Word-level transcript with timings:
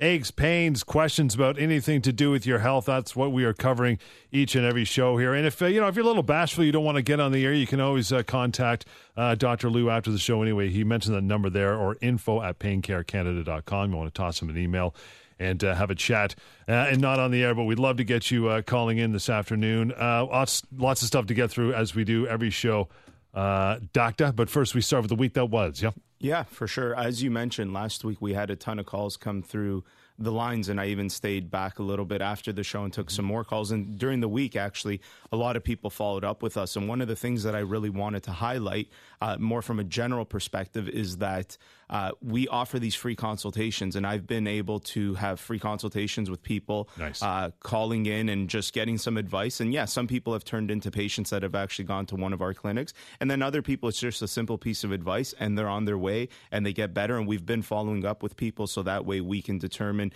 aches, 0.00 0.30
pains, 0.30 0.82
questions 0.82 1.34
about 1.34 1.58
anything 1.58 2.02
to 2.02 2.12
do 2.12 2.30
with 2.30 2.46
your 2.46 2.58
health. 2.58 2.86
That's 2.86 3.16
what 3.16 3.32
we 3.32 3.44
are 3.44 3.52
covering 3.52 3.98
each 4.30 4.54
and 4.54 4.64
every 4.64 4.84
show 4.84 5.16
here. 5.16 5.34
And 5.34 5.46
if 5.46 5.60
uh, 5.60 5.66
you 5.66 5.80
know 5.80 5.88
if 5.88 5.96
you're 5.96 6.04
a 6.04 6.08
little 6.08 6.22
bashful, 6.22 6.64
you 6.64 6.72
don't 6.72 6.84
want 6.84 6.96
to 6.96 7.02
get 7.02 7.20
on 7.20 7.32
the 7.32 7.44
air, 7.44 7.52
you 7.52 7.66
can 7.66 7.80
always 7.80 8.12
uh, 8.12 8.22
contact 8.22 8.86
uh, 9.16 9.34
Dr. 9.34 9.70
Lou 9.70 9.90
after 9.90 10.10
the 10.10 10.18
show. 10.18 10.42
Anyway, 10.42 10.68
he 10.68 10.84
mentioned 10.84 11.16
the 11.16 11.20
number 11.20 11.50
there 11.50 11.76
or 11.76 11.96
info 12.00 12.42
at 12.42 12.58
paincarecanada.com. 12.58 13.90
You 13.90 13.96
want 13.96 14.12
to 14.12 14.18
toss 14.18 14.40
him 14.40 14.50
an 14.50 14.58
email 14.58 14.94
and 15.38 15.62
uh, 15.62 15.74
have 15.74 15.90
a 15.90 15.94
chat. 15.94 16.34
Uh, 16.68 16.72
and 16.72 17.00
not 17.00 17.18
on 17.18 17.30
the 17.30 17.42
air, 17.42 17.54
but 17.54 17.64
we'd 17.64 17.78
love 17.78 17.98
to 17.98 18.04
get 18.04 18.30
you 18.30 18.48
uh, 18.48 18.62
calling 18.62 18.98
in 18.98 19.12
this 19.12 19.28
afternoon. 19.28 19.92
Uh, 19.92 20.24
lots, 20.24 20.62
lots 20.76 21.02
of 21.02 21.08
stuff 21.08 21.26
to 21.26 21.34
get 21.34 21.50
through 21.50 21.74
as 21.74 21.94
we 21.94 22.04
do 22.04 22.26
every 22.26 22.50
show. 22.50 22.88
Uh, 23.34 23.78
Doctor, 23.92 24.32
but 24.32 24.48
first 24.48 24.74
we 24.74 24.80
start 24.80 25.02
with 25.02 25.10
the 25.10 25.14
week 25.14 25.34
that 25.34 25.46
was. 25.46 25.82
Yeah. 25.82 25.90
Yeah, 26.18 26.44
for 26.44 26.66
sure. 26.66 26.94
As 26.94 27.22
you 27.22 27.30
mentioned 27.30 27.74
last 27.74 28.04
week, 28.04 28.22
we 28.22 28.32
had 28.32 28.50
a 28.50 28.56
ton 28.56 28.78
of 28.78 28.86
calls 28.86 29.16
come 29.16 29.42
through 29.42 29.84
the 30.18 30.32
lines, 30.32 30.70
and 30.70 30.80
I 30.80 30.86
even 30.86 31.10
stayed 31.10 31.50
back 31.50 31.78
a 31.78 31.82
little 31.82 32.06
bit 32.06 32.22
after 32.22 32.52
the 32.52 32.64
show 32.64 32.84
and 32.84 32.92
took 32.92 33.10
some 33.10 33.26
more 33.26 33.44
calls. 33.44 33.70
And 33.70 33.98
during 33.98 34.20
the 34.20 34.28
week, 34.28 34.56
actually, 34.56 35.02
a 35.30 35.36
lot 35.36 35.56
of 35.56 35.64
people 35.64 35.90
followed 35.90 36.24
up 36.24 36.42
with 36.42 36.56
us. 36.56 36.74
And 36.74 36.88
one 36.88 37.02
of 37.02 37.08
the 37.08 37.16
things 37.16 37.42
that 37.42 37.54
I 37.54 37.58
really 37.58 37.90
wanted 37.90 38.22
to 38.22 38.30
highlight, 38.30 38.88
uh, 39.20 39.36
more 39.38 39.60
from 39.60 39.78
a 39.78 39.84
general 39.84 40.24
perspective, 40.24 40.88
is 40.88 41.18
that 41.18 41.58
uh, 41.90 42.12
we 42.22 42.48
offer 42.48 42.78
these 42.78 42.94
free 42.94 43.14
consultations, 43.16 43.96
and 43.96 44.06
I've 44.06 44.26
been 44.26 44.46
able 44.46 44.80
to 44.80 45.14
have 45.14 45.38
free 45.40 45.58
consultations 45.58 46.28
with 46.30 46.42
people 46.42 46.88
Nice. 46.98 47.22
uh, 47.22 47.50
calling 47.60 48.06
in 48.06 48.28
and 48.28 48.48
just 48.48 48.72
getting 48.72 48.98
some 48.98 49.16
advice. 49.16 49.60
And 49.60 49.72
yeah, 49.72 49.84
some 49.84 50.06
people 50.06 50.32
have 50.32 50.44
turned 50.44 50.70
into 50.70 50.90
patients 50.90 51.30
that 51.30 51.42
have 51.42 51.54
actually 51.54 51.84
gone 51.84 52.06
to 52.06 52.16
one 52.16 52.32
of 52.32 52.42
our 52.42 52.54
clinics, 52.54 52.92
and 53.20 53.30
then 53.30 53.42
other 53.42 53.62
people, 53.62 53.88
it's 53.88 54.00
just 54.00 54.22
a 54.22 54.28
simple 54.28 54.58
piece 54.58 54.84
of 54.84 54.92
advice, 54.92 55.34
and 55.38 55.56
they're 55.56 55.68
on 55.68 55.84
their 55.84 55.98
way 55.98 56.28
and 56.50 56.64
they 56.66 56.72
get 56.72 56.92
better. 56.92 57.16
And 57.16 57.26
we've 57.26 57.46
been 57.46 57.62
following 57.62 58.04
up 58.04 58.22
with 58.22 58.36
people 58.36 58.66
so 58.66 58.82
that 58.82 59.04
way 59.04 59.20
we 59.20 59.42
can 59.42 59.58
determine. 59.58 60.12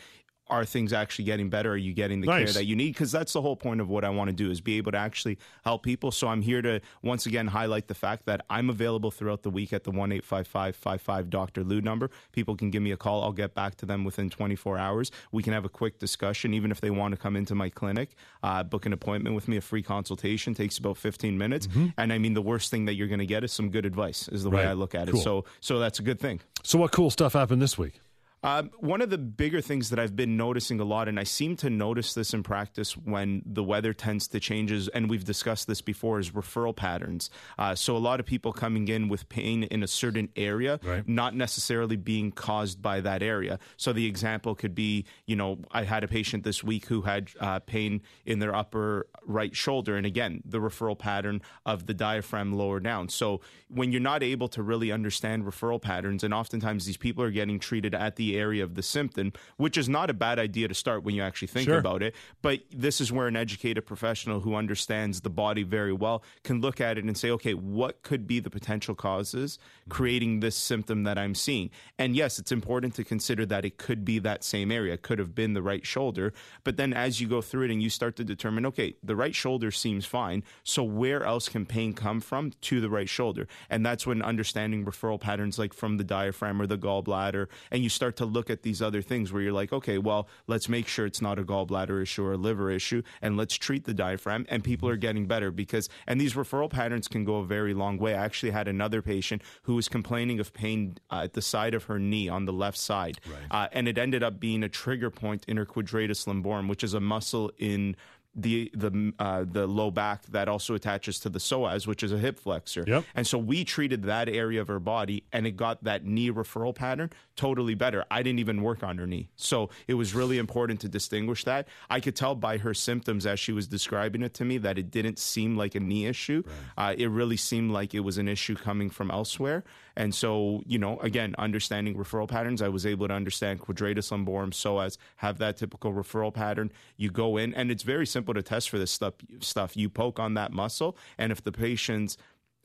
Are 0.50 0.64
things 0.64 0.92
actually 0.92 1.24
getting 1.26 1.48
better? 1.48 1.72
Are 1.72 1.76
you 1.76 1.92
getting 1.94 2.20
the 2.20 2.26
Nice. 2.26 2.44
care 2.46 2.52
that 2.54 2.64
you 2.66 2.74
need? 2.76 2.88
Because 2.92 3.12
that's 3.12 3.32
the 3.32 3.40
whole 3.40 3.56
point 3.56 3.80
of 3.80 3.88
what 3.88 4.04
I 4.04 4.10
want 4.10 4.28
to 4.28 4.34
do 4.34 4.50
is 4.50 4.60
be 4.60 4.76
able 4.78 4.92
to 4.92 4.98
actually 4.98 5.38
help 5.64 5.82
people. 5.82 6.10
So 6.10 6.28
I'm 6.28 6.42
here 6.42 6.60
to 6.62 6.80
once 7.02 7.26
again 7.26 7.46
highlight 7.46 7.88
the 7.88 7.94
fact 7.94 8.26
that 8.26 8.44
I'm 8.50 8.68
available 8.70 9.10
throughout 9.10 9.42
the 9.42 9.50
week 9.50 9.72
at 9.72 9.84
the 9.84 9.90
one 9.90 10.12
eight 10.12 10.24
five 10.24 10.46
five 10.46 10.74
five 10.76 11.00
five 11.00 11.30
Dr. 11.30 11.62
Lou 11.64 11.80
number. 11.80 12.10
People 12.32 12.56
can 12.56 12.70
give 12.70 12.82
me 12.82 12.90
a 12.92 12.96
call. 12.96 13.22
I'll 13.22 13.32
get 13.32 13.54
back 13.54 13.76
to 13.76 13.86
them 13.86 14.04
within 14.04 14.28
24 14.30 14.76
hours. 14.78 15.10
We 15.32 15.42
can 15.42 15.52
have 15.52 15.64
a 15.64 15.68
quick 15.68 15.98
discussion, 15.98 16.52
even 16.54 16.70
if 16.70 16.80
they 16.80 16.90
want 16.90 17.12
to 17.14 17.16
come 17.20 17.36
into 17.36 17.54
my 17.54 17.68
clinic, 17.68 18.10
uh, 18.42 18.62
book 18.64 18.86
an 18.86 18.92
appointment 18.92 19.34
with 19.36 19.46
me. 19.48 19.56
A 19.56 19.60
free 19.60 19.82
consultation 19.82 20.54
takes 20.54 20.78
about 20.78 20.96
15 20.96 21.38
minutes. 21.38 21.68
And 21.96 22.12
I 22.12 22.18
mean, 22.18 22.34
the 22.34 22.42
worst 22.42 22.70
thing 22.70 22.86
that 22.86 22.94
you're 22.94 23.08
going 23.08 23.20
to 23.20 23.26
get 23.26 23.44
is 23.44 23.52
some 23.52 23.70
good 23.70 23.86
advice. 23.86 24.28
Is 24.28 24.42
the 24.42 24.50
way 24.50 24.60
Mm-hmm. 24.62 24.68
I 24.70 24.72
look 24.74 24.94
at 24.94 25.08
Cool. 25.08 25.20
it. 25.20 25.22
So 25.22 25.44
so 25.60 25.78
that's 25.78 25.98
a 26.00 26.02
good 26.02 26.18
thing. 26.20 26.40
So, 26.62 26.78
what 26.78 26.92
cool 26.92 27.10
stuff 27.10 27.32
happened 27.32 27.62
this 27.62 27.78
week? 27.78 28.00
Um, 28.42 28.70
one 28.78 29.02
of 29.02 29.10
the 29.10 29.18
bigger 29.18 29.60
things 29.60 29.90
that 29.90 29.98
I've 29.98 30.16
been 30.16 30.36
noticing 30.36 30.80
a 30.80 30.84
lot, 30.84 31.08
and 31.08 31.18
I 31.20 31.24
seem 31.24 31.56
to 31.56 31.68
notice 31.70 32.14
this 32.14 32.32
in 32.32 32.42
practice 32.42 32.96
when 32.96 33.42
the 33.44 33.64
weather 33.64 33.92
tends 33.92 34.28
to 34.28 34.38
change, 34.38 34.50
changes, 34.60 34.88
and 34.88 35.08
we've 35.08 35.24
discussed 35.24 35.68
this 35.68 35.80
before, 35.80 36.18
is 36.18 36.30
referral 36.32 36.74
patterns. 36.74 37.30
Uh, 37.56 37.74
so 37.74 37.96
a 37.96 37.98
lot 37.98 38.18
of 38.20 38.26
people 38.26 38.52
coming 38.52 38.88
in 38.88 39.08
with 39.08 39.28
pain 39.28 39.62
in 39.62 39.82
a 39.82 39.86
certain 39.86 40.28
area, 40.34 40.80
Right. 40.82 41.08
not 41.08 41.36
necessarily 41.36 41.96
being 41.96 42.32
caused 42.32 42.82
by 42.82 43.00
that 43.00 43.22
area. 43.22 43.58
So 43.76 43.92
the 43.92 44.06
example 44.06 44.54
could 44.54 44.74
be, 44.74 45.06
you 45.24 45.36
know, 45.36 45.58
I 45.70 45.84
had 45.84 46.02
a 46.04 46.08
patient 46.08 46.42
this 46.42 46.64
week 46.64 46.86
who 46.86 47.02
had 47.02 47.30
uh, 47.38 47.60
pain 47.60 48.02
in 48.26 48.40
their 48.40 48.54
upper 48.54 49.06
right 49.24 49.54
shoulder, 49.54 49.96
and 49.96 50.04
again, 50.04 50.42
the 50.44 50.58
referral 50.58 50.98
pattern 50.98 51.40
of 51.64 51.86
the 51.86 51.94
diaphragm 51.94 52.52
lower 52.52 52.80
down. 52.80 53.08
So 53.08 53.40
when 53.68 53.92
you're 53.92 54.00
not 54.00 54.22
able 54.22 54.48
to 54.48 54.62
really 54.62 54.90
understand 54.90 55.44
referral 55.44 55.80
patterns, 55.80 56.24
and 56.24 56.34
oftentimes 56.34 56.86
these 56.86 56.96
people 56.96 57.22
are 57.22 57.30
getting 57.30 57.58
treated 57.60 57.94
at 57.94 58.16
the 58.16 58.29
area 58.36 58.62
of 58.64 58.74
the 58.74 58.82
symptom, 58.82 59.32
which 59.56 59.76
is 59.76 59.88
not 59.88 60.10
a 60.10 60.14
bad 60.14 60.38
idea 60.38 60.68
to 60.68 60.74
start 60.74 61.02
when 61.02 61.14
you 61.14 61.22
actually 61.22 61.48
think 61.48 61.66
Sure. 61.68 61.78
about 61.78 62.02
it. 62.02 62.14
But 62.42 62.60
this 62.70 63.00
is 63.00 63.12
where 63.12 63.26
an 63.26 63.36
educated 63.36 63.86
professional 63.86 64.40
who 64.40 64.54
understands 64.54 65.20
the 65.20 65.30
body 65.30 65.62
very 65.62 65.92
well 65.92 66.22
can 66.44 66.60
look 66.60 66.80
at 66.80 66.98
it 66.98 67.04
and 67.04 67.16
say, 67.16 67.30
okay, 67.30 67.54
what 67.54 68.02
could 68.02 68.26
be 68.26 68.40
the 68.40 68.50
potential 68.50 68.94
causes 68.94 69.58
creating 69.88 70.40
this 70.40 70.56
symptom 70.56 71.04
that 71.04 71.18
I'm 71.18 71.34
seeing? 71.34 71.70
And 71.98 72.14
yes, 72.16 72.38
it's 72.38 72.52
important 72.52 72.94
to 72.94 73.04
consider 73.04 73.46
that 73.46 73.64
it 73.64 73.78
could 73.78 74.04
be 74.04 74.18
that 74.20 74.44
same 74.44 74.70
area, 74.70 74.94
it 74.94 75.02
could 75.02 75.18
have 75.18 75.34
been 75.34 75.54
the 75.54 75.62
right 75.62 75.86
shoulder. 75.86 76.32
But 76.64 76.76
then 76.76 76.92
as 76.92 77.20
you 77.20 77.28
go 77.28 77.40
through 77.40 77.64
it 77.64 77.70
and 77.70 77.82
you 77.82 77.90
start 77.90 78.16
to 78.16 78.24
determine, 78.24 78.66
okay, 78.66 78.96
the 79.02 79.16
right 79.16 79.34
shoulder 79.34 79.70
seems 79.70 80.06
fine. 80.06 80.42
So 80.62 80.82
where 80.82 81.24
else 81.24 81.48
can 81.48 81.66
pain 81.66 81.92
come 81.92 82.20
from 82.20 82.52
to 82.62 82.80
the 82.80 82.90
right 82.90 83.08
shoulder? 83.08 83.46
And 83.68 83.84
that's 83.84 84.06
when 84.06 84.22
understanding 84.22 84.84
referral 84.84 85.20
patterns 85.20 85.58
like 85.58 85.72
from 85.74 85.96
the 85.96 86.04
diaphragm 86.04 86.60
or 86.60 86.66
the 86.66 86.78
gallbladder, 86.78 87.46
and 87.70 87.82
you 87.82 87.88
start 87.88 88.16
to 88.20 88.26
look 88.26 88.50
at 88.50 88.62
these 88.62 88.82
other 88.82 89.00
things 89.00 89.32
where 89.32 89.40
you're 89.40 89.52
like, 89.52 89.72
okay, 89.72 89.96
well, 89.96 90.28
let's 90.46 90.68
make 90.68 90.86
sure 90.86 91.06
it's 91.06 91.22
not 91.22 91.38
a 91.38 91.42
gallbladder 91.42 92.02
issue 92.02 92.22
or 92.22 92.34
a 92.34 92.36
liver 92.36 92.70
issue, 92.70 93.02
and 93.22 93.36
let's 93.36 93.56
treat 93.56 93.84
the 93.84 93.94
diaphragm. 93.94 94.44
And 94.50 94.62
people 94.62 94.88
are 94.90 94.96
getting 94.96 95.26
better 95.26 95.50
because, 95.50 95.88
and 96.06 96.20
these 96.20 96.34
referral 96.34 96.70
patterns 96.70 97.08
can 97.08 97.24
go 97.24 97.36
a 97.36 97.44
very 97.46 97.72
long 97.72 97.96
way. 97.96 98.14
I 98.14 98.24
actually 98.24 98.52
had 98.52 98.68
another 98.68 99.00
patient 99.00 99.42
who 99.62 99.74
was 99.74 99.88
complaining 99.88 100.38
of 100.38 100.52
pain 100.52 100.98
uh, 101.10 101.22
at 101.24 101.32
the 101.32 101.42
side 101.42 101.74
of 101.74 101.84
her 101.84 101.98
knee 101.98 102.28
on 102.28 102.44
the 102.44 102.52
left 102.52 102.78
side, 102.78 103.18
uh, 103.50 103.68
and 103.72 103.88
it 103.88 103.96
ended 103.96 104.22
up 104.22 104.38
being 104.38 104.62
a 104.62 104.68
trigger 104.68 105.10
point 105.10 105.44
in 105.48 105.56
her 105.56 105.66
quadratus 105.66 106.26
lumborum, 106.26 106.68
which 106.68 106.84
is 106.84 106.92
a 106.94 107.00
muscle 107.00 107.50
in 107.58 107.96
the 108.34 108.70
the 108.74 109.12
uh, 109.18 109.44
the 109.50 109.66
low 109.66 109.90
back 109.90 110.24
that 110.26 110.48
also 110.48 110.74
attaches 110.74 111.18
to 111.20 111.28
the 111.28 111.38
psoas, 111.38 111.86
which 111.86 112.02
is 112.02 112.12
a 112.12 112.18
hip 112.18 112.38
flexor. 112.38 112.84
Yep. 112.86 113.04
And 113.14 113.26
so 113.26 113.38
we 113.38 113.64
treated 113.64 114.04
that 114.04 114.28
area 114.28 114.60
of 114.60 114.68
her 114.68 114.78
body, 114.78 115.24
and 115.32 115.46
it 115.46 115.56
got 115.56 115.82
that 115.84 116.04
knee 116.04 116.30
referral 116.30 116.74
pattern 116.74 117.10
totally 117.40 117.74
better. 117.74 118.04
I 118.10 118.22
didn't 118.22 118.40
even 118.40 118.60
work 118.62 118.82
on 118.82 118.98
her 118.98 119.06
knee, 119.06 119.30
so 119.36 119.70
it 119.88 119.94
was 119.94 120.14
really 120.14 120.36
important 120.36 120.80
to 120.82 120.88
distinguish 120.88 121.44
that. 121.44 121.68
I 121.88 121.98
could 122.00 122.14
tell 122.14 122.34
by 122.34 122.58
her 122.58 122.74
symptoms 122.74 123.24
as 123.24 123.40
she 123.40 123.52
was 123.52 123.66
describing 123.66 124.22
it 124.22 124.34
to 124.34 124.44
me 124.44 124.58
that 124.58 124.76
it 124.76 124.90
didn't 124.90 125.18
seem 125.18 125.56
like 125.56 125.74
a 125.74 125.80
knee 125.80 126.04
issue. 126.06 126.42
Uh, 126.76 126.94
it 126.98 127.08
really 127.08 127.38
seemed 127.38 127.70
like 127.70 127.94
it 127.94 128.00
was 128.00 128.18
an 128.18 128.28
issue 128.28 128.56
coming 128.56 128.90
from 128.90 129.10
elsewhere. 129.10 129.64
And 129.96 130.14
so, 130.14 130.62
you 130.66 130.78
know, 130.78 130.98
again, 131.00 131.34
understanding 131.38 131.94
referral 131.94 132.28
patterns, 132.28 132.60
I 132.60 132.68
was 132.68 132.84
able 132.84 133.08
to 133.08 133.14
understand 133.14 133.60
quadratus 133.60 134.10
lumborum, 134.10 134.50
psoas, 134.50 134.98
have 135.16 135.38
that 135.38 135.56
typical 135.56 135.92
referral 135.92 136.32
pattern. 136.32 136.70
You 136.98 137.10
go 137.10 137.38
in, 137.38 137.54
and 137.54 137.70
it's 137.70 137.82
very 137.84 138.06
simple 138.06 138.34
to 138.34 138.42
test 138.42 138.68
for 138.68 138.78
this 138.78 138.90
stuff. 138.90 139.14
Stuff 139.40 139.76
you 139.76 139.88
poke 139.88 140.18
on 140.18 140.34
that 140.34 140.52
muscle, 140.52 140.96
and 141.16 141.32
if 141.32 141.42
the 141.42 141.52
patient's 141.52 142.18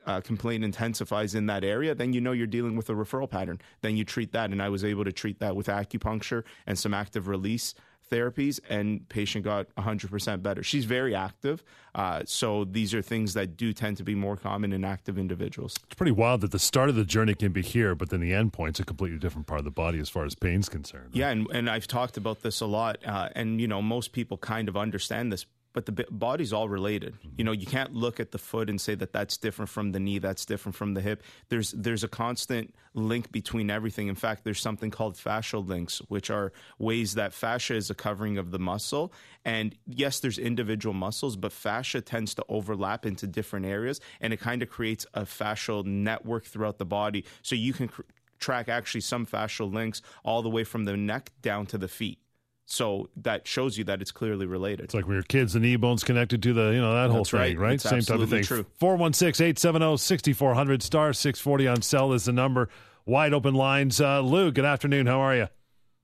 uh, 0.06 0.22
complaint 0.22 0.64
intensifies 0.64 1.36
in 1.36 1.46
that 1.48 1.64
area, 1.64 1.96
then 1.96 2.14
you 2.14 2.22
know 2.22 2.32
you're 2.32 2.48
dealing 2.48 2.76
with 2.76 2.90
a 2.90 2.94
referral 2.94 3.30
pattern. 3.30 3.60
Then 3.82 3.98
you 3.98 4.04
treat 4.04 4.32
that, 4.34 4.52
and 4.52 4.62
I 4.62 4.70
was 4.70 4.84
able 4.84 5.04
to 5.06 5.12
treat 5.12 5.40
that 5.40 5.56
with 5.56 5.68
acupuncture 5.68 6.44
and 6.66 6.78
some 6.78 6.94
active 6.94 7.28
release 7.28 7.74
therapies, 8.12 8.60
and 8.70 9.08
patient 9.10 9.44
got 9.44 9.74
100% 9.76 10.42
better. 10.42 10.64
She's 10.64 10.86
very 10.86 11.16
active, 11.16 11.64
uh, 11.94 12.24
so 12.26 12.66
these 12.66 12.94
are 12.94 13.02
things 13.02 13.34
that 13.34 13.58
do 13.58 13.74
tend 13.74 13.98
to 13.98 14.04
be 14.04 14.16
more 14.16 14.38
common 14.38 14.74
in 14.74 14.84
active 14.84 15.18
individuals. 15.18 15.76
It's 15.86 15.96
pretty 15.96 16.12
wild 16.12 16.42
that 16.42 16.52
the 16.52 16.60
start 16.60 16.90
of 16.90 16.96
the 16.96 17.06
journey 17.06 17.34
can 17.34 17.52
be 17.52 17.62
here, 17.62 17.96
but 17.96 18.10
then 18.10 18.20
the 18.20 18.34
end 18.34 18.54
point's 18.54 18.80
a 18.80 18.86
completely 18.86 19.18
different 19.18 19.48
part 19.48 19.60
of 19.60 19.66
the 19.66 19.72
body 19.72 20.00
as 20.00 20.10
far 20.10 20.26
as 20.26 20.36
pain's 20.36 20.70
concerned. 20.70 21.10
Yeah, 21.14 21.30
and, 21.30 21.48
and 21.52 21.70
I've 21.70 21.88
talked 21.88 22.18
about 22.18 22.42
this 22.42 22.62
a 22.62 22.66
lot, 22.66 22.98
uh, 23.06 23.30
and 23.36 23.60
you 23.60 23.68
know 23.68 23.82
most 23.82 24.12
people 24.12 24.38
kind 24.38 24.70
of 24.70 24.78
understand 24.78 25.32
this, 25.32 25.46
but 25.76 25.86
the 25.86 26.06
body's 26.10 26.54
all 26.54 26.70
related. 26.70 27.18
You 27.38 27.44
know, 27.44 27.52
you 27.52 27.66
can't 27.66 27.94
look 27.94 28.22
at 28.22 28.32
the 28.32 28.38
foot 28.38 28.70
and 28.70 28.80
say 28.80 28.96
that 28.96 29.12
that's 29.12 29.36
different 29.36 29.68
from 29.68 29.92
the 29.92 30.00
knee, 30.00 30.20
that's 30.20 30.46
different 30.46 30.74
from 30.74 30.94
the 30.94 31.02
hip. 31.02 31.22
There's 31.50 31.72
there's 31.72 32.02
a 32.02 32.08
constant 32.08 32.74
link 32.94 33.30
between 33.30 33.70
everything. 33.70 34.08
In 34.08 34.16
fact, 34.16 34.46
there's 34.46 34.62
something 34.62 34.90
called 34.90 35.16
fascial 35.16 35.68
links, 35.68 36.02
which 36.08 36.30
are 36.30 36.54
ways 36.80 37.16
that 37.16 37.34
fascia 37.34 37.76
is 37.76 37.90
a 37.90 37.94
covering 37.94 38.38
of 38.38 38.52
the 38.52 38.58
muscle. 38.58 39.12
And 39.44 39.76
yes, 39.86 40.22
there's 40.22 40.40
individual 40.40 40.94
muscles, 40.94 41.36
but 41.36 41.52
fascia 41.52 42.00
tends 42.00 42.34
to 42.36 42.46
overlap 42.48 43.06
into 43.06 43.28
different 43.28 43.66
areas, 43.66 44.00
and 44.22 44.32
it 44.32 44.38
kind 44.38 44.64
of 44.64 44.70
creates 44.70 45.06
a 45.14 45.24
fascial 45.24 45.84
network 45.84 46.46
throughout 46.46 46.78
the 46.78 46.86
body. 46.86 47.26
So 47.42 47.54
you 47.54 47.74
can 47.74 47.90
cr- 47.90 48.04
track 48.40 48.70
actually 48.70 49.02
some 49.02 49.26
fascial 49.26 49.74
links 49.74 50.02
all 50.24 50.42
the 50.42 50.50
way 50.50 50.64
from 50.64 50.86
the 50.86 50.96
neck 50.96 51.34
down 51.42 51.66
to 51.68 51.78
the 51.78 51.90
feet. 51.90 52.20
So 52.68 53.10
that 53.18 53.48
shows 53.48 53.78
you 53.78 53.84
that 53.86 54.02
it's 54.02 54.12
clearly 54.12 54.48
related. 54.48 54.86
It's 54.86 54.94
like 54.96 55.06
when 55.06 55.14
your 55.16 55.24
kids, 55.24 55.54
the 55.54 55.60
knee 55.60 55.76
bone's 55.76 56.04
connected 56.04 56.42
to 56.44 56.54
the, 56.54 56.72
you 56.72 56.82
know, 56.82 56.94
that 56.96 57.10
whole 57.12 57.20
That's 57.20 57.30
thing, 57.30 57.40
right. 57.40 57.58
right? 57.60 57.74
It's 57.74 57.84
Same 57.84 57.92
type 58.02 58.16
of 58.16 58.24
absolutely 58.24 58.38
thing. 58.40 58.44
true. 58.44 58.66
416 58.80 59.46
870 59.46 59.98
6400 59.98 60.82
star 60.84 61.14
640 61.14 61.68
on 61.68 61.82
cell 61.84 62.12
is 62.14 62.26
the 62.26 62.32
number. 62.34 62.70
Wide 63.06 63.34
open 63.34 63.54
lines. 63.54 64.02
Uh, 64.02 64.22
Lou, 64.22 64.52
good 64.52 64.66
afternoon. 64.66 65.06
How 65.06 65.20
are 65.20 65.36
you? 65.36 65.48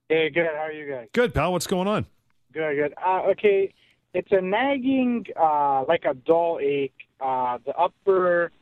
Hey, 0.08 0.30
good. 0.30 0.46
How 0.46 0.62
are 0.62 0.72
you 0.72 0.88
guys? 0.88 1.08
Good, 1.12 1.34
pal. 1.34 1.50
What's 1.52 1.66
going 1.66 1.88
on? 1.88 2.06
Good, 2.52 2.76
good. 2.76 2.94
Uh, 3.04 3.22
okay, 3.30 3.72
it's 4.14 4.30
a 4.30 4.40
nagging, 4.40 5.24
uh, 5.40 5.84
like 5.88 6.04
a 6.04 6.14
dull 6.14 6.60
ache, 6.62 6.94
uh, 7.20 7.58
the 7.66 7.74
upper 7.76 8.52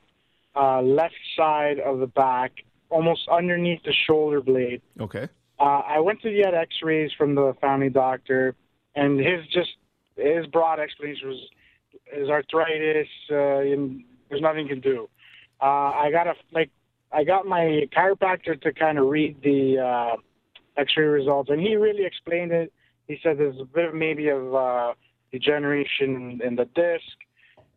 uh, 0.57 0.81
left 0.81 1.15
side 1.37 1.81
of 1.81 1.99
the 1.99 2.07
back, 2.07 2.53
almost 2.89 3.29
underneath 3.29 3.83
the 3.83 3.93
shoulder 4.07 4.41
blade. 4.41 4.81
Okay. 5.01 5.29
Uh, 5.61 5.83
I 5.87 6.01
went 6.01 6.23
to 6.23 6.33
get 6.33 6.55
X-rays 6.55 7.11
from 7.19 7.35
the 7.35 7.55
family 7.61 7.91
doctor, 7.91 8.55
and 8.95 9.21
his 9.21 9.47
just 9.53 9.71
his 10.17 10.47
broad 10.47 10.81
explanation 10.81 11.29
was 11.29 11.39
his 12.07 12.29
arthritis. 12.29 13.09
Uh, 13.31 13.59
and 13.59 14.03
there's 14.29 14.41
nothing 14.41 14.63
you 14.63 14.69
can 14.69 14.81
do. 14.81 15.09
Uh, 15.61 15.93
I 15.93 16.11
got 16.11 16.27
a 16.27 16.35
like 16.53 16.71
I 17.13 17.25
got 17.25 17.47
my 17.47 17.89
chiropractor 17.95 18.61
to 18.63 18.73
kind 18.73 18.99
of 18.99 19.09
read 19.09 19.37
the 19.43 19.79
uh, 19.79 20.17
X-ray 20.81 21.05
results, 21.05 21.51
and 21.51 21.61
he 21.61 21.77
really 21.77 22.07
explained 22.07 22.53
it. 22.53 22.73
He 23.07 23.19
said 23.23 23.39
there's 23.39 23.61
a 23.61 23.65
bit 23.65 23.87
of 23.87 23.95
maybe 23.95 24.29
of 24.29 24.55
uh, 24.55 24.95
degeneration 25.33 26.41
in 26.43 26.57
the 26.57 26.65
disc. 26.75 27.05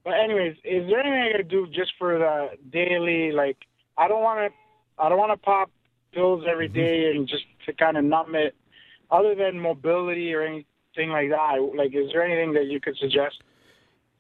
But 0.06 0.14
anyways, 0.24 0.56
is 0.64 0.88
there 0.90 1.00
anything 1.00 1.34
I 1.34 1.38
could 1.38 1.48
do 1.48 1.66
just 1.68 1.94
for 1.98 2.20
the 2.20 2.50
daily? 2.72 3.32
Like, 3.32 3.58
I 3.98 4.08
don't 4.08 4.22
want 4.22 4.52
to, 4.52 5.04
I 5.04 5.10
don't 5.10 5.18
want 5.18 5.32
to 5.32 5.38
pop 5.38 5.72
pills 6.14 6.44
every 6.50 6.68
day 6.68 7.12
and 7.16 7.28
just 7.28 7.46
to 7.66 7.74
kind 7.74 7.98
of 7.98 8.04
numb 8.04 8.36
it. 8.36 8.56
Other 9.12 9.36
than 9.36 9.60
mobility 9.60 10.34
or 10.34 10.42
anything 10.42 11.10
like 11.10 11.30
that, 11.30 11.58
like, 11.76 11.94
is 11.94 12.12
there 12.12 12.24
anything 12.24 12.54
that 12.54 12.66
you 12.66 12.80
could 12.80 12.98
suggest? 12.98 13.44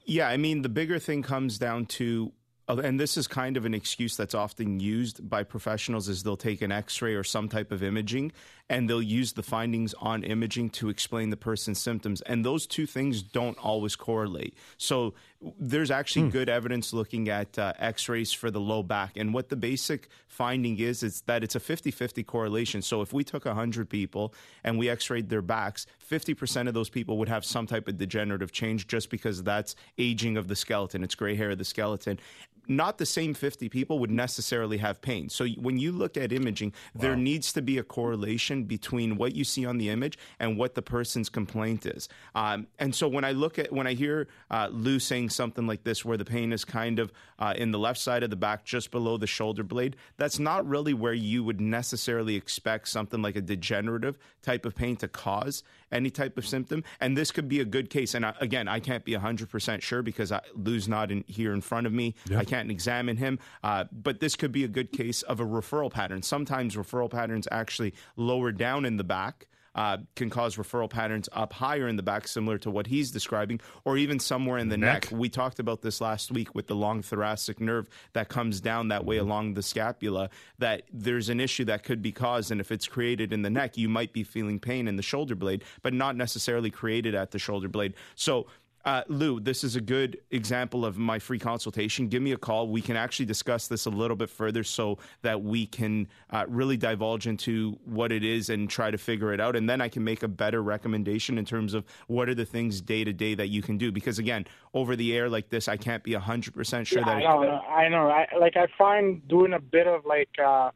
Yeah, 0.06 0.28
I 0.28 0.38
mean, 0.38 0.62
the 0.62 0.69
bigger 0.69 1.00
thing 1.00 1.24
comes 1.24 1.57
down 1.57 1.86
to 1.88 2.31
uh, 2.68 2.78
and 2.78 3.00
this 3.00 3.18
is 3.18 3.28
kind 3.28 3.57
of 3.57 3.66
an 3.66 3.74
excuse 3.74 4.16
that's 4.16 4.34
often 4.34 4.80
used 4.80 5.30
by 5.30 5.44
professionals 5.44 6.07
is 6.07 6.24
they'll 6.24 6.38
take 6.38 6.62
an 6.62 6.72
x-ray 6.72 7.13
or 7.13 7.24
some 7.24 7.50
type 7.50 7.72
of 7.72 7.84
imaging 7.84 8.31
and 8.74 8.90
they'll 8.90 9.04
use 9.04 9.34
the 9.34 9.44
findings 9.44 9.94
on 10.02 10.24
imaging 10.24 10.68
to 10.68 10.90
explain 10.90 11.30
the 11.30 11.38
person's 11.38 11.80
symptoms. 11.80 12.22
And 12.22 12.44
those 12.44 12.66
two 12.66 12.88
things 12.88 13.22
don't 13.22 13.56
always 13.60 13.96
correlate. 13.96 14.58
So 14.78 15.14
there's 15.60 15.92
actually 15.92 16.24
hmm. 16.24 16.30
good 16.30 16.50
evidence 16.50 16.92
looking 16.92 17.30
at 17.30 17.60
uh, 17.60 17.74
x-rays 17.78 18.34
for 18.34 18.50
the 18.50 18.60
low 18.60 18.81
back. 18.81 19.16
And 19.16 19.31
what 19.31 19.50
the 19.50 19.56
basic 19.56 20.10
finding 20.28 20.80
is 20.80 21.04
is 21.04 21.22
that 21.28 21.44
it's 21.44 21.56
a 21.56 21.60
50-50 21.60 22.25
correlation. 22.25 22.81
So 22.81 23.04
if 23.04 23.14
we 23.14 23.24
took 23.24 23.46
100 23.46 23.88
people 23.88 24.34
and 24.64 24.80
we 24.80 24.90
x-rayed 24.90 25.30
their 25.30 25.44
backs 25.44 25.86
50% 26.10 26.68
of 26.68 26.74
those 26.74 26.90
people 26.90 27.19
would 27.19 27.30
have 27.30 27.46
some 27.46 27.68
type 27.68 27.88
of 27.88 27.98
degenerative 27.98 28.52
change 28.52 28.88
just 28.88 29.12
because 29.12 29.44
that's 29.44 29.76
aging 30.00 30.36
of 30.36 30.48
the 30.48 30.56
skeleton. 30.56 31.04
It's 31.04 31.16
gray 31.16 31.36
hair 31.36 31.52
of 31.52 31.60
the 31.60 31.66
skeleton 31.66 32.19
not 32.68 32.98
the 32.98 33.06
same 33.06 33.33
50 33.33 33.69
people 33.69 34.00
would 34.00 34.12
necessarily 34.12 34.77
have 34.77 35.01
pain. 35.01 35.30
So 35.30 35.48
when 35.48 35.77
you 35.77 35.92
look 35.92 36.18
at 36.18 36.31
imaging, 36.31 36.74
wow. 36.94 37.01
there 37.01 37.15
needs 37.15 37.54
to 37.54 37.62
be 37.62 37.77
a 37.77 37.83
correlation 37.83 38.63
between 38.63 39.18
what 39.18 39.36
you 39.36 39.44
see 39.44 39.65
on 39.65 39.77
the 39.77 39.89
image 39.89 40.18
and 40.39 40.57
what 40.57 40.75
the 40.75 40.81
person's 40.81 41.30
complaint 41.30 41.86
is. 41.86 42.10
Um, 42.36 42.68
and 42.80 42.94
so 42.94 43.07
when 43.07 43.24
I 43.24 43.31
look 43.31 43.60
at, 43.60 43.71
when 43.71 43.88
I 43.88 43.94
hear 43.94 44.27
uh, 44.51 44.69
Lou 44.71 45.00
saying 45.00 45.30
something 45.30 45.68
like 45.68 45.83
this, 45.83 46.06
where 46.06 46.18
the 46.18 46.25
pain 46.25 46.54
is 46.54 46.65
kind 46.65 47.00
of 47.00 47.12
uh, 47.39 47.54
in 47.57 47.71
the 47.71 47.80
left 47.80 48.00
side 48.00 48.24
of 48.24 48.30
the 48.30 48.36
back, 48.36 48.66
just 48.66 48.92
below 48.92 49.18
the 49.18 49.27
shoulder 49.27 49.63
blade, 49.63 49.95
that's 50.18 50.39
not 50.39 50.68
really 50.68 50.94
where 50.94 51.13
you 51.13 51.44
would 51.44 51.59
necessarily 51.59 52.36
expect 52.36 52.88
something 52.88 53.21
like 53.21 53.36
a 53.36 53.42
degenerative 53.42 54.18
type 54.42 54.66
of 54.66 54.75
pain 54.75 54.95
to 54.98 55.07
cause 55.07 55.63
any 55.94 56.10
type 56.10 56.38
of 56.38 56.45
symptom. 56.45 56.84
And 57.00 57.18
this 57.18 57.31
could 57.31 57.48
be 57.48 57.60
a 57.60 57.66
good 57.66 57.90
case. 57.90 58.13
And 58.13 58.25
I, 58.25 58.34
again, 58.40 58.68
I 58.68 58.80
can't 58.80 59.06
be 59.06 59.13
100% 59.13 59.81
sure 59.81 60.01
because 60.01 60.31
I, 60.31 60.42
Lou's 60.56 60.88
not 60.88 61.12
in, 61.12 61.24
here 61.28 61.54
in 61.54 61.62
front 61.62 61.88
of 61.88 61.94
me. 61.94 62.16
Yep. 62.30 62.40
I 62.40 62.44
can't 62.44 62.72
examine 62.72 63.18
him. 63.18 63.40
Uh, 63.63 63.86
but 63.92 64.19
this 64.19 64.36
could 64.36 64.51
be 64.51 64.63
a 64.63 64.68
good 64.68 64.92
case 64.92 65.22
of 65.22 65.40
a 65.40 65.45
referral 65.45 65.92
pattern. 65.92 66.22
Sometimes 66.24 66.75
referral 66.75 67.10
patterns 67.10 67.48
actually 67.51 67.94
lower 68.18 68.51
down 68.51 68.86
in 68.86 68.98
the 68.98 69.04
back 69.04 69.48
uh, 69.75 69.98
can 70.16 70.30
cause 70.30 70.56
referral 70.58 70.90
patterns 70.90 71.30
up 71.34 71.54
higher 71.54 71.88
in 71.88 71.96
the 71.96 72.04
back, 72.04 72.28
similar 72.28 72.58
to 72.60 72.70
what 72.70 72.88
he's 72.88 73.12
describing, 73.12 73.60
or 73.86 73.98
even 73.98 74.20
somewhere 74.20 74.58
in 74.58 74.70
the 74.70 74.78
neck. 74.78 75.12
neck. 75.12 75.20
We 75.20 75.30
talked 75.30 75.60
about 75.60 75.81
this 75.81 76.02
last 76.02 76.31
week 76.31 76.54
with 76.54 76.68
the 76.68 76.75
long 76.75 77.02
thoracic 77.02 77.60
nerve 77.60 77.90
that 78.14 78.30
comes 78.30 78.62
down 78.62 78.90
that 78.90 79.06
way 79.06 79.18
along 79.18 79.54
the 79.54 79.64
scapula, 79.64 80.30
that 80.60 80.84
there's 80.92 81.30
an 81.30 81.40
issue 81.40 81.66
that 81.66 81.84
could 81.84 82.02
be 82.02 82.12
caused. 82.12 82.52
And 82.52 82.62
if 82.62 82.72
it's 82.72 82.88
created 82.88 83.34
in 83.34 83.42
the 83.42 83.50
neck, 83.50 83.78
you 83.78 83.90
might 83.90 84.14
be 84.14 84.24
feeling 84.24 84.60
pain 84.60 84.88
in 84.88 84.96
the 84.96 85.04
shoulder 85.04 85.36
blade, 85.36 85.64
but 85.81 85.94
not 85.94 86.16
necessarily 86.16 86.69
created 86.69 87.16
at 87.16 87.31
the 87.31 87.40
shoulder 87.40 87.68
blade. 87.68 87.94
So 88.16 88.48
uh, 88.85 89.01
Lou, 89.07 89.39
this 89.39 89.63
is 89.63 89.75
a 89.75 89.81
good 89.81 90.18
example 90.31 90.85
of 90.85 90.97
my 90.97 91.18
free 91.18 91.39
consultation. 91.39 92.07
Give 92.07 92.21
me 92.21 92.33
a 92.33 92.38
call. 92.38 92.68
We 92.68 92.81
can 92.81 92.97
actually 92.97 93.25
discuss 93.25 93.68
this 93.68 93.85
a 93.85 93.89
little 93.89 94.18
bit 94.18 94.30
further 94.30 94.63
so 94.63 94.97
that 95.21 95.41
we 95.41 95.65
can 95.65 96.07
uh, 96.31 96.45
really 96.50 96.75
divulge 96.75 97.25
into 97.25 97.77
what 97.85 98.12
it 98.12 98.25
is 98.25 98.50
and 98.50 98.69
try 98.69 98.91
to 98.91 98.97
figure 98.97 99.33
it 99.33 99.39
out. 99.39 99.56
And 99.56 99.69
then 99.69 99.80
I 99.80 99.88
can 99.88 100.03
make 100.03 100.21
a 100.21 100.27
better 100.27 100.62
recommendation 100.62 101.38
in 101.38 101.45
terms 101.45 101.74
of 101.74 101.85
what 102.07 102.27
are 102.27 102.35
the 102.35 102.45
things 102.45 102.81
day 102.81 103.06
to 103.06 103.13
day 103.13 103.35
that 103.35 103.47
you 103.47 103.62
can 103.62 103.77
do. 103.77 103.89
Because 103.91 104.19
again, 104.19 104.45
over 104.74 104.97
the 104.97 105.15
air 105.15 105.30
like 105.30 105.50
this, 105.50 105.69
I 105.69 105.77
can't 105.77 106.03
be 106.03 106.12
100% 106.12 106.85
sure 106.85 107.00
yeah, 107.00 107.06
that 107.06 107.15
I 107.15 107.19
know. 107.21 107.50
I 107.50 107.89
know. 107.89 108.07
I, 108.09 108.27
like, 108.38 108.57
I 108.57 108.68
find 108.77 109.25
doing 109.30 109.53
a 109.53 109.62
bit 109.62 109.88
of 109.88 110.06
like, 110.06 110.30
uh, 110.44 110.71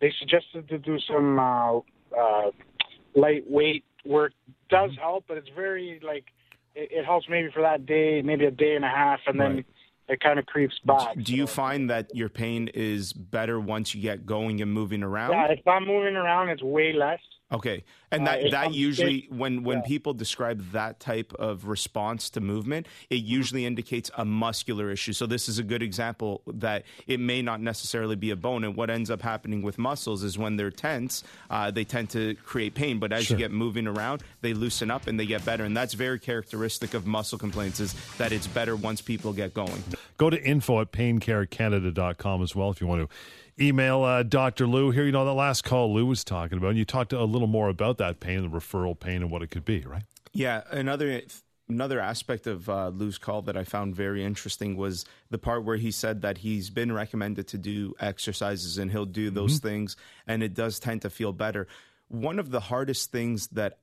they 0.00 0.12
suggested 0.18 0.68
to 0.68 0.78
do 0.78 0.98
some 1.00 1.38
uh, 1.38 1.78
uh, 1.78 2.50
lightweight 3.14 3.84
work 4.04 4.32
does 4.68 4.90
mm-hmm. 4.90 5.00
help, 5.00 5.24
but 5.26 5.38
it's 5.38 5.48
very 5.54 6.00
like 6.04 6.26
it, 6.76 6.90
it 6.92 7.04
helps 7.04 7.26
maybe 7.28 7.50
for 7.52 7.62
that 7.62 7.86
day, 7.86 8.22
maybe 8.22 8.44
a 8.44 8.50
day 8.50 8.76
and 8.76 8.84
a 8.84 8.88
half, 8.88 9.20
and 9.26 9.40
then 9.40 9.54
right. 9.56 9.66
it 10.08 10.20
kind 10.20 10.38
of 10.38 10.46
creeps 10.46 10.78
back. 10.84 11.16
Do 11.16 11.34
you 11.34 11.46
find 11.46 11.90
that 11.90 12.14
your 12.14 12.28
pain 12.28 12.68
is 12.74 13.12
better 13.12 13.58
once 13.58 13.94
you 13.94 14.02
get 14.02 14.26
going 14.26 14.60
and 14.60 14.72
moving 14.72 15.02
around? 15.02 15.32
Yeah, 15.32 15.46
if 15.52 15.66
I'm 15.66 15.86
moving 15.86 16.14
around, 16.14 16.50
it's 16.50 16.62
way 16.62 16.92
less. 16.92 17.20
Okay, 17.52 17.84
and 18.10 18.26
that 18.26 18.44
uh, 18.44 18.50
that 18.50 18.74
usually 18.74 19.28
when 19.30 19.62
when 19.62 19.78
yeah. 19.78 19.84
people 19.84 20.14
describe 20.14 20.72
that 20.72 20.98
type 20.98 21.32
of 21.34 21.68
response 21.68 22.28
to 22.30 22.40
movement, 22.40 22.88
it 23.08 23.22
usually 23.22 23.64
indicates 23.64 24.10
a 24.16 24.24
muscular 24.24 24.90
issue. 24.90 25.12
So 25.12 25.26
this 25.26 25.48
is 25.48 25.60
a 25.60 25.62
good 25.62 25.80
example 25.80 26.42
that 26.48 26.82
it 27.06 27.20
may 27.20 27.42
not 27.42 27.60
necessarily 27.60 28.16
be 28.16 28.30
a 28.30 28.36
bone. 28.36 28.64
And 28.64 28.74
what 28.74 28.90
ends 28.90 29.12
up 29.12 29.22
happening 29.22 29.62
with 29.62 29.78
muscles 29.78 30.24
is 30.24 30.36
when 30.36 30.56
they're 30.56 30.72
tense, 30.72 31.22
uh, 31.48 31.70
they 31.70 31.84
tend 31.84 32.10
to 32.10 32.34
create 32.44 32.74
pain. 32.74 32.98
But 32.98 33.12
as 33.12 33.26
sure. 33.26 33.36
you 33.36 33.44
get 33.44 33.52
moving 33.52 33.86
around, 33.86 34.24
they 34.40 34.52
loosen 34.52 34.90
up 34.90 35.06
and 35.06 35.18
they 35.18 35.26
get 35.26 35.44
better. 35.44 35.62
And 35.62 35.76
that's 35.76 35.94
very 35.94 36.18
characteristic 36.18 36.94
of 36.94 37.06
muscle 37.06 37.38
complaints 37.38 37.78
is 37.78 37.94
that 38.18 38.32
it's 38.32 38.48
better 38.48 38.74
once 38.74 39.00
people 39.00 39.32
get 39.32 39.54
going. 39.54 39.84
Go 40.18 40.30
to 40.30 40.42
info 40.42 40.80
at 40.80 40.90
paincarecanada.com 40.90 42.42
as 42.42 42.56
well 42.56 42.70
if 42.70 42.80
you 42.80 42.88
want 42.88 43.08
to 43.08 43.16
email 43.60 44.02
uh, 44.02 44.22
Dr. 44.22 44.66
Lou 44.66 44.90
here. 44.90 45.04
You 45.04 45.12
know, 45.12 45.24
the 45.24 45.34
last 45.34 45.64
call 45.64 45.92
Lou 45.92 46.06
was 46.06 46.24
talking 46.24 46.58
about, 46.58 46.70
and 46.70 46.78
you 46.78 46.84
talked 46.84 47.12
a 47.12 47.24
little 47.24 47.48
more 47.48 47.68
about 47.68 47.98
that 47.98 48.20
pain, 48.20 48.42
the 48.42 48.48
referral 48.48 48.98
pain, 48.98 49.22
and 49.22 49.30
what 49.30 49.42
it 49.42 49.50
could 49.50 49.64
be, 49.64 49.80
right? 49.80 50.04
Yeah. 50.32 50.62
Another 50.70 51.22
another 51.68 52.00
aspect 52.00 52.46
of 52.46 52.68
uh, 52.68 52.88
Lou's 52.88 53.18
call 53.18 53.42
that 53.42 53.56
I 53.56 53.64
found 53.64 53.96
very 53.96 54.24
interesting 54.24 54.76
was 54.76 55.04
the 55.30 55.38
part 55.38 55.64
where 55.64 55.76
he 55.76 55.90
said 55.90 56.22
that 56.22 56.38
he's 56.38 56.70
been 56.70 56.92
recommended 56.92 57.48
to 57.48 57.58
do 57.58 57.94
exercises 57.98 58.78
and 58.78 58.90
he'll 58.90 59.04
do 59.04 59.30
those 59.30 59.58
mm-hmm. 59.58 59.68
things, 59.68 59.96
and 60.26 60.42
it 60.42 60.54
does 60.54 60.78
tend 60.78 61.02
to 61.02 61.10
feel 61.10 61.32
better. 61.32 61.66
One 62.08 62.38
of 62.38 62.50
the 62.50 62.60
hardest 62.60 63.10
things 63.10 63.48
that 63.48 63.78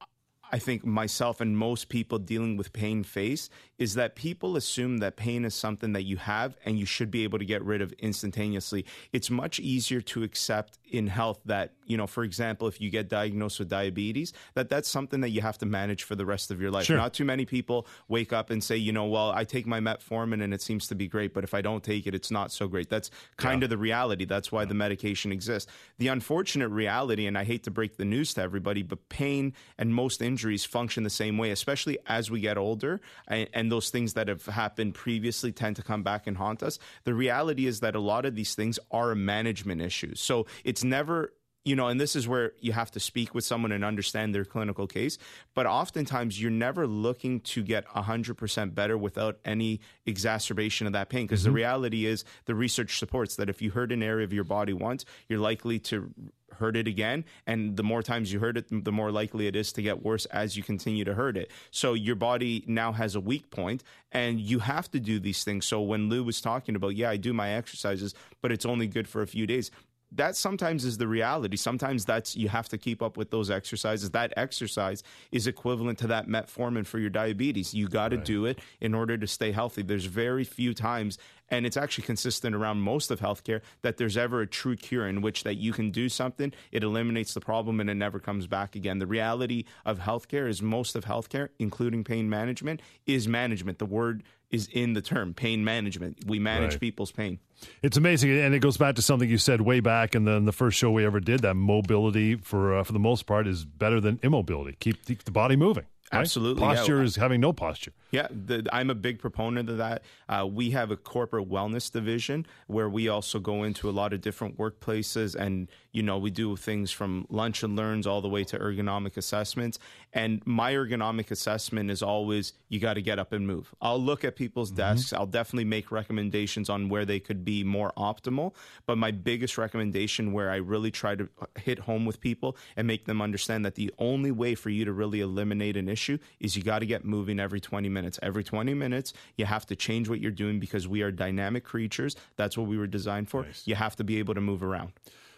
I 0.53 0.59
think 0.59 0.85
myself 0.85 1.41
and 1.41 1.57
most 1.57 1.89
people 1.89 2.19
dealing 2.19 2.57
with 2.57 2.73
pain 2.73 3.03
face 3.03 3.49
is 3.79 3.95
that 3.95 4.13
people 4.13 4.55
assume 4.55 4.99
that 4.99 5.15
pain 5.15 5.45
is 5.45 5.55
something 5.55 5.93
that 5.93 6.03
you 6.03 6.17
have 6.17 6.55
and 6.63 6.77
you 6.77 6.85
should 6.85 7.09
be 7.09 7.23
able 7.23 7.39
to 7.39 7.45
get 7.45 7.63
rid 7.63 7.81
of 7.81 7.91
instantaneously. 7.93 8.85
It's 9.11 9.31
much 9.31 9.59
easier 9.59 9.99
to 10.01 10.21
accept 10.21 10.77
in 10.93 11.07
health 11.07 11.39
that, 11.45 11.73
you 11.85 11.97
know, 11.97 12.05
for 12.05 12.23
example, 12.23 12.67
if 12.67 12.79
you 12.79 12.91
get 12.91 13.09
diagnosed 13.09 13.57
with 13.57 13.67
diabetes, 13.67 14.31
that 14.53 14.69
that's 14.69 14.87
something 14.87 15.21
that 15.21 15.31
you 15.31 15.41
have 15.41 15.57
to 15.57 15.65
manage 15.65 16.03
for 16.03 16.15
the 16.15 16.25
rest 16.25 16.51
of 16.51 16.61
your 16.61 16.69
life. 16.69 16.85
Sure. 16.85 16.97
Not 16.97 17.15
too 17.15 17.25
many 17.25 17.45
people 17.45 17.87
wake 18.07 18.31
up 18.31 18.51
and 18.51 18.63
say, 18.63 18.77
you 18.77 18.91
know, 18.91 19.07
well, 19.07 19.31
I 19.31 19.43
take 19.43 19.65
my 19.65 19.79
metformin 19.79 20.43
and 20.43 20.53
it 20.53 20.61
seems 20.61 20.87
to 20.87 20.95
be 20.95 21.07
great, 21.07 21.33
but 21.33 21.43
if 21.43 21.55
I 21.55 21.61
don't 21.61 21.83
take 21.83 22.05
it, 22.05 22.13
it's 22.13 22.29
not 22.29 22.51
so 22.51 22.67
great. 22.67 22.89
That's 22.89 23.09
kind 23.37 23.61
yeah. 23.61 23.65
of 23.65 23.69
the 23.71 23.77
reality. 23.77 24.25
That's 24.25 24.51
why 24.51 24.65
the 24.65 24.75
mm. 24.75 24.77
medication 24.77 25.31
exists. 25.31 25.71
The 25.97 26.09
unfortunate 26.09 26.69
reality, 26.69 27.25
and 27.25 27.37
I 27.37 27.43
hate 27.43 27.63
to 27.63 27.71
break 27.71 27.97
the 27.97 28.05
news 28.05 28.35
to 28.35 28.41
everybody, 28.41 28.83
but 28.83 29.09
pain 29.09 29.53
and 29.79 29.93
most 29.95 30.21
injuries 30.21 30.63
function 30.63 31.03
the 31.03 31.09
same 31.09 31.39
way, 31.39 31.49
especially 31.49 31.97
as 32.05 32.29
we 32.29 32.39
get 32.39 32.57
older 32.57 33.01
and, 33.27 33.49
and 33.53 33.71
those 33.71 33.89
things 33.89 34.13
that 34.13 34.27
have 34.27 34.45
happened 34.45 34.93
previously 34.93 35.51
tend 35.51 35.75
to 35.77 35.81
come 35.81 36.03
back 36.03 36.27
and 36.27 36.37
haunt 36.37 36.61
us. 36.61 36.77
The 37.03 37.15
reality 37.15 37.65
is 37.65 37.79
that 37.79 37.95
a 37.95 37.99
lot 37.99 38.25
of 38.25 38.35
these 38.35 38.53
things 38.53 38.77
are 38.91 39.15
management 39.15 39.81
issues. 39.81 40.21
So 40.21 40.45
it's 40.63 40.82
never 40.83 41.33
you 41.65 41.77
know, 41.77 41.87
and 41.87 41.99
this 41.99 42.15
is 42.15 42.27
where 42.27 42.51
you 42.59 42.73
have 42.73 42.91
to 42.91 42.99
speak 42.99 43.33
with 43.33 43.45
someone 43.45 43.71
and 43.71 43.85
understand 43.85 44.35
their 44.35 44.43
clinical 44.43 44.85
case. 44.85 45.17
But 45.53 45.65
oftentimes, 45.65 46.41
you're 46.41 46.51
never 46.51 46.85
looking 46.85 47.39
to 47.41 47.63
get 47.63 47.87
100% 47.87 48.75
better 48.75 48.97
without 48.97 49.39
any 49.45 49.79
exacerbation 50.05 50.87
of 50.87 50.93
that 50.93 51.09
pain. 51.09 51.25
Because 51.25 51.41
mm-hmm. 51.41 51.51
the 51.51 51.55
reality 51.55 52.05
is, 52.05 52.25
the 52.45 52.55
research 52.55 52.99
supports 52.99 53.37
that 53.37 53.49
if 53.49 53.61
you 53.61 53.71
hurt 53.71 53.91
an 53.91 54.03
area 54.03 54.25
of 54.25 54.33
your 54.33 54.43
body 54.43 54.73
once, 54.73 55.05
you're 55.29 55.39
likely 55.39 55.79
to 55.79 56.13
hurt 56.57 56.75
it 56.75 56.87
again. 56.87 57.23
And 57.47 57.77
the 57.77 57.83
more 57.83 58.03
times 58.03 58.31
you 58.31 58.39
hurt 58.39 58.57
it, 58.57 58.65
the 58.69 58.91
more 58.91 59.11
likely 59.11 59.47
it 59.47 59.55
is 59.55 59.71
to 59.73 59.81
get 59.81 60.03
worse 60.03 60.25
as 60.25 60.55
you 60.55 60.63
continue 60.63 61.03
to 61.05 61.13
hurt 61.13 61.37
it. 61.37 61.49
So 61.71 61.93
your 61.93 62.15
body 62.15 62.63
now 62.67 62.91
has 62.91 63.15
a 63.15 63.19
weak 63.19 63.49
point 63.49 63.83
and 64.11 64.39
you 64.39 64.59
have 64.59 64.91
to 64.91 64.99
do 64.99 65.19
these 65.19 65.43
things. 65.43 65.65
So 65.65 65.81
when 65.81 66.09
Lou 66.09 66.23
was 66.23 66.41
talking 66.41 66.75
about, 66.75 66.95
yeah, 66.95 67.09
I 67.09 67.17
do 67.17 67.33
my 67.33 67.49
exercises, 67.49 68.13
but 68.41 68.51
it's 68.51 68.67
only 68.67 68.85
good 68.85 69.07
for 69.07 69.23
a 69.23 69.27
few 69.27 69.47
days 69.47 69.71
that 70.15 70.35
sometimes 70.35 70.85
is 70.85 70.97
the 70.97 71.07
reality. 71.07 71.57
Sometimes 71.57 72.05
that's 72.05 72.35
you 72.35 72.49
have 72.49 72.69
to 72.69 72.77
keep 72.77 73.01
up 73.01 73.17
with 73.17 73.31
those 73.31 73.49
exercises. 73.49 74.11
That 74.11 74.33
exercise 74.37 75.03
is 75.31 75.47
equivalent 75.47 75.99
to 75.99 76.07
that 76.07 76.27
metformin 76.27 76.85
for 76.85 76.99
your 76.99 77.09
diabetes. 77.09 77.73
You 77.73 77.87
got 77.87 78.09
to 78.09 78.17
right. 78.17 78.25
do 78.25 78.45
it 78.45 78.59
in 78.81 78.93
order 78.93 79.17
to 79.17 79.27
stay 79.27 79.51
healthy. 79.51 79.81
There's 79.81 80.05
very 80.05 80.43
few 80.43 80.73
times 80.73 81.17
and 81.53 81.65
it's 81.65 81.77
actually 81.77 82.03
consistent 82.05 82.55
around 82.55 82.79
most 82.81 83.11
of 83.11 83.19
healthcare 83.19 83.61
that 83.83 83.97
there's 83.97 84.17
ever 84.17 84.41
a 84.41 84.47
true 84.47 84.75
cure 84.75 85.07
in 85.07 85.21
which 85.21 85.43
that 85.43 85.55
you 85.55 85.71
can 85.71 85.91
do 85.91 86.09
something, 86.09 86.51
it 86.71 86.83
eliminates 86.83 87.33
the 87.33 87.41
problem, 87.41 87.79
and 87.79 87.89
it 87.89 87.95
never 87.95 88.19
comes 88.19 88.47
back 88.47 88.75
again. 88.75 88.99
The 88.99 89.07
reality 89.07 89.65
of 89.85 89.99
healthcare 89.99 90.47
is 90.47 90.61
most 90.61 90.95
of 90.95 91.05
healthcare, 91.05 91.49
including 91.59 92.03
pain 92.03 92.29
management, 92.29 92.81
is 93.05 93.27
management. 93.27 93.79
The 93.79 93.85
word 93.85 94.23
is 94.49 94.67
in 94.71 94.93
the 94.93 95.01
term 95.01 95.33
pain 95.33 95.63
management. 95.63 96.25
We 96.27 96.39
manage 96.39 96.73
Right. 96.73 96.79
people's 96.81 97.11
pain. 97.11 97.39
It's 97.81 97.97
amazing, 97.97 98.31
and 98.31 98.53
it 98.53 98.59
goes 98.59 98.77
back 98.77 98.95
to 98.95 99.01
something 99.01 99.29
you 99.29 99.37
said 99.37 99.61
way 99.61 99.79
back 99.79 100.15
in 100.15 100.25
the, 100.25 100.33
in 100.33 100.45
the 100.45 100.51
first 100.51 100.77
show 100.77 100.91
we 100.91 101.05
ever 101.05 101.19
did. 101.19 101.41
That 101.41 101.55
mobility, 101.55 102.35
for 102.35 102.77
uh, 102.77 102.83
for 102.83 102.93
the 102.93 102.99
most 102.99 103.25
part, 103.25 103.47
is 103.47 103.63
better 103.65 104.01
than 104.01 104.19
immobility. 104.21 104.75
Keep, 104.79 105.05
keep 105.05 105.23
the 105.23 105.31
body 105.31 105.55
moving. 105.55 105.85
Right? 106.13 106.21
Absolutely, 106.21 106.63
yeah. 106.63 106.75
posture 106.75 107.03
is 107.03 107.15
having 107.15 107.41
no 107.41 107.53
posture. 107.53 107.91
Yeah, 108.11 108.27
the, 108.29 108.67
I'm 108.71 108.89
a 108.89 108.95
big 108.95 109.19
proponent 109.19 109.69
of 109.69 109.77
that. 109.77 110.03
Uh, 110.29 110.47
we 110.49 110.71
have 110.71 110.91
a 110.91 110.97
corporate 110.97 111.49
wellness 111.49 111.91
division 111.91 112.45
where 112.67 112.89
we 112.89 113.07
also 113.07 113.39
go 113.39 113.63
into 113.63 113.89
a 113.89 113.91
lot 113.91 114.13
of 114.13 114.21
different 114.21 114.57
workplaces, 114.57 115.35
and 115.35 115.69
you 115.91 116.03
know 116.03 116.17
we 116.17 116.29
do 116.29 116.55
things 116.55 116.91
from 116.91 117.25
lunch 117.29 117.63
and 117.63 117.75
learns 117.75 118.05
all 118.05 118.21
the 118.21 118.29
way 118.29 118.43
to 118.43 118.59
ergonomic 118.59 119.17
assessments. 119.17 119.79
And 120.13 120.45
my 120.45 120.73
ergonomic 120.73 121.31
assessment 121.31 121.89
is 121.89 122.03
always 122.03 122.53
you 122.69 122.79
got 122.79 122.93
to 122.93 123.01
get 123.01 123.17
up 123.17 123.33
and 123.33 123.47
move. 123.47 123.73
I'll 123.81 124.01
look 124.01 124.23
at 124.23 124.35
people's 124.35 124.69
desks. 124.71 125.11
I'll 125.13 125.25
definitely 125.25 125.65
make 125.65 125.91
recommendations 125.91 126.69
on 126.69 126.89
where 126.89 127.05
they 127.05 127.19
could 127.19 127.43
be 127.43 127.63
more 127.63 127.91
optimal. 127.97 128.53
But 128.85 128.97
my 128.97 129.11
biggest 129.11 129.57
recommendation, 129.57 130.33
where 130.33 130.51
I 130.51 130.57
really 130.57 130.91
try 130.91 131.15
to 131.15 131.27
hit 131.55 131.79
home 131.79 132.05
with 132.05 132.19
people 132.19 132.57
and 132.75 132.85
make 132.85 133.05
them 133.05 133.21
understand 133.21 133.65
that 133.65 133.75
the 133.75 133.91
only 133.97 134.31
way 134.31 134.53
for 134.53 134.69
you 134.69 134.85
to 134.85 134.93
really 134.93 135.21
eliminate 135.21 135.77
an 135.77 135.89
issue 135.89 136.02
is 136.39 136.55
you 136.55 136.63
got 136.63 136.79
to 136.79 136.85
get 136.85 137.05
moving 137.05 137.39
every 137.39 137.59
20 137.59 137.89
minutes. 137.89 138.19
Every 138.21 138.43
20 138.43 138.73
minutes, 138.73 139.13
you 139.37 139.45
have 139.45 139.65
to 139.67 139.75
change 139.75 140.09
what 140.09 140.19
you're 140.19 140.31
doing 140.31 140.59
because 140.59 140.87
we 140.87 141.01
are 141.01 141.11
dynamic 141.11 141.63
creatures. 141.63 142.15
That's 142.35 142.57
what 142.57 142.67
we 142.67 142.77
were 142.77 142.87
designed 142.87 143.29
for. 143.29 143.45
You 143.65 143.75
have 143.75 143.95
to 143.97 144.03
be 144.03 144.19
able 144.19 144.33
to 144.35 144.41
move 144.41 144.63
around. 144.63 144.93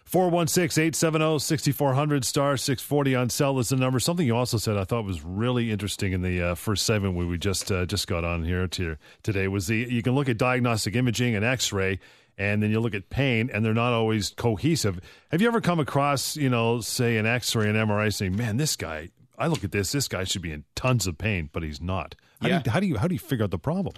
416 0.05 0.83
870 0.83 1.39
6400 1.39 2.25
star 2.25 2.57
640 2.57 3.15
on 3.15 3.29
cell 3.29 3.57
is 3.57 3.69
the 3.69 3.75
number. 3.75 3.99
Something 3.99 4.27
you 4.27 4.35
also 4.35 4.57
said 4.57 4.77
I 4.77 4.83
thought 4.83 5.03
was 5.03 5.23
really 5.23 5.71
interesting 5.71 6.13
in 6.13 6.21
the 6.21 6.41
uh, 6.41 6.55
first 6.55 6.85
segment 6.85 7.15
we 7.15 7.25
we 7.25 7.39
just 7.39 7.71
uh, 7.71 7.87
just 7.87 8.07
got 8.07 8.23
on 8.23 8.43
here 8.43 8.67
to, 8.67 8.97
today 9.23 9.47
was 9.47 9.65
the 9.65 9.77
you 9.77 10.03
can 10.03 10.13
look 10.13 10.29
at 10.29 10.37
diagnostic 10.37 10.95
imaging 10.95 11.35
and 11.35 11.43
X-ray, 11.43 11.99
and 12.37 12.61
then 12.61 12.69
you 12.69 12.79
look 12.79 12.93
at 12.93 13.09
pain, 13.09 13.49
and 13.51 13.65
they're 13.65 13.73
not 13.73 13.93
always 13.93 14.29
cohesive. 14.29 14.99
Have 15.31 15.41
you 15.41 15.47
ever 15.47 15.59
come 15.59 15.79
across 15.79 16.37
you 16.37 16.49
know 16.49 16.81
say 16.81 17.17
an 17.17 17.25
X-ray 17.25 17.67
and 17.67 17.75
MRI 17.75 18.13
saying, 18.13 18.35
man, 18.37 18.57
this 18.57 18.75
guy. 18.75 19.09
I 19.37 19.47
look 19.47 19.63
at 19.63 19.71
this. 19.71 19.91
This 19.91 20.07
guy 20.07 20.23
should 20.23 20.41
be 20.41 20.51
in 20.51 20.63
tons 20.75 21.07
of 21.07 21.17
pain, 21.17 21.49
but 21.51 21.63
he's 21.63 21.81
not. 21.81 22.15
How, 22.41 22.47
Yeah. 22.47 22.59
do, 22.59 22.67
you, 22.69 22.71
how 22.71 22.79
do 22.79 22.87
you 22.87 22.97
how 22.97 23.07
do 23.07 23.15
you 23.15 23.19
figure 23.19 23.43
out 23.43 23.51
the 23.51 23.59
problem? 23.59 23.95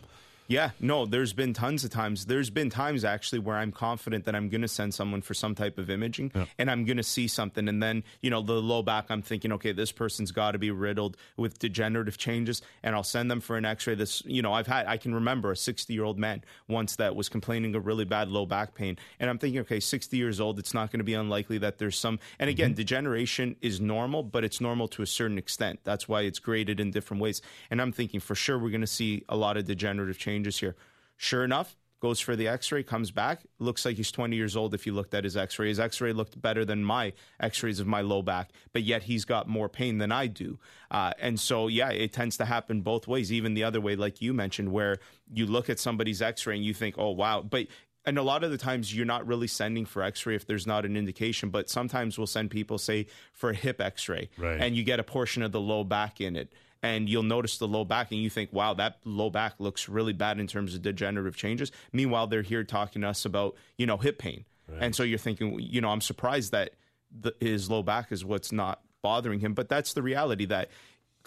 Yeah, 0.47 0.71
no, 0.79 1.05
there's 1.05 1.33
been 1.33 1.53
tons 1.53 1.83
of 1.83 1.89
times. 1.91 2.25
There's 2.25 2.49
been 2.49 2.69
times 2.69 3.03
actually 3.03 3.39
where 3.39 3.57
I'm 3.57 3.71
confident 3.71 4.25
that 4.25 4.35
I'm 4.35 4.47
going 4.47 4.61
to 4.61 4.67
send 4.67 4.93
someone 4.93 5.21
for 5.21 5.33
some 5.33 5.55
type 5.55 5.77
of 5.77 5.89
imaging 5.89 6.31
and 6.57 6.71
I'm 6.71 6.85
going 6.85 6.97
to 6.97 7.03
see 7.03 7.27
something. 7.27 7.67
And 7.67 7.83
then, 7.83 8.03
you 8.21 8.29
know, 8.29 8.41
the 8.41 8.53
low 8.53 8.81
back, 8.81 9.05
I'm 9.09 9.21
thinking, 9.21 9.51
okay, 9.53 9.73
this 9.73 9.91
person's 9.91 10.31
got 10.31 10.51
to 10.51 10.57
be 10.57 10.71
riddled 10.71 11.17
with 11.35 11.59
degenerative 11.59 12.17
changes. 12.17 12.61
And 12.81 12.95
I'll 12.95 13.03
send 13.03 13.29
them 13.29 13.41
for 13.41 13.57
an 13.57 13.65
x 13.65 13.85
ray. 13.87 13.95
This, 13.95 14.23
you 14.25 14.41
know, 14.41 14.53
I've 14.53 14.67
had, 14.67 14.87
I 14.87 14.97
can 14.97 15.13
remember 15.13 15.51
a 15.51 15.57
60 15.57 15.93
year 15.93 16.05
old 16.05 16.17
man 16.17 16.43
once 16.69 16.95
that 16.95 17.15
was 17.15 17.27
complaining 17.27 17.75
of 17.75 17.85
really 17.85 18.05
bad 18.05 18.29
low 18.29 18.45
back 18.45 18.73
pain. 18.73 18.97
And 19.19 19.29
I'm 19.29 19.37
thinking, 19.37 19.59
okay, 19.61 19.81
60 19.81 20.15
years 20.15 20.39
old, 20.39 20.59
it's 20.59 20.73
not 20.73 20.91
going 20.91 20.99
to 20.99 21.05
be 21.05 21.13
unlikely 21.13 21.57
that 21.59 21.77
there's 21.77 21.99
some, 21.99 22.19
and 22.39 22.49
again, 22.49 22.69
mm-hmm. 22.69 22.77
degeneration 22.77 23.57
is 23.61 23.81
normal, 23.81 24.23
but 24.23 24.45
it's 24.45 24.61
normal 24.61 24.87
to 24.89 25.01
a 25.01 25.07
certain 25.07 25.37
extent. 25.37 25.81
That's 25.83 26.07
why 26.07 26.21
it's 26.21 26.39
graded 26.39 26.79
in 26.79 26.91
different 26.91 27.21
ways. 27.21 27.41
And 27.69 27.81
I'm 27.81 27.91
thinking 27.91 28.21
for 28.21 28.35
sure 28.35 28.57
we're 28.57 28.69
going 28.69 28.81
to 28.81 28.87
see 28.87 29.23
a 29.27 29.35
lot 29.35 29.57
of 29.57 29.65
degenerative 29.65 30.17
changes 30.17 30.36
here. 30.59 30.75
Sure 31.17 31.43
enough, 31.43 31.75
goes 31.99 32.19
for 32.19 32.35
the 32.35 32.47
x-ray 32.47 32.83
comes 32.83 33.09
back. 33.09 33.41
Looks 33.57 33.83
like 33.83 33.97
he's 33.97 34.11
20 34.11 34.35
years 34.35 34.55
old 34.55 34.73
if 34.75 34.85
you 34.85 34.93
looked 34.93 35.13
at 35.15 35.23
his 35.23 35.35
x-ray. 35.35 35.69
His 35.69 35.79
x-ray 35.79 36.13
looked 36.13 36.39
better 36.39 36.63
than 36.63 36.83
my 36.83 37.13
x-rays 37.39 37.79
of 37.79 37.87
my 37.87 38.01
low 38.01 38.21
back 38.21 38.51
but 38.71 38.83
yet 38.83 39.03
he's 39.03 39.25
got 39.25 39.47
more 39.47 39.67
pain 39.67 39.97
than 39.97 40.11
i 40.11 40.27
do. 40.27 40.59
Uh, 40.91 41.11
and 41.19 41.39
so 41.39 41.67
yeah 41.67 41.89
it 41.89 42.13
tends 42.13 42.37
to 42.37 42.45
happen 42.45 42.81
both 42.81 43.07
ways 43.07 43.31
even 43.33 43.55
the 43.55 43.63
other 43.63 43.81
way 43.81 43.95
like 43.95 44.21
you 44.21 44.31
mentioned 44.33 44.71
where 44.71 44.97
you 45.33 45.47
look 45.47 45.69
at 45.71 45.79
somebody's 45.79 46.21
x-ray 46.21 46.55
and 46.55 46.63
you 46.63 46.73
think 46.73 46.95
oh 46.99 47.09
wow. 47.11 47.41
But 47.41 47.65
and 48.05 48.17
a 48.19 48.23
lot 48.23 48.43
of 48.45 48.51
the 48.51 48.57
times 48.59 48.95
you're 48.95 49.05
not 49.05 49.25
really 49.27 49.47
sending 49.47 49.85
for 49.85 50.03
x-ray 50.03 50.35
if 50.35 50.45
there's 50.45 50.67
not 50.67 50.85
an 50.85 50.95
indication 50.95 51.49
but 51.49 51.67
sometimes 51.67 52.15
we'll 52.17 52.27
send 52.27 52.51
people 52.51 52.77
say 52.77 53.07
for 53.33 53.49
a 53.49 53.55
hip 53.55 53.81
x-ray 53.81 54.29
Right. 54.37 54.61
and 54.61 54.75
you 54.75 54.83
get 54.83 54.99
a 54.99 55.03
portion 55.03 55.41
of 55.41 55.51
the 55.51 55.59
low 55.59 55.83
back 55.83 56.21
in 56.21 56.35
it 56.35 56.53
and 56.83 57.09
you'll 57.09 57.23
notice 57.23 57.57
the 57.57 57.67
low 57.67 57.85
back 57.85 58.11
and 58.11 58.21
you 58.21 58.29
think 58.29 58.51
wow 58.53 58.73
that 58.73 58.97
low 59.05 59.29
back 59.29 59.53
looks 59.59 59.89
really 59.89 60.13
bad 60.13 60.39
in 60.39 60.47
terms 60.47 60.75
of 60.75 60.81
degenerative 60.81 61.35
changes. 61.35 61.71
Meanwhile 61.91 62.27
they're 62.27 62.41
here 62.41 62.63
talking 62.63 63.01
to 63.01 63.09
us 63.09 63.25
about 63.25 63.55
you 63.77 63.85
know 63.85 63.97
hip 63.97 64.17
pain. 64.17 64.45
And 64.79 64.93
so 64.95 65.03
you're 65.03 65.17
thinking 65.17 65.59
you 65.59 65.81
know 65.81 65.89
i'm 65.89 66.01
surprised 66.01 66.51
that 66.51 66.71
the, 67.09 67.33
his 67.39 67.69
low 67.69 67.83
back 67.83 68.11
is 68.11 68.25
what's 68.25 68.51
not 68.51 68.81
bothering 69.01 69.39
him 69.39 69.53
but 69.53 69.69
that's 69.69 69.93
the 69.93 70.01
reality 70.01 70.45
that 70.45 70.69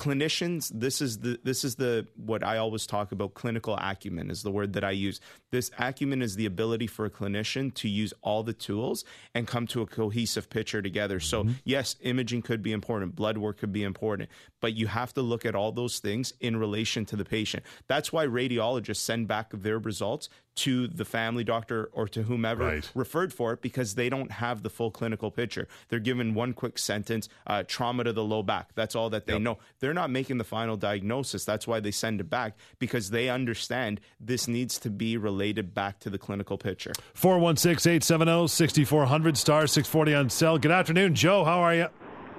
clinicians 0.00 0.71
this 0.75 1.02
is 1.02 1.19
the 1.19 1.38
this 1.45 1.62
is 1.62 1.75
the 1.75 2.07
what 2.16 2.42
i 2.42 2.57
always 2.57 2.87
talk 2.87 3.12
about 3.12 3.35
clinical 3.35 3.76
acumen 3.76 4.30
is 4.30 4.42
the 4.42 4.50
word 4.50 4.73
that 4.73 4.83
i 4.83 4.90
use 4.90 5.21
this 5.50 5.71
acumen 5.78 6.23
is 6.23 6.37
the 6.37 6.47
ability 6.47 6.87
for 6.87 7.04
a 7.04 7.11
clinician 7.11 7.73
to 7.75 7.87
use 7.87 8.14
all 8.23 8.42
the 8.42 8.54
tools 8.54 9.04
and 9.35 9.47
come 9.47 9.66
to 9.66 9.83
a 9.83 9.87
cohesive 9.87 10.49
picture 10.49 10.80
together 10.80 11.21
so 11.21 11.47
yes 11.64 11.97
imaging 12.00 12.40
could 12.40 12.62
be 12.62 12.73
important 12.73 13.14
blood 13.14 13.37
work 13.37 13.59
could 13.59 13.73
be 13.75 13.83
important 13.83 14.28
but 14.61 14.73
you 14.75 14.87
have 14.87 15.12
to 15.12 15.21
look 15.21 15.45
at 15.45 15.54
all 15.54 15.71
those 15.71 15.99
things 15.99 16.33
in 16.40 16.57
relation 16.57 17.04
to 17.04 17.14
the 17.14 17.25
patient 17.25 17.62
that's 17.87 18.11
why 18.11 18.26
radiologists 18.26 18.97
send 18.97 19.28
back 19.28 19.50
their 19.52 19.78
results 19.78 20.30
to 20.57 20.88
the 20.88 21.04
family 21.04 21.45
doctor 21.45 21.88
or 21.92 22.09
to 22.09 22.23
whomever 22.25 22.64
Right. 22.64 22.90
referred 22.95 23.33
for 23.33 23.52
it 23.52 23.62
because 23.62 23.95
they 23.95 24.09
don't 24.11 24.30
have 24.33 24.62
the 24.62 24.69
full 24.69 24.90
clinical 24.90 25.30
picture. 25.30 25.69
They're 25.88 26.00
given 26.00 26.35
one 26.35 26.52
quick 26.52 26.76
sentence, 26.76 27.28
uh, 27.47 27.62
trauma 27.66 28.04
to 28.04 28.12
the 28.12 28.25
low 28.25 28.42
back. 28.42 28.75
That's 28.75 28.95
all 28.95 29.09
that 29.11 29.26
they 29.26 29.38
know. 29.38 29.59
They're 29.78 29.90
not 29.95 30.11
making 30.11 30.39
the 30.39 30.45
final 30.45 30.77
diagnosis. 30.77 31.45
That's 31.45 31.67
why 31.67 31.81
they 31.81 31.91
send 31.91 32.21
it 32.21 32.31
back 32.31 32.57
because 32.79 33.11
they 33.11 33.29
understand 33.29 34.01
this 34.19 34.49
needs 34.49 34.79
to 34.81 34.91
be 34.91 35.17
related 35.17 35.75
back 35.75 36.01
to 36.01 36.11
the 36.11 36.19
clinical 36.19 36.59
picture. 36.59 36.93
416 37.15 37.91
870 37.91 38.49
6400 38.49 39.37
star 39.37 39.67
640 39.67 40.15
on 40.15 40.31
cell. 40.31 40.59
Good 40.59 40.73
afternoon, 40.73 41.15
Joe. 41.15 41.45
How 41.45 41.61
are 41.61 41.75
you? 41.75 41.89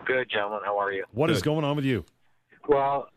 Good, 0.05 0.29
gentlemen. 0.29 0.61
How 0.65 0.77
are 0.79 0.91
you? 0.91 1.05
What 1.11 1.29
is 1.29 1.37
Good. 1.37 1.45
going 1.45 1.63
on 1.63 1.75
with 1.75 1.85
you? 1.85 2.05
Well, 2.67 3.07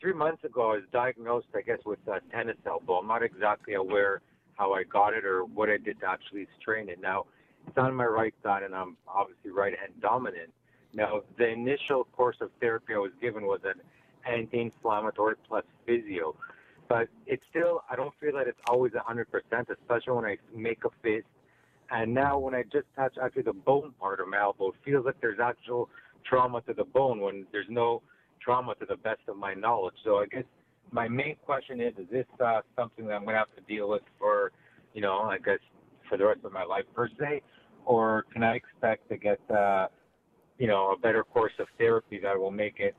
three 0.00 0.12
months 0.12 0.44
ago, 0.44 0.72
I 0.72 0.74
was 0.74 0.84
diagnosed, 0.92 1.46
I 1.54 1.62
guess, 1.62 1.78
with 1.86 2.00
a 2.06 2.20
tennis 2.34 2.56
elbow. 2.66 2.94
I'm 2.94 3.06
not 3.06 3.22
exactly 3.22 3.74
aware 3.74 4.20
how 4.56 4.72
I 4.72 4.84
got 4.84 5.14
it 5.14 5.24
or 5.24 5.44
what 5.44 5.68
I 5.68 5.78
did 5.78 6.00
to 6.00 6.06
actually 6.06 6.46
strain 6.60 6.88
it. 6.88 7.00
Now, 7.00 7.26
it's 7.66 7.78
on 7.78 7.94
my 7.94 8.04
right 8.04 8.34
side, 8.42 8.62
and 8.62 8.74
I'm 8.74 8.96
obviously 9.08 9.50
right 9.50 9.72
hand 9.78 9.92
dominant. 10.00 10.52
Now, 10.94 11.22
the 11.38 11.48
initial 11.48 12.04
course 12.04 12.36
of 12.40 12.50
therapy 12.60 12.94
I 12.94 12.98
was 12.98 13.12
given 13.20 13.46
was 13.46 13.60
an 13.64 13.80
anti-inflammatory 14.26 15.34
plus 15.48 15.64
physio, 15.86 16.36
but 16.88 17.08
it's 17.26 17.42
still 17.50 17.82
I 17.90 17.96
don't 17.96 18.14
feel 18.20 18.34
that 18.34 18.46
it's 18.46 18.60
always 18.68 18.92
100%, 18.92 19.26
especially 19.70 20.12
when 20.12 20.24
I 20.24 20.36
make 20.54 20.84
a 20.84 20.90
fist. 21.02 21.26
And 21.90 22.14
now, 22.14 22.38
when 22.38 22.54
I 22.54 22.62
just 22.62 22.86
touch 22.96 23.14
actually 23.22 23.42
the 23.42 23.52
bone 23.52 23.92
part 24.00 24.20
of 24.20 24.28
my 24.28 24.40
elbow, 24.40 24.68
it 24.68 24.74
feels 24.84 25.04
like 25.04 25.20
there's 25.20 25.40
actual 25.40 25.90
trauma 26.24 26.60
to 26.62 26.72
the 26.72 26.84
bone 26.84 27.20
when 27.20 27.46
there's 27.52 27.68
no 27.68 28.02
trauma 28.40 28.74
to 28.76 28.86
the 28.86 28.96
best 28.96 29.20
of 29.28 29.36
my 29.36 29.54
knowledge. 29.54 29.94
So 30.04 30.18
I 30.18 30.26
guess 30.26 30.44
my 30.90 31.08
main 31.08 31.36
question 31.44 31.80
is: 31.80 31.92
Is 31.98 32.06
this 32.10 32.26
uh, 32.40 32.60
something 32.76 33.06
that 33.06 33.14
I'm 33.14 33.24
going 33.24 33.34
to 33.34 33.38
have 33.38 33.54
to 33.56 33.62
deal 33.62 33.88
with 33.90 34.02
for, 34.18 34.52
you 34.94 35.02
know, 35.02 35.18
I 35.22 35.38
guess 35.38 35.58
for 36.08 36.16
the 36.16 36.24
rest 36.24 36.40
of 36.44 36.52
my 36.52 36.64
life 36.64 36.84
per 36.94 37.08
se, 37.18 37.42
or 37.84 38.24
can 38.32 38.42
I 38.42 38.54
expect 38.54 39.08
to 39.10 39.16
get, 39.16 39.40
uh, 39.50 39.88
you 40.58 40.66
know, 40.66 40.92
a 40.92 40.96
better 40.96 41.24
course 41.24 41.52
of 41.58 41.66
therapy 41.78 42.18
that 42.20 42.38
will 42.38 42.50
make 42.50 42.78
it, 42.80 42.94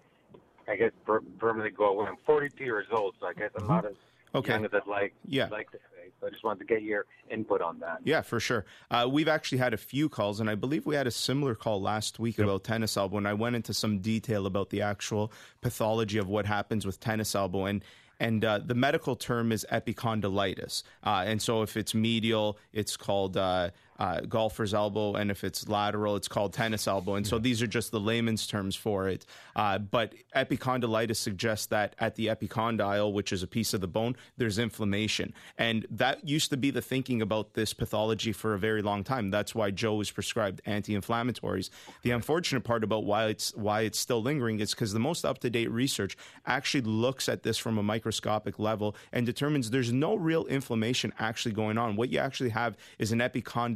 I 0.68 0.76
guess, 0.76 0.92
per- 1.06 1.22
permanently 1.40 1.76
go 1.76 1.86
away? 1.86 2.08
I'm 2.08 2.18
42 2.26 2.64
years 2.64 2.88
old, 2.92 3.16
so 3.20 3.28
I 3.28 3.34
guess 3.34 3.52
I'm 3.58 3.68
not 3.68 3.86
as 3.86 3.94
Okay. 4.34 4.52
young 4.52 4.66
as 4.66 4.72
I'd 4.74 4.88
like 4.88 5.14
Yeah. 5.26 5.48
like 5.48 5.72
to 5.72 5.78
say. 5.78 6.12
So 6.20 6.28
I 6.28 6.30
just 6.30 6.44
wanted 6.44 6.60
to 6.60 6.66
get 6.66 6.84
your 6.84 7.06
input 7.30 7.62
on 7.62 7.80
that. 7.80 8.00
Yeah, 8.04 8.22
for 8.22 8.40
sure. 8.40 8.66
Uh, 8.92 9.08
we've 9.10 9.28
actually 9.30 9.58
had 9.60 9.74
a 9.74 9.78
few 9.78 10.10
calls, 10.10 10.40
and 10.42 10.50
I 10.50 10.56
believe 10.56 10.86
we 10.86 10.96
had 10.96 11.08
a 11.08 11.12
similar 11.12 11.56
call 11.56 11.82
last 11.82 12.20
week 12.20 12.38
about 12.40 12.64
tennis 12.66 12.98
elbow. 12.98 13.18
And 13.18 13.28
I 13.28 13.34
went 13.34 13.56
into 13.56 13.74
some 13.74 14.00
detail 14.00 14.46
about 14.46 14.70
the 14.70 14.82
actual 14.82 15.32
pathology 15.62 16.18
of 16.18 16.28
what 16.28 16.46
happens 16.46 16.86
with 16.86 17.00
tennis 17.00 17.34
elbow. 17.36 17.66
And 17.66 17.84
and 18.18 18.46
uh, 18.46 18.60
the 18.60 18.76
medical 18.76 19.18
term 19.18 19.52
is 19.52 19.66
epicondylitis. 19.74 20.84
Uh, 21.04 21.24
and 21.28 21.42
so 21.42 21.64
if 21.64 21.76
it's 21.76 21.94
medial, 21.94 22.58
it's 22.72 22.96
called 22.96 23.36
uh, 23.36 23.72
uh, 23.98 24.22
golfer's 24.22 24.74
elbow, 24.74 25.16
and 25.16 25.32
if 25.32 25.44
it's 25.44 25.68
lateral, 25.68 26.16
it's 26.16 26.28
called 26.28 26.54
tennis 26.54 26.88
elbow. 26.88 27.16
And 27.16 27.26
so 27.26 27.40
these 27.40 27.62
are 27.62 27.68
just 27.68 27.92
the 27.92 28.00
layman's 28.00 28.48
terms 28.48 28.76
for 28.76 29.08
it. 29.08 29.26
Uh, 29.56 29.78
but 29.78 30.14
epicondylitis 30.36 31.16
suggests 31.16 31.68
that 31.68 31.96
at 32.00 32.16
the 32.16 32.28
epicondyle, 32.28 33.14
which 33.14 33.32
is 33.32 33.44
a 33.44 33.48
piece 33.48 33.74
of 33.74 33.82
the 33.82 33.88
bone, 33.88 34.16
there's 34.38 34.60
inflammation. 34.60 35.34
And 35.58 35.86
that 35.90 36.28
used 36.28 36.50
to 36.50 36.58
be 36.58 36.72
the 36.72 36.82
thinking 36.82 37.22
about 37.22 37.54
this 37.54 37.74
pathology 37.74 38.34
for 38.34 38.54
a 38.54 38.60
very 38.60 38.82
long 38.82 39.04
time. 39.04 39.32
That's 39.32 39.56
why 39.56 39.72
Joe 39.72 39.96
was 39.96 40.12
prescribed 40.12 40.62
anti-inflammatories. 40.66 41.70
The 42.02 42.12
unfortunate 42.12 42.64
part 42.64 42.84
about 42.84 43.06
why 43.06 43.28
it's 43.28 43.54
why 43.56 43.82
it's 43.82 44.00
still 44.00 44.22
lingering 44.22 44.60
is 44.60 44.72
because 44.72 44.94
the 44.94 45.00
most 45.00 45.24
up-to-date 45.26 45.72
research 45.72 46.18
actually 46.46 46.82
looks 46.82 47.30
at 47.30 47.44
this 47.44 47.58
from 47.58 47.78
a 47.78 47.84
microscopic 47.84 48.60
level 48.60 48.96
and 49.12 49.26
determines 49.26 49.70
there's 49.70 49.94
no 49.94 50.16
real 50.16 50.46
inflammation 50.46 51.14
actually 51.20 51.54
going 51.54 51.78
on. 51.78 51.96
What 51.96 52.10
you 52.10 52.20
actually 52.20 52.50
have 52.50 52.78
is 53.00 53.12
an 53.12 53.22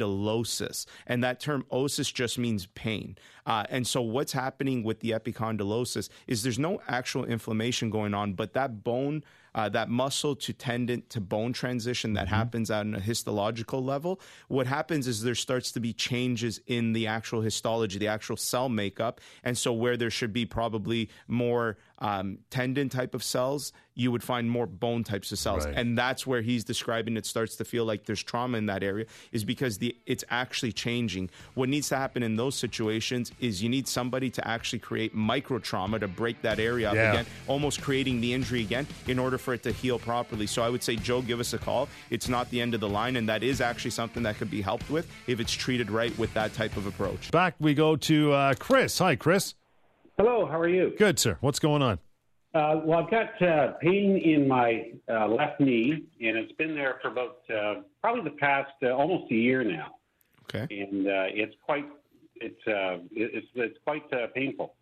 epicondylosis, 0.10 0.86
and 1.08 1.24
that 1.24 1.40
term 1.40 1.66
osis 1.72 2.14
just 2.14 2.38
means 2.38 2.66
pain. 2.68 3.18
Uh, 3.46 3.64
and 3.70 3.88
so 3.88 4.02
what's 4.02 4.32
happening 4.32 4.84
with 4.84 5.00
the 5.00 5.12
epicondylosis 5.12 6.10
is 6.28 6.44
there's 6.44 6.60
no 6.60 6.82
actual 6.88 7.26
inflammation 7.26 7.90
going 7.90 8.14
on, 8.14 8.34
but 8.34 8.54
that 8.54 8.84
bone 8.84 9.24
uh, 9.56 9.68
that 9.68 9.90
muscle 9.90 10.36
to 10.36 10.54
tendon 10.54 11.04
to 11.10 11.20
bone 11.20 11.52
transition 11.54 12.14
that 12.14 12.28
mm-hmm. 12.28 12.36
happens 12.36 12.70
on 12.70 12.94
a 12.94 13.00
histological 13.00 13.84
level, 13.84 14.20
what 14.48 14.68
happens 14.68 15.08
is 15.08 15.24
there 15.24 15.34
starts 15.36 15.72
to 15.72 15.80
be 15.80 15.92
changes 15.92 16.62
in 16.68 16.94
the 16.94 17.08
actual 17.08 17.42
histology, 17.42 17.98
the 17.98 18.08
actual 18.08 18.38
cell 18.38 18.70
makeup. 18.70 19.20
And 19.44 19.58
so, 19.58 19.74
where 19.74 19.98
there 19.98 20.12
should 20.12 20.34
be 20.34 20.46
probably 20.46 21.10
more 21.28 21.78
um, 22.00 22.40
tendon 22.50 22.90
type 22.90 23.14
of 23.14 23.24
cells, 23.24 23.72
you 23.94 24.12
would 24.12 24.24
find 24.24 24.50
more 24.50 24.66
bone 24.66 25.04
types 25.04 25.32
of 25.32 25.40
cells. 25.40 25.66
Right. 25.66 25.76
And 25.76 25.98
that's 25.98 26.26
where 26.26 26.42
he's 26.42 26.64
describing 26.64 27.18
it 27.18 27.26
starts 27.26 27.58
to 27.58 27.66
feel 27.66 27.84
like 27.84 28.06
there's 28.06 28.24
trauma 28.24 28.58
in 28.58 28.68
that 28.68 28.82
area, 28.82 29.06
is 29.32 29.44
because 29.44 29.78
the 29.78 29.96
it's 30.06 30.24
actually 30.30 30.72
changing. 30.72 31.30
What 31.54 31.70
needs 31.70 31.90
to 31.90 31.98
happen 31.98 32.24
in 32.24 32.38
those 32.38 32.56
situations 32.56 33.32
is 33.40 33.62
you 33.62 33.70
need 33.70 33.88
somebody 33.88 34.30
to 34.32 34.48
actually 34.48 34.80
create 34.80 35.14
micro 35.14 35.60
trauma 35.60 36.00
to 36.00 36.08
break 36.08 36.42
that 36.44 36.60
area 36.60 36.90
up 36.90 36.96
yeah. 36.96 37.12
again, 37.12 37.26
almost 37.48 37.82
creating 37.82 38.22
the 38.22 38.34
injury 38.34 38.62
again 38.62 38.88
in 39.08 39.20
order 39.20 39.38
for 39.38 39.54
it 39.54 39.64
to 39.64 39.72
heal 39.72 40.00
properly. 40.00 40.48
So 40.48 40.64
I 40.64 40.70
would 40.70 40.84
say, 40.84 40.96
Joe, 40.96 41.22
give 41.22 41.40
us 41.40 41.54
a 41.54 41.58
call. 41.58 41.90
It's 42.10 42.30
not 42.30 42.50
the 42.50 42.62
end 42.62 42.74
of 42.74 42.80
the 42.80 42.90
line, 42.90 43.18
and 43.18 43.28
that 43.28 43.44
is 43.44 43.60
actually 43.60 43.92
something 43.92 44.24
that 44.24 44.38
could 44.38 44.50
be 44.50 44.62
helped 44.62 44.90
with 44.90 45.08
if 45.28 45.40
it's 45.40 45.52
treated 45.52 45.92
right 45.92 46.18
with 46.18 46.34
that 46.34 46.54
type 46.54 46.78
of 46.78 46.86
approach. 46.86 47.32
Back 47.32 47.56
we 47.60 47.74
go 47.74 47.98
to 47.98 48.32
uh, 48.32 48.54
Chris. 48.54 48.98
Hi, 49.00 49.18
Chris. 49.18 49.56
Hello, 50.20 50.46
how 50.46 50.60
are 50.60 50.68
you? 50.68 50.94
Good, 50.98 51.18
sir. 51.18 51.38
What's 51.40 51.60
going 51.60 51.82
on? 51.82 51.98
Uh, 52.54 52.82
well, 52.84 53.06
I've 53.06 53.10
got 53.10 53.42
uh, 53.42 53.72
pain 53.82 54.18
in 54.18 54.50
my 54.50 54.92
uh, 55.10 55.30
left 55.30 55.62
knee, 55.62 56.04
and 56.20 56.36
it's 56.36 56.52
been 56.58 56.76
there 56.76 57.00
for 57.02 57.08
about 57.08 57.38
uh, 57.50 57.84
probably 58.02 58.26
the 58.26 58.36
past 58.36 58.74
uh, 58.84 58.90
almost 58.90 59.32
a 59.32 59.36
year 59.36 59.64
now. 59.64 59.96
Okay. 60.44 60.68
And 60.76 61.08
uh, 61.08 61.28
it's 61.30 61.56
quite 61.64 61.86
it's 62.36 62.60
it's 63.14 63.48
it's 63.56 63.78
quite 63.86 64.04
painful. 64.36 64.76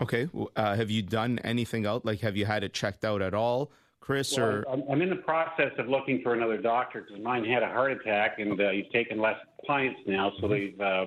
Okay. 0.00 0.26
have 0.56 0.88
you 0.88 1.02
done 1.02 1.38
anything 1.40 1.84
else? 1.84 2.06
Like, 2.06 2.20
have 2.20 2.38
you 2.38 2.46
had 2.46 2.64
it 2.64 2.72
checked 2.72 3.04
out 3.04 3.20
at 3.20 3.34
all? 3.34 3.70
Chris? 4.00 4.38
Well, 4.38 4.46
or 4.46 4.64
I'm 4.90 5.02
in 5.02 5.10
the 5.10 5.16
process 5.16 5.72
of 5.76 5.86
looking 5.90 6.22
for 6.22 6.32
another 6.32 6.56
doctor 6.56 7.02
because 7.02 7.22
mine 7.22 7.44
had 7.44 7.62
a 7.62 7.68
heart 7.68 7.92
attack 7.92 8.38
and 8.38 8.58
uh, 8.58 8.70
he's 8.70 8.90
taken 8.90 9.20
less 9.20 9.36
clients 9.66 10.00
now. 10.06 10.32
So 10.40 10.46
mm-hmm. 10.46 10.52
they've 10.54 10.80
uh, 10.80 11.06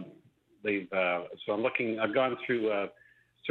they've 0.63 0.93
uh, 0.93 1.21
so 1.43 1.53
I'm 1.53 1.63
looking. 1.63 1.99
I've 1.99 2.13
gone 2.13 2.37
through 2.45 2.69
uh, 2.69 2.87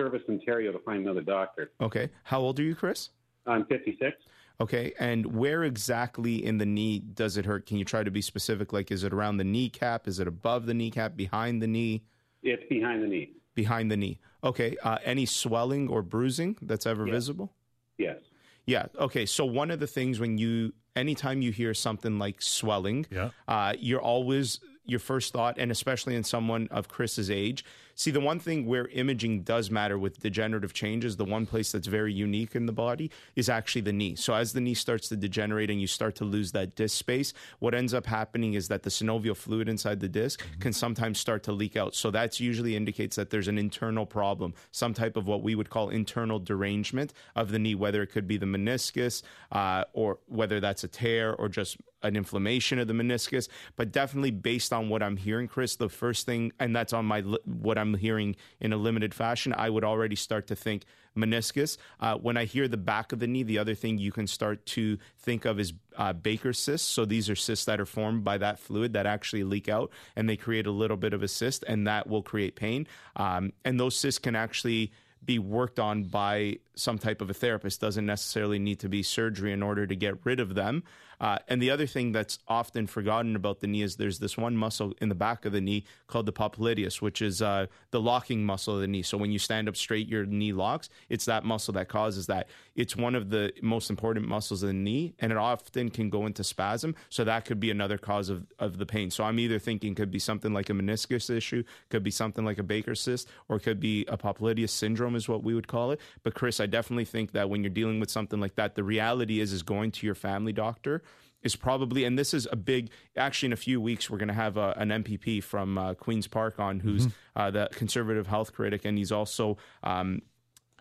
Service 0.01 0.23
Ontario 0.29 0.73
to 0.73 0.79
find 0.79 1.03
another 1.03 1.21
doctor. 1.21 1.73
Okay, 1.81 2.09
how 2.25 2.41
old 2.41 2.59
are 2.59 2.63
you, 2.63 2.75
Chris? 2.75 3.11
I'm 3.47 3.67
56. 3.67 4.17
Okay, 4.61 4.93
and 4.99 5.27
where 5.27 5.65
exactly 5.65 6.45
in 6.45 6.59
the 6.59 6.67
knee 6.67 7.01
does 7.01 7.37
it 7.37 7.45
hurt? 7.45 7.67
Can 7.67 7.77
you 7.77 7.85
try 7.85 8.03
to 8.03 8.11
be 8.11 8.23
specific? 8.23 8.73
Like, 8.73 8.91
is 8.91 9.05
it 9.05 9.13
around 9.13 9.37
the 9.37 9.45
kneecap? 9.45 10.09
Is 10.09 10.19
it 10.21 10.27
above 10.27 10.67
the 10.67 10.75
kneecap? 10.75 11.17
Behind 11.17 11.63
the 11.63 11.67
knee? 11.67 12.03
It's 12.43 12.63
behind 12.69 13.03
the 13.03 13.09
knee. 13.09 13.33
Behind 13.55 13.91
the 13.91 13.97
knee. 13.97 14.19
Okay. 14.43 14.77
Uh, 14.83 14.99
any 15.05 15.27
swelling 15.27 15.89
or 15.89 16.03
bruising 16.03 16.57
that's 16.63 16.87
ever 16.87 17.07
yes. 17.07 17.15
visible? 17.15 17.53
Yes. 17.99 18.19
Yeah. 18.67 18.87
Okay. 18.99 19.27
So 19.27 19.45
one 19.45 19.71
of 19.71 19.81
the 19.81 19.87
things 19.87 20.21
when 20.21 20.39
you, 20.39 20.73
anytime 20.97 21.43
you 21.43 21.53
hear 21.53 21.75
something 21.75 22.19
like 22.19 22.41
swelling, 22.41 23.07
yeah. 23.11 23.31
Uh, 23.49 23.75
you're 23.79 24.01
always 24.01 24.61
your 24.91 25.01
first 25.01 25.33
thought, 25.33 25.57
and 25.59 25.71
especially 25.71 26.15
in 26.15 26.25
someone 26.25 26.69
of 26.71 26.89
Chris's 26.89 27.31
age. 27.31 27.65
See, 27.95 28.11
the 28.11 28.21
one 28.21 28.41
thing 28.41 28.65
where 28.65 28.87
imaging 28.89 29.43
does 29.43 29.71
matter 29.71 29.99
with 29.99 30.21
degenerative 30.21 30.73
changes, 30.73 31.17
the 31.17 31.25
one 31.27 31.45
place 31.45 31.71
that's 31.71 31.87
very 31.87 32.15
unique 32.15 32.55
in 32.55 32.65
the 32.65 32.73
body 32.73 33.11
is 33.37 33.51
actually 33.51 33.83
the 33.83 33.93
knee. 33.93 34.15
So 34.15 34.33
as 34.33 34.55
the 34.55 34.61
knee 34.61 34.73
starts 34.73 35.09
to 35.11 35.17
degenerate 35.17 35.71
and 35.71 35.81
you 35.81 35.87
start 35.87 36.15
to 36.17 36.25
lose 36.25 36.53
that 36.53 36.75
disc 36.75 36.97
space, 36.97 37.35
what 37.59 37.75
ends 37.75 37.93
up 37.93 38.07
happening 38.07 38.55
is 38.55 38.69
that 38.69 38.85
the 38.85 38.91
synovial 38.91 39.37
fluid 39.37 39.69
inside 39.69 40.01
the 40.01 40.09
disc 40.09 40.41
mm-hmm. 40.41 40.61
can 40.61 40.73
sometimes 40.73 41.21
start 41.21 41.43
to 41.43 41.53
leak 41.53 41.77
out. 41.77 41.95
So 41.95 42.11
that's 42.11 42.41
usually 42.41 42.75
indicates 42.75 43.17
that 43.17 43.29
there's 43.29 43.49
an 43.49 43.59
internal 43.59 44.07
problem, 44.07 44.55
some 44.73 44.95
type 44.95 45.19
of 45.19 45.27
what 45.27 45.43
we 45.43 45.55
would 45.55 45.69
call 45.69 45.91
internal 45.91 46.39
derangement 46.39 47.13
of 47.37 47.51
the 47.51 47.59
knee, 47.59 47.75
whether 47.75 48.03
it 48.03 48.07
could 48.07 48.27
be 48.27 48.39
the 48.39 48.47
meniscus 48.47 49.23
uh, 49.53 49.85
or 49.93 50.19
whether 50.27 50.59
that's 50.59 50.85
a 50.85 50.89
tear 50.89 51.35
or 51.35 51.51
just 51.51 51.77
an 52.03 52.17
inflammation 52.17 52.79
of 52.79 52.89
the 52.89 52.95
meniscus, 52.95 53.49
but 53.77 53.93
definitely 53.93 54.31
based 54.31 54.73
on 54.73 54.89
what 54.89 55.03
I'm 55.03 55.17
hearing, 55.17 55.49
Chris, 55.49 55.77
the 55.77 55.89
first 55.89 56.27
thing, 56.27 56.53
and 56.59 56.75
that's 56.75 56.93
on 56.93 57.05
my 57.05 57.21
what 57.45 57.79
I'm 57.79 57.95
hearing 57.95 58.37
in 58.61 58.73
a 58.73 58.77
limited 58.77 59.15
fashion, 59.15 59.55
I 59.57 59.71
would 59.71 59.85
already 59.85 60.17
start 60.17 60.47
to 60.49 60.57
think 60.57 60.85
meniscus. 61.17 61.77
Uh, 61.99 62.17
when 62.17 62.37
I 62.37 62.45
hear 62.45 62.69
the 62.69 62.77
back 62.77 63.13
of 63.13 63.19
the 63.19 63.27
knee, 63.27 63.43
the 63.43 63.59
other 63.59 63.75
thing 63.75 63.99
you 63.99 64.13
can 64.13 64.27
start 64.27 64.65
to 64.67 64.99
think 65.19 65.45
of 65.45 65.59
is 65.59 65.73
uh, 65.97 66.13
Baker 66.13 66.53
cysts. 66.53 66.89
So 66.89 67.05
these 67.05 67.29
are 67.29 67.37
cysts 67.37 67.65
that 67.67 67.81
are 67.81 67.87
formed 67.87 68.25
by 68.25 68.39
that 68.39 68.59
fluid 68.59 68.93
that 68.95 69.07
actually 69.07 69.45
leak 69.45 69.69
out, 69.69 69.91
and 70.17 70.29
they 70.29 70.37
create 70.37 70.67
a 70.67 70.71
little 70.71 70.97
bit 70.97 71.13
of 71.13 71.23
a 71.23 71.29
cyst, 71.29 71.65
and 71.67 71.87
that 71.87 72.07
will 72.07 72.23
create 72.23 72.57
pain. 72.57 72.87
Um, 73.17 73.53
and 73.65 73.79
those 73.79 73.97
cysts 73.97 74.19
can 74.19 74.37
actually 74.37 74.93
be 75.23 75.39
worked 75.39 75.79
on 75.79 76.05
by 76.05 76.59
some 76.75 76.99
type 76.99 77.21
of 77.21 77.29
a 77.29 77.35
therapist. 77.35 77.81
Doesn't 77.81 78.07
necessarily 78.07 78.59
need 78.59 78.81
to 78.81 78.89
be 78.89 79.03
surgery 79.03 79.53
in 79.53 79.63
order 79.63 79.87
to 79.87 79.95
get 79.95 80.25
rid 80.25 80.41
of 80.41 80.55
them. 80.55 80.83
Uh, 81.21 81.39
and 81.49 81.61
the 81.61 81.71
other 81.71 81.87
thing 81.87 82.13
that's 82.13 82.39
often 82.49 82.87
forgotten 82.87 83.37
about 83.37 83.61
the 83.61 83.67
knee 83.67 83.83
is 83.83 83.97
there's 83.97 84.19
this 84.19 84.39
one 84.39 84.57
muscle 84.57 84.95
in 85.01 85.09
the 85.09 85.15
back 85.15 85.45
of 85.45 85.53
the 85.53 85.61
knee 85.61 85.85
called 86.07 86.27
the 86.27 86.33
popliteus, 86.33 87.03
which 87.03 87.21
is 87.21 87.43
uh, 87.43 87.67
the 87.91 88.01
locking 88.01 88.45
muscle 88.45 88.75
of 88.75 88.81
the 88.81 88.87
knee. 88.87 89.03
So 89.03 89.19
when 89.19 89.31
you 89.31 89.39
stand 89.39 89.69
up 89.69 89.77
straight, 89.77 90.09
your 90.09 90.25
knee 90.25 90.53
locks. 90.53 90.89
It's 91.09 91.27
that 91.27 91.45
muscle 91.45 91.75
that 91.75 91.89
causes 91.89 92.27
that. 92.27 92.49
It's 92.75 92.97
one 92.97 93.15
of 93.15 93.29
the 93.29 93.53
most 93.61 93.91
important 93.91 94.27
muscles 94.27 94.63
of 94.63 94.69
the 94.69 94.73
knee, 94.73 95.15
and 95.19 95.31
it 95.31 95.39
often 95.39 95.91
can 95.91 96.09
go 96.09 96.25
into 96.25 96.43
spasm. 96.43 96.95
So 97.11 97.25
that 97.25 97.45
could 97.45 97.61
be 97.61 97.71
another 97.71 97.99
cause 97.99 98.31
of, 98.31 98.47
of 98.59 98.79
the 98.79 98.87
pain. 98.87 99.11
So 99.11 99.25
I'm 99.25 99.39
either 99.39 99.59
thinking 99.59 99.95
could 99.95 100.11
be 100.11 100.19
something 100.19 100.55
like 100.55 100.71
a 100.71 100.73
meniscus 100.73 101.29
issue, 101.29 101.65
could 101.91 102.03
be 102.03 102.11
something 102.11 102.45
like 102.45 102.59
a 102.59 102.63
Baker 102.63 102.95
cyst, 102.95 103.29
or 103.49 103.59
could 103.59 103.81
be 103.81 104.07
a 104.07 104.17
popliteus 104.17 104.71
syndrome, 104.71 105.15
is 105.15 105.29
what 105.29 105.43
we 105.43 105.55
would 105.55 105.69
call 105.69 105.91
it. 105.91 106.01
But 106.23 106.35
Chris, 106.35 106.61
I 106.61 106.67
definitely 106.67 107.05
think 107.05 107.33
that 107.33 107.51
when 107.51 107.63
you're 107.63 107.71
dealing 107.71 108.01
with 108.01 108.11
something 108.11 108.41
like 108.41 108.55
that, 108.55 108.75
the 108.75 108.85
reality 108.85 109.41
is 109.41 109.53
is 109.53 109.63
going 109.63 109.91
to 109.93 110.07
your 110.07 110.15
family 110.15 110.53
doctor 110.53 111.03
is 111.43 111.57
probably, 111.57 112.05
and 112.05 112.19
this 112.19 112.35
is 112.35 112.47
a 112.51 112.57
big. 112.57 112.91
Actually, 113.17 113.49
in 113.49 113.53
a 113.53 113.57
few 113.57 113.81
weeks, 113.81 114.11
we're 114.11 114.19
going 114.19 114.29
to 114.29 114.35
have 114.35 114.57
a, 114.57 114.75
an 114.77 114.91
MPP 114.91 115.43
from 115.43 115.79
uh, 115.79 115.95
Queens 115.95 116.27
Park 116.27 116.59
on, 116.59 116.81
who's 116.81 117.07
mm-hmm. 117.07 117.41
uh, 117.41 117.51
the 117.51 117.69
conservative 117.73 118.27
health 118.27 118.53
critic, 118.53 118.85
and 118.85 118.99
he's 118.99 119.13
also. 119.13 119.57
Um, 119.83 120.23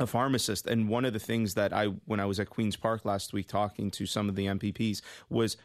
a 0.01 0.07
pharmacist 0.07 0.65
and 0.65 0.87
one 0.87 1.03
of 1.03 1.11
the 1.11 1.19
things 1.19 1.55
that 1.55 1.73
I 1.73 1.87
when 2.05 2.21
I 2.21 2.25
was 2.25 2.39
at 2.39 2.49
Queens 2.49 2.77
Park 2.77 3.03
last 3.03 3.33
week 3.33 3.49
talking 3.49 3.91
to 3.91 4.05
some 4.05 4.29
of 4.29 4.35
the 4.35 4.45
MPPs 4.45 5.01
was 5.29 5.57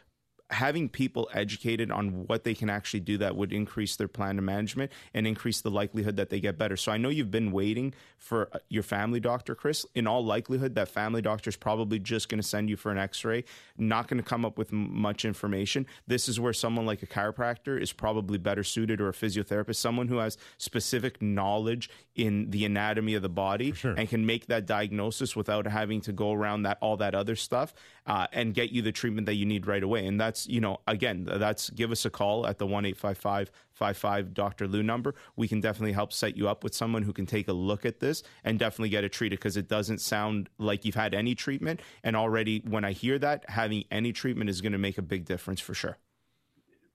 having 0.51 0.87
people 0.87 1.27
educated 1.33 1.89
on 1.89 2.27
what 2.27 2.43
they 2.43 2.53
can 2.53 2.69
actually 2.69 2.99
do 2.99 3.17
that 3.17 3.35
would 3.35 3.51
increase 3.51 3.95
their 3.95 4.07
plan 4.07 4.37
of 4.37 4.43
management 4.43 4.91
and 5.13 5.25
increase 5.25 5.61
the 5.61 5.71
likelihood 5.71 6.15
that 6.17 6.29
they 6.29 6.39
get 6.39 6.55
better. 6.57 6.77
So 6.77 6.91
I 6.91 6.97
know 6.97 7.09
you've 7.09 7.31
been 7.31 7.51
waiting 7.51 7.95
for 8.17 8.49
uh, 8.53 8.59
your 8.69 8.83
family 8.83 9.19
doctor, 9.19 9.55
Chris. 9.55 9.85
In 9.95 10.05
all 10.05 10.23
likelihood, 10.23 10.75
that 10.75 10.87
family 10.87 11.21
doctor 11.21 11.49
is 11.49 11.55
probably 11.55 11.97
just 11.97 12.29
going 12.29 12.39
to 12.39 12.47
send 12.47 12.69
you 12.69 12.77
for 12.77 12.91
an 12.91 12.97
x-ray, 12.99 13.43
not 13.77 14.07
going 14.07 14.21
to 14.21 14.27
come 14.27 14.45
up 14.45 14.57
with 14.57 14.71
much 14.71 15.25
information. 15.25 15.87
This 16.05 16.29
is 16.29 16.39
where 16.39 16.53
someone 16.53 16.85
like 16.85 17.01
a 17.01 17.07
chiropractor 17.07 17.81
is 17.81 17.91
probably 17.91 18.37
better 18.37 18.63
suited 18.63 19.01
or 19.01 19.09
a 19.09 19.13
physiotherapist, 19.13 19.77
someone 19.77 20.07
who 20.07 20.17
has 20.17 20.37
specific 20.57 21.21
knowledge 21.21 21.89
in 22.13 22.51
the 22.51 22.65
anatomy 22.65 23.15
of 23.15 23.23
the 23.23 23.29
body 23.29 23.73
sure. 23.73 23.93
and 23.97 24.07
can 24.07 24.25
make 24.25 24.45
that 24.47 24.67
diagnosis 24.67 25.35
without 25.35 25.65
having 25.65 26.01
to 26.01 26.13
go 26.13 26.31
around 26.31 26.63
that 26.63 26.77
all 26.81 26.97
that 26.97 27.15
other 27.15 27.35
stuff 27.35 27.73
uh, 28.05 28.27
and 28.31 28.53
get 28.53 28.71
you 28.71 28.81
the 28.81 28.91
treatment 28.91 29.25
that 29.25 29.33
you 29.33 29.45
need 29.45 29.65
right 29.65 29.83
away. 29.83 30.05
And 30.05 30.19
that's, 30.19 30.34
you 30.47 30.59
know, 30.59 30.79
again, 30.87 31.25
that's 31.25 31.69
give 31.69 31.91
us 31.91 32.05
a 32.05 32.09
call 32.09 32.45
at 32.47 32.57
the 32.57 32.67
1 32.67 32.85
855 32.85 34.33
Dr. 34.33 34.67
Lou 34.67 34.83
number. 34.83 35.15
We 35.35 35.47
can 35.47 35.61
definitely 35.61 35.93
help 35.93 36.11
set 36.11 36.35
you 36.35 36.47
up 36.47 36.63
with 36.63 36.73
someone 36.73 37.03
who 37.03 37.13
can 37.13 37.25
take 37.25 37.47
a 37.47 37.53
look 37.53 37.85
at 37.85 37.99
this 37.99 38.23
and 38.43 38.59
definitely 38.59 38.89
get 38.89 39.03
it 39.03 39.11
treated 39.11 39.39
because 39.39 39.57
it 39.57 39.67
doesn't 39.67 40.01
sound 40.01 40.49
like 40.57 40.85
you've 40.85 40.95
had 40.95 41.13
any 41.13 41.35
treatment. 41.35 41.81
And 42.03 42.15
already, 42.15 42.61
when 42.67 42.83
I 42.83 42.91
hear 42.91 43.19
that, 43.19 43.45
having 43.49 43.85
any 43.91 44.11
treatment 44.11 44.49
is 44.49 44.61
going 44.61 44.73
to 44.73 44.77
make 44.77 44.97
a 44.97 45.03
big 45.03 45.25
difference 45.25 45.61
for 45.61 45.73
sure. 45.73 45.97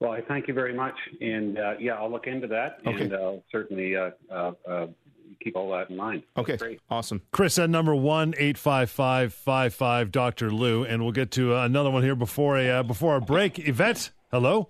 Well, 0.00 0.12
I 0.12 0.22
thank 0.22 0.48
you 0.48 0.55
very 0.55 0.72
much, 0.72 0.94
and 1.20 1.59
uh, 1.59 1.74
yeah, 1.79 1.92
I'll 1.92 2.11
look 2.11 2.26
into 2.26 2.46
that, 2.46 2.79
okay. 2.87 3.05
and 3.05 3.12
I'll 3.12 3.44
certainly 3.53 3.96
uh, 3.96 4.12
uh, 4.31 4.53
uh 4.66 4.87
keep 5.43 5.57
all 5.57 5.71
that 5.73 5.90
in 5.90 5.97
mind. 5.97 6.23
Okay, 6.37 6.79
awesome. 6.90 7.23
Chris 7.33 7.59
at 7.59 7.71
number 7.71 7.95
one 7.95 8.35
eight 8.38 8.59
five 8.59 8.90
five 8.90 9.33
five 9.35 9.75
five 9.75 10.11
Dr. 10.11 10.51
Lou, 10.51 10.85
and 10.85 11.03
we'll 11.03 11.12
get 11.12 11.31
to 11.33 11.55
uh, 11.55 11.64
another 11.64 11.90
one 11.90 12.03
here 12.03 12.16
before 12.16 12.59
a 12.59 12.69
uh, 12.69 12.83
before 12.83 13.14
our 13.14 13.21
break. 13.21 13.59
Yvette, 13.69 14.11
hello. 14.31 14.69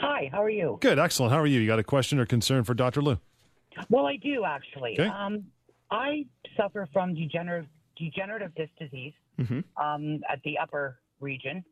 Hi, 0.00 0.28
how 0.32 0.42
are 0.42 0.50
you? 0.50 0.78
Good, 0.80 0.98
excellent. 0.98 1.32
How 1.32 1.38
are 1.40 1.46
you? 1.46 1.60
You 1.60 1.66
got 1.66 1.78
a 1.78 1.84
question 1.84 2.18
or 2.18 2.26
concern 2.26 2.64
for 2.64 2.74
Dr. 2.74 3.00
Lou? 3.00 3.18
Well, 3.88 4.06
I 4.06 4.16
do 4.16 4.44
actually. 4.44 4.94
Okay. 4.98 5.08
Um, 5.08 5.44
I 5.90 6.26
suffer 6.56 6.88
from 6.92 7.14
degenerative 7.14 7.68
degenerative 7.96 8.54
disc 8.54 8.70
disease 8.78 9.12
Mhm. 9.38 9.64
um, 9.76 10.20
at 10.30 10.40
the 10.44 10.58
upper 10.58 10.98
region, 11.20 11.64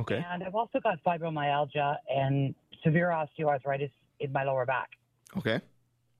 Okay. 0.00 0.24
and 0.32 0.42
I've 0.42 0.54
also 0.54 0.80
got 0.80 0.98
fibromyalgia 1.04 1.96
and 2.08 2.54
severe 2.84 3.08
osteoarthritis 3.08 3.90
in 4.20 4.32
my 4.32 4.44
lower 4.44 4.64
back. 4.66 4.88
Okay. 5.36 5.60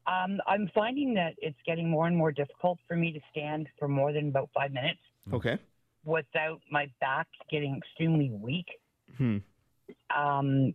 Um, 0.09 0.39
I'm 0.47 0.71
finding 0.75 1.13
that 1.15 1.35
it's 1.39 1.59
getting 1.67 1.89
more 1.91 2.07
and 2.07 2.17
more 2.17 2.33
difficult 2.33 2.79
for 2.89 2.97
me 2.97 3.13
to 3.13 3.21
stand 3.31 3.69
for 3.79 3.89
more 3.89 4.13
than 4.13 4.29
about 4.29 4.49
five 4.55 4.73
minutes 4.73 5.01
Okay. 5.33 5.59
without 6.05 6.61
my 6.71 6.87
back 7.01 7.27
getting 7.51 7.77
extremely 7.77 8.31
weak. 8.31 8.67
Hmm. 9.19 9.39
Um, 10.17 10.75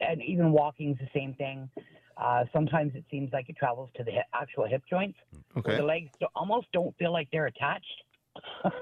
and 0.00 0.20
even 0.22 0.52
walking's 0.52 0.98
the 0.98 1.08
same 1.14 1.34
thing. 1.34 1.70
Uh, 2.16 2.44
sometimes 2.52 2.94
it 2.94 3.04
seems 3.10 3.32
like 3.32 3.48
it 3.48 3.56
travels 3.56 3.88
to 3.96 4.04
the 4.04 4.10
hip, 4.10 4.26
actual 4.34 4.66
hip 4.66 4.82
joints. 4.90 5.18
Okay. 5.56 5.76
the 5.76 5.82
legs 5.82 6.10
almost 6.34 6.66
don't 6.72 6.94
feel 6.98 7.12
like 7.12 7.28
they're 7.32 7.46
attached. 7.46 8.02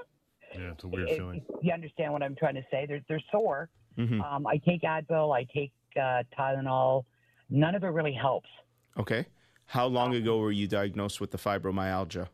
Yeah, 0.53 0.71
it's 0.73 0.83
a 0.83 0.87
weird 0.89 1.07
If- 1.09 1.15
feeling. 1.15 1.41
if 1.47 1.63
you 1.63 1.71
understand 1.71 2.11
what 2.11 2.21
I'm 2.21 2.35
trying 2.35 2.55
to 2.55 2.65
say? 2.69 2.85
They're 2.85 2.99
they're 3.07 3.21
sore. 3.31 3.69
Mhm. 3.97 4.19
Um, 4.21 4.45
I 4.45 4.57
take 4.57 4.81
Advil, 4.81 5.33
I 5.33 5.45
take 5.45 5.71
uh, 5.95 6.23
Tylenol. 6.37 7.05
None 7.49 7.73
of 7.73 7.85
it 7.85 7.87
really 7.87 8.11
helps. 8.11 8.49
Okay. 8.97 9.25
How 9.71 9.85
long 9.87 10.13
ago 10.15 10.37
were 10.39 10.51
you 10.51 10.67
diagnosed 10.67 11.21
with 11.21 11.31
the 11.31 11.37
fibromyalgia? 11.37 12.27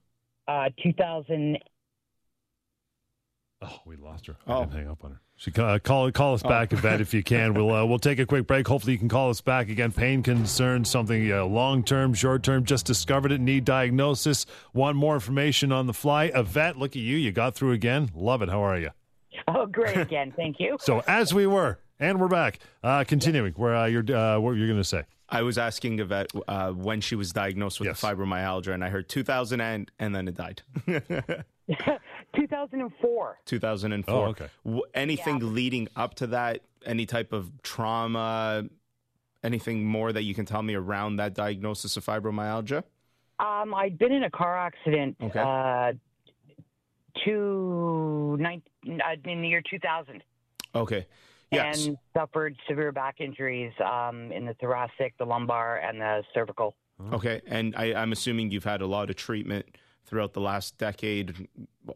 Uh, 0.47 0.69
2000. 0.81 1.59
Oh, 3.61 3.79
we 3.85 3.95
lost 3.95 4.25
her. 4.25 4.37
I 4.47 4.53
Oh. 4.55 4.59
didn't 4.61 4.73
hang 4.73 4.89
up 4.89 5.03
on 5.05 5.11
her. 5.11 5.21
She 5.35 5.51
uh, 5.55 5.77
call 5.77 6.11
call 6.11 6.33
us 6.33 6.41
back, 6.41 6.73
Yvette, 6.73 6.99
if 6.99 7.13
you 7.13 7.21
can. 7.21 7.53
We'll 7.53 7.71
uh, 7.71 7.85
we'll 7.85 7.99
take 7.99 8.17
a 8.17 8.25
quick 8.25 8.47
break. 8.47 8.67
Hopefully, 8.67 8.93
you 8.93 8.97
can 8.97 9.07
call 9.07 9.29
us 9.29 9.39
back 9.39 9.69
again. 9.69 9.91
Pain 9.91 10.23
concerns, 10.23 10.89
something 10.89 11.31
uh, 11.31 11.45
long 11.45 11.83
term, 11.83 12.15
short 12.15 12.41
term. 12.41 12.65
Just 12.65 12.87
discovered 12.87 13.31
it. 13.31 13.39
Need 13.39 13.63
diagnosis. 13.65 14.47
Want 14.73 14.97
more 14.97 15.13
information 15.13 15.71
on 15.71 15.85
the 15.85 15.93
fly? 15.93 16.31
Yvette, 16.33 16.77
look 16.79 16.91
at 16.95 17.03
you. 17.03 17.17
You 17.17 17.31
got 17.31 17.53
through 17.53 17.73
again. 17.73 18.09
Love 18.15 18.41
it. 18.41 18.49
How 18.49 18.61
are 18.63 18.79
you? 18.79 18.89
Oh, 19.47 19.67
great 19.67 19.97
again. 19.97 20.33
Thank 20.35 20.59
you. 20.59 20.77
So 20.79 21.03
as 21.07 21.35
we 21.35 21.45
were, 21.45 21.77
and 21.99 22.19
we're 22.19 22.27
back. 22.27 22.59
Uh, 22.83 23.03
continuing. 23.03 23.53
Where 23.53 23.75
uh, 23.75 23.85
you're 23.85 24.03
uh, 24.15 24.39
what 24.39 24.51
you're 24.55 24.67
going 24.67 24.79
to 24.79 24.83
say? 24.83 25.03
I 25.29 25.41
was 25.41 25.57
asking 25.57 25.99
Yvette 25.99 26.31
uh, 26.47 26.71
when 26.71 27.01
she 27.01 27.15
was 27.15 27.33
diagnosed 27.33 27.79
with 27.81 27.87
Yes. 27.87 27.99
the 27.99 28.07
fibromyalgia, 28.07 28.73
and 28.73 28.81
I 28.83 28.89
heard 28.89 29.09
2000 29.09 29.59
and, 29.59 29.91
and 29.99 30.15
then 30.15 30.27
it 30.29 30.35
died. 30.35 30.61
2004. 32.35 33.39
2004. 33.45 34.15
Oh, 34.15 34.25
okay. 34.29 34.47
W- 34.65 34.83
anything 34.93 35.53
leading 35.53 35.89
up 35.97 36.15
to 36.15 36.27
that? 36.27 36.61
Any 36.85 37.05
type 37.05 37.33
of 37.33 37.51
trauma? 37.61 38.65
Anything 39.43 39.85
more 39.85 40.13
that 40.13 40.23
you 40.23 40.33
can 40.33 40.45
tell 40.45 40.61
me 40.63 40.75
around 40.75 41.17
that 41.17 41.33
diagnosis 41.33 41.97
of 41.97 42.05
fibromyalgia? 42.05 42.83
Um, 43.39 43.73
I'd 43.75 43.97
been 43.99 44.13
in 44.13 44.23
a 44.23 44.31
car 44.31 44.57
accident. 44.57 45.17
Okay. 45.21 45.39
Uh, 45.39 45.91
two, 47.25 48.37
nine, 48.39 48.61
uh, 48.87 49.15
in 49.25 49.41
the 49.41 49.47
year 49.49 49.61
2000. 49.69 50.23
Okay. 50.73 51.05
Yes. 51.51 51.85
and 51.87 51.97
suffered 52.13 52.55
severe 52.67 52.91
back 52.91 53.21
injuries 53.21 53.71
um, 53.83 54.31
in 54.31 54.45
the 54.45 54.53
thoracic, 54.55 55.17
the 55.17 55.25
lumbar, 55.25 55.77
and 55.77 56.01
the 56.01 56.23
cervical. 56.33 56.75
Okay. 57.13 57.41
And 57.47 57.73
I, 57.75 57.93
I'm 57.93 58.11
assuming 58.11 58.51
you've 58.51 58.63
had 58.63 58.81
a 58.81 58.87
lot 58.87 59.09
of 59.09 59.15
treatment 59.15 59.65
throughout 60.05 60.33
the 60.33 60.41
last 60.41 60.77
decade. 60.77 61.47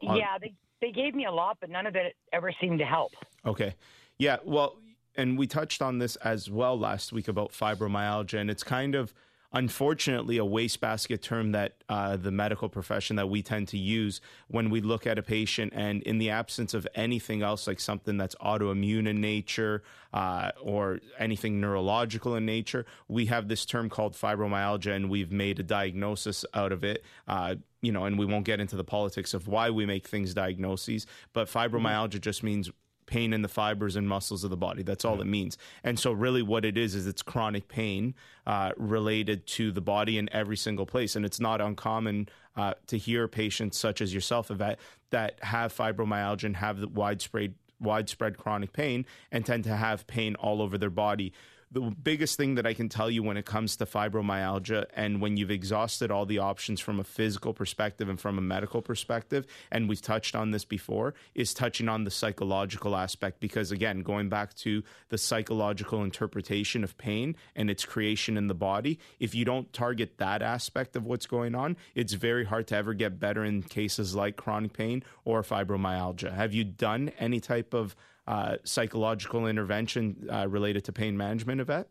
on- 0.08 0.18
yeah, 0.18 0.38
they 0.40 0.54
they 0.80 0.92
gave 0.92 1.14
me 1.14 1.26
a 1.26 1.32
lot, 1.32 1.58
but 1.60 1.70
none 1.70 1.86
of 1.86 1.96
it 1.96 2.16
ever 2.34 2.52
seemed 2.60 2.80
to 2.80 2.86
help. 2.86 3.12
Okay. 3.46 3.76
Yeah. 4.18 4.38
Well, 4.44 4.78
and 5.16 5.38
we 5.38 5.46
touched 5.48 5.82
on 5.82 6.00
this 6.00 6.16
as 6.18 6.50
well 6.50 6.78
last 6.80 7.12
week 7.12 7.28
about 7.28 7.52
fibromyalgia, 7.52 8.40
and 8.40 8.50
it's 8.50 8.64
kind 8.64 8.96
of 8.96 9.14
unfortunately 9.54 10.38
a 10.38 10.46
wastebasket 10.46 11.22
term 11.22 11.52
that 11.52 11.74
uh, 11.90 12.16
the 12.16 12.32
medical 12.32 12.70
profession 12.70 13.18
that 13.18 13.30
we 13.30 13.42
tend 13.42 13.68
to 13.68 13.78
use 13.78 14.22
when 14.48 14.70
we 14.70 14.80
look 14.80 15.06
at 15.06 15.18
a 15.18 15.22
patient 15.22 15.74
and 15.76 16.02
in 16.04 16.18
the 16.18 16.30
absence 16.30 16.74
of 16.74 16.88
anything 16.96 17.42
else 17.42 17.68
like 17.68 17.80
something 17.80 18.18
that's 18.18 18.36
autoimmune 18.36 19.08
in 19.08 19.20
nature 19.20 19.84
uh, 20.14 20.52
or 20.62 21.00
anything 21.20 21.60
neurological 21.60 22.36
in 22.36 22.46
nature 22.46 22.86
we 23.08 23.26
have 23.26 23.48
this 23.48 23.66
term 23.66 23.90
called 23.90 24.14
fibromyalgia 24.14 24.96
and 24.96 25.10
we've 25.10 25.32
made 25.32 25.60
a 25.60 25.64
diagnosis 25.64 26.46
out 26.54 26.72
of 26.72 26.84
it 26.84 27.04
uh, 27.28 27.56
you 27.82 27.92
know 27.92 28.06
and 28.06 28.18
we 28.18 28.26
won't 28.26 28.46
get 28.46 28.62
into 28.62 28.78
the 28.78 28.84
politics 28.84 29.34
of 29.34 29.48
why 29.48 29.70
we 29.70 29.86
make 29.86 30.08
things 30.08 30.34
diagnoses 30.34 31.06
but 31.34 31.48
fibromyalgia 31.48 32.22
just 32.22 32.42
means 32.42 32.72
pain 33.12 33.34
in 33.34 33.42
the 33.42 33.50
fibers 33.50 33.98
and 33.98 34.08
muscles 34.08 34.44
of 34.44 34.50
the 34.50 34.58
body. 34.58 34.82
That's 34.82 35.04
all 35.04 35.22
it 35.22 35.28
means. 35.28 35.58
And 35.84 36.00
so, 36.00 36.14
really, 36.14 36.42
what 36.42 36.64
it 36.64 36.78
is 36.78 36.96
is 36.96 37.06
it's 37.06 37.22
chronic 37.22 37.68
pain 37.68 38.16
uh, 38.48 38.72
related 38.78 39.46
to 39.48 39.72
the 39.72 39.82
body 39.82 40.18
in 40.18 40.30
every 40.32 40.58
single 40.58 40.86
place. 40.86 41.16
And 41.16 41.26
it's 41.26 41.40
not 41.40 41.60
uncommon 41.60 42.30
uh, 42.56 42.74
to 42.88 42.98
hear 42.98 43.28
patients 43.28 43.78
such 43.78 44.02
as 44.02 44.14
yourself, 44.14 44.50
Yvette, 44.50 44.80
that 45.12 45.44
have 45.44 45.76
fibromyalgia 45.76 46.46
and 46.46 46.56
have 46.58 46.80
the 46.80 46.88
widespread 46.88 47.54
widespread 47.82 48.38
chronic 48.38 48.72
pain 48.72 49.06
and 49.32 49.46
tend 49.46 49.64
to 49.66 49.76
have 49.76 50.08
pain 50.08 50.36
all 50.36 50.62
over 50.62 50.78
their 50.78 50.90
body. 50.90 51.34
The 51.74 51.80
biggest 51.80 52.36
thing 52.36 52.56
that 52.56 52.68
I 52.68 52.74
can 52.74 52.90
tell 52.90 53.10
you 53.10 53.24
when 53.24 53.38
it 53.38 53.46
comes 53.46 53.78
to 53.78 53.86
fibromyalgia 53.86 54.88
and 54.94 55.22
when 55.22 55.38
you've 55.38 55.52
exhausted 55.52 56.12
all 56.12 56.26
the 56.26 56.40
options 56.40 56.82
from 56.82 57.00
a 57.00 57.04
physical 57.06 57.54
perspective 57.54 58.10
and 58.10 58.20
from 58.20 58.38
a 58.38 58.42
medical 58.42 58.82
perspective, 58.82 59.46
and 59.72 59.88
we've 59.88 60.02
touched 60.02 60.36
on 60.36 60.52
this 60.52 60.66
before, 60.66 61.14
is 61.34 61.54
touching 61.54 61.88
on 61.88 62.04
the 62.04 62.12
psychological 62.12 62.94
aspect. 62.94 63.40
Because 63.40 63.72
again, 63.72 64.02
going 64.02 64.28
back 64.28 64.54
to 64.56 64.84
the 65.08 65.18
psychological 65.18 66.04
interpretation 66.04 66.84
of 66.84 66.98
pain 66.98 67.38
and 67.56 67.70
its 67.70 67.86
creation 67.86 68.36
in 68.36 68.48
the 68.48 68.54
body, 68.54 69.00
if 69.22 69.34
you 69.34 69.46
don't 69.46 69.72
target 69.72 70.18
that 70.18 70.42
aspect 70.42 70.98
of 70.98 71.06
what's 71.06 71.26
going 71.26 71.56
on, 71.56 71.78
it's 71.96 72.12
very 72.12 72.44
hard 72.44 72.68
to 72.68 72.76
ever 72.76 72.94
get 72.94 73.18
better 73.18 73.46
in 73.46 73.64
cases 73.64 74.14
like 74.14 74.36
chronic 74.36 74.74
pain 74.74 75.04
or 75.24 75.42
fibromyalgia. 75.42 76.34
Have 76.34 76.54
you 76.54 76.66
done 76.66 77.14
any 77.18 77.40
type 77.40 77.74
of 77.74 77.96
uh, 78.28 78.58
psychological 78.64 79.48
intervention 79.48 80.28
uh, 80.32 80.48
related 80.48 80.84
to 80.86 80.94
pain 80.94 81.18
management, 81.18 81.62
Yvette? 81.62 81.88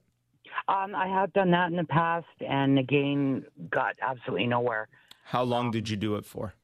Um, 0.68 0.94
I 0.94 1.06
have 1.08 1.32
done 1.32 1.50
that 1.52 1.70
in 1.70 1.76
the 1.76 1.84
past, 1.84 2.26
and 2.46 2.78
again, 2.78 3.44
got 3.70 3.96
absolutely 4.02 4.46
nowhere. 4.46 4.88
How 5.24 5.42
long 5.42 5.70
did 5.70 5.88
you 5.88 5.96
do 5.96 6.16
it 6.16 6.24
for? 6.24 6.54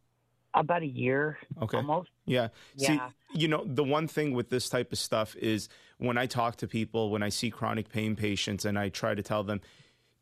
About 0.55 0.83
a 0.83 0.87
year, 0.87 1.39
Okay. 1.63 1.77
almost. 1.77 2.11
Yeah. 2.25 2.49
See, 2.77 2.95
Yeah. 2.95 3.11
you 3.35 3.49
know, 3.49 3.63
the 3.65 3.85
one 3.85 4.09
thing 4.09 4.33
with 4.33 4.49
this 4.49 4.69
type 4.69 4.91
of 4.93 4.99
stuff 4.99 5.37
is 5.37 5.69
when 5.99 6.17
I 6.17 6.27
talk 6.27 6.57
to 6.57 6.67
people, 6.69 7.11
when 7.11 7.23
I 7.23 7.29
see 7.29 7.51
chronic 7.51 7.89
pain 7.91 8.17
patients, 8.17 8.65
and 8.65 8.79
I 8.79 8.89
try 8.89 9.15
to 9.15 9.23
tell 9.23 9.45
them, 9.45 9.61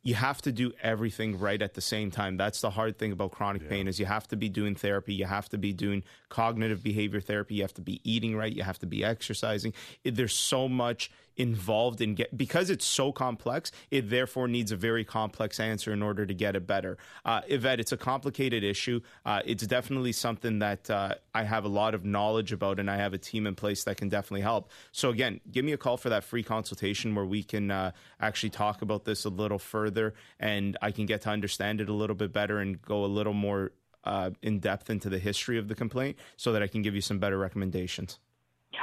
you 0.04 0.14
have 0.14 0.42
to 0.42 0.52
do 0.52 0.70
everything 0.82 1.38
right 1.38 1.60
at 1.62 1.72
the 1.72 1.80
same 1.80 2.10
time. 2.10 2.36
That's 2.36 2.60
the 2.60 2.70
hard 2.70 2.98
thing 2.98 3.10
about 3.10 3.32
chronic 3.32 3.68
pain 3.68 3.88
is 3.88 3.98
you 3.98 4.04
have 4.04 4.28
to 4.28 4.36
be 4.36 4.50
doing 4.50 4.74
therapy, 4.74 5.14
you 5.14 5.24
have 5.24 5.48
to 5.48 5.58
be 5.58 5.72
doing 5.72 6.04
cognitive 6.28 6.82
behavior 6.82 7.22
therapy, 7.22 7.54
you 7.56 7.62
have 7.62 7.74
to 7.74 7.80
be 7.80 8.02
eating 8.04 8.36
right, 8.36 8.52
you 8.52 8.62
have 8.62 8.78
to 8.80 8.86
be 8.86 9.02
exercising. 9.02 9.72
There's 10.04 10.34
so 10.34 10.68
much 10.68 11.10
involved 11.36 12.00
in 12.00 12.14
get 12.14 12.36
because 12.36 12.70
it's 12.70 12.84
so 12.84 13.12
complex. 13.12 13.72
It 13.90 14.10
therefore 14.10 14.48
needs 14.48 14.72
a 14.72 14.76
very 14.76 15.04
complex 15.04 15.58
answer 15.60 15.92
in 15.92 16.02
order 16.02 16.26
to 16.26 16.34
get 16.34 16.56
it 16.56 16.66
better. 16.66 16.98
Uh, 17.24 17.40
Yvette, 17.48 17.80
it's 17.80 17.92
a 17.92 17.96
complicated 17.96 18.62
issue. 18.62 19.00
Uh, 19.24 19.40
it's 19.44 19.66
definitely 19.66 20.12
something 20.12 20.58
that 20.60 20.88
uh, 20.90 21.14
I 21.34 21.44
have 21.44 21.64
a 21.64 21.68
lot 21.68 21.94
of 21.94 22.04
knowledge 22.04 22.52
about, 22.52 22.78
and 22.78 22.90
I 22.90 22.96
have 22.96 23.14
a 23.14 23.18
team 23.18 23.46
in 23.46 23.54
place 23.54 23.84
that 23.84 23.96
can 23.96 24.08
definitely 24.08 24.42
help. 24.42 24.70
So 24.92 25.10
again, 25.10 25.40
give 25.50 25.64
me 25.64 25.72
a 25.72 25.76
call 25.76 25.96
for 25.96 26.08
that 26.10 26.24
free 26.24 26.42
consultation 26.42 27.14
where 27.14 27.24
we 27.24 27.42
can 27.42 27.70
uh, 27.70 27.92
actually 28.20 28.50
talk 28.50 28.82
about 28.82 29.04
this 29.04 29.24
a 29.24 29.30
little 29.30 29.58
further, 29.58 30.14
and 30.38 30.76
I 30.82 30.90
can 30.90 31.06
get 31.06 31.22
to 31.22 31.30
understand 31.30 31.80
it 31.80 31.88
a 31.88 31.92
little 31.94 32.16
bit 32.16 32.32
better 32.32 32.58
and 32.58 32.80
go 32.80 33.04
a 33.04 33.06
little 33.06 33.32
more 33.34 33.72
uh, 34.04 34.30
in 34.42 34.60
depth 34.60 34.90
into 34.90 35.08
the 35.08 35.18
history 35.18 35.58
of 35.58 35.68
the 35.68 35.74
complaint, 35.74 36.16
so 36.36 36.52
that 36.52 36.62
I 36.62 36.66
can 36.66 36.82
give 36.82 36.94
you 36.94 37.00
some 37.00 37.18
better 37.18 37.38
recommendations. 37.38 38.18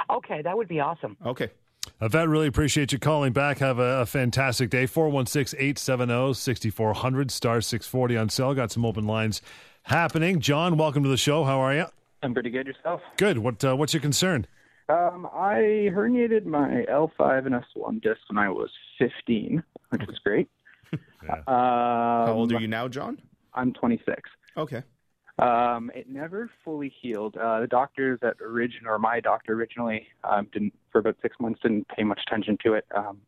Okay, 0.10 0.42
that 0.42 0.58
would 0.58 0.68
be 0.68 0.80
awesome. 0.80 1.18
Okay. 1.26 1.50
Yvette, 2.00 2.30
really 2.30 2.48
appreciate 2.48 2.92
you 2.92 3.00
calling 3.00 3.34
back. 3.34 3.60
Have 3.60 3.80
a, 3.80 4.02
a 4.02 4.06
fantastic 4.06 4.70
day. 4.70 4.86
416 4.86 5.60
870 5.60 6.34
6400 6.34 7.32
star 7.32 7.62
640 7.62 8.18
on 8.18 8.30
cell. 8.30 8.54
Got 8.54 8.72
some 8.72 8.86
open 8.86 9.06
lines 9.06 9.42
happening. 9.84 10.40
John, 10.40 10.78
welcome 10.78 11.04
to 11.04 11.10
the 11.10 11.18
show. 11.18 11.44
How 11.44 11.60
are 11.60 11.74
you? 11.76 11.86
I'm 12.24 12.34
pretty 12.34 12.50
good 12.50 12.68
yourself. 12.68 13.02
Good. 13.18 13.38
What 13.40 13.64
uh, 13.64 13.76
What's 13.76 13.94
your 13.94 14.02
concern? 14.02 14.48
Um, 14.90 15.28
I 15.34 15.90
herniated 15.94 16.46
my 16.46 16.86
L5 16.92 17.46
and 17.46 17.56
S1 17.56 18.02
disc 18.02 18.20
when 18.28 18.38
I 18.38 18.50
was 18.50 18.70
15, 19.00 19.64
which 19.90 20.02
was 20.08 20.20
great. 20.24 20.50
Yeah. 21.24 21.36
Um, 21.36 21.46
How 21.48 22.34
old 22.34 22.52
are 22.52 22.60
you 22.60 22.68
now, 22.68 22.88
John? 22.88 23.20
I'm 23.54 23.74
26. 23.74 24.24
Okay. 24.58 24.82
Um, 25.40 25.92
it 25.96 26.10
never 26.10 26.50
fully 26.64 26.94
healed. 27.02 27.38
Uh, 27.38 27.62
the 27.62 27.68
doctors 27.68 28.20
at 28.22 28.36
Origin, 28.42 28.86
or 28.86 29.00
my 29.00 29.20
doctor 29.20 29.54
originally, 29.54 30.08
um, 30.24 30.48
didn't 30.52 30.74
for 30.92 31.00
about 31.00 31.16
six 31.22 31.38
months 31.40 31.60
didn't 31.62 31.88
pay 31.88 32.04
much 32.04 32.20
attention 32.28 32.58
to 32.64 32.74
it. 32.74 32.86
Um, 32.96 33.20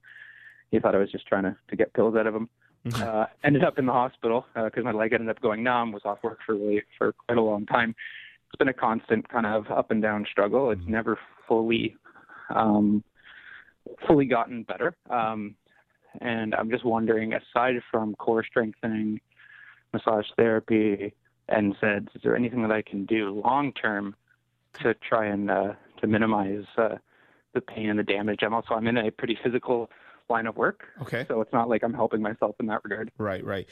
he 0.72 0.80
thought 0.80 0.96
I 0.96 1.00
was 1.00 1.12
just 1.12 1.28
trying 1.28 1.44
to, 1.44 1.56
to 1.70 1.76
get 1.76 1.94
pills 1.94 2.16
out 2.16 2.28
of 2.28 2.36
him. 2.36 2.50
Uh, 2.96 3.26
ended 3.46 3.64
up 3.64 3.80
in 3.80 3.86
the 3.86 3.94
hospital 3.94 4.46
because 4.56 4.84
my 4.84 4.92
leg 4.92 5.14
ended 5.14 5.30
up 5.30 5.42
going 5.42 5.64
numb. 5.64 5.94
Was 5.94 6.02
off 6.04 6.18
work 6.22 6.40
for 6.46 6.56
really 6.56 6.84
for 6.98 7.14
quite 7.14 7.38
a 7.38 7.42
long 7.42 7.66
time. 7.66 7.96
It's 8.48 8.58
been 8.58 8.68
a 8.68 8.74
constant 8.74 9.28
kind 9.30 9.46
of 9.46 9.72
up 9.72 9.92
and 9.92 10.02
down 10.02 10.26
struggle. 10.30 10.70
It's 10.72 10.82
never 10.86 11.18
fully 11.48 11.96
um, 12.54 13.04
fully 14.06 14.26
gotten 14.26 14.64
better. 14.64 14.96
Um, 15.10 15.56
and 16.22 16.54
I'm 16.54 16.70
just 16.70 16.86
wondering, 16.86 17.34
aside 17.34 17.76
from 17.90 18.16
core 18.16 18.44
strengthening, 18.44 19.20
massage 19.94 20.26
therapy, 20.38 21.14
NSAIDs, 21.50 22.16
is 22.16 22.22
there 22.24 22.36
anything 22.36 22.62
that 22.62 22.72
I 22.72 22.82
can 22.82 23.06
do 23.06 23.42
long 23.44 23.74
term 23.74 24.16
to 24.82 24.94
try 24.96 25.26
and 25.26 25.50
uh, 25.52 25.74
to 26.02 26.08
minimize 26.08 26.66
uh, 26.78 26.96
the 27.54 27.62
pain 27.62 27.90
and 27.90 28.00
the 28.00 28.04
damage? 28.04 28.40
I'm 28.44 28.54
also 28.54 28.74
I'm 28.76 28.88
in 28.88 28.98
a 28.98 29.12
pretty 29.12 29.38
physical 29.44 29.90
line 30.30 30.48
of 30.48 30.56
work, 30.56 30.84
Okay. 31.02 31.26
so 31.28 31.42
it's 31.42 31.52
not 31.54 31.68
like 31.70 31.84
I'm 31.84 31.94
helping 31.94 32.22
myself 32.22 32.56
in 32.60 32.68
that 32.68 32.82
regard. 32.84 33.12
Right, 33.18 33.44
right. 33.44 33.68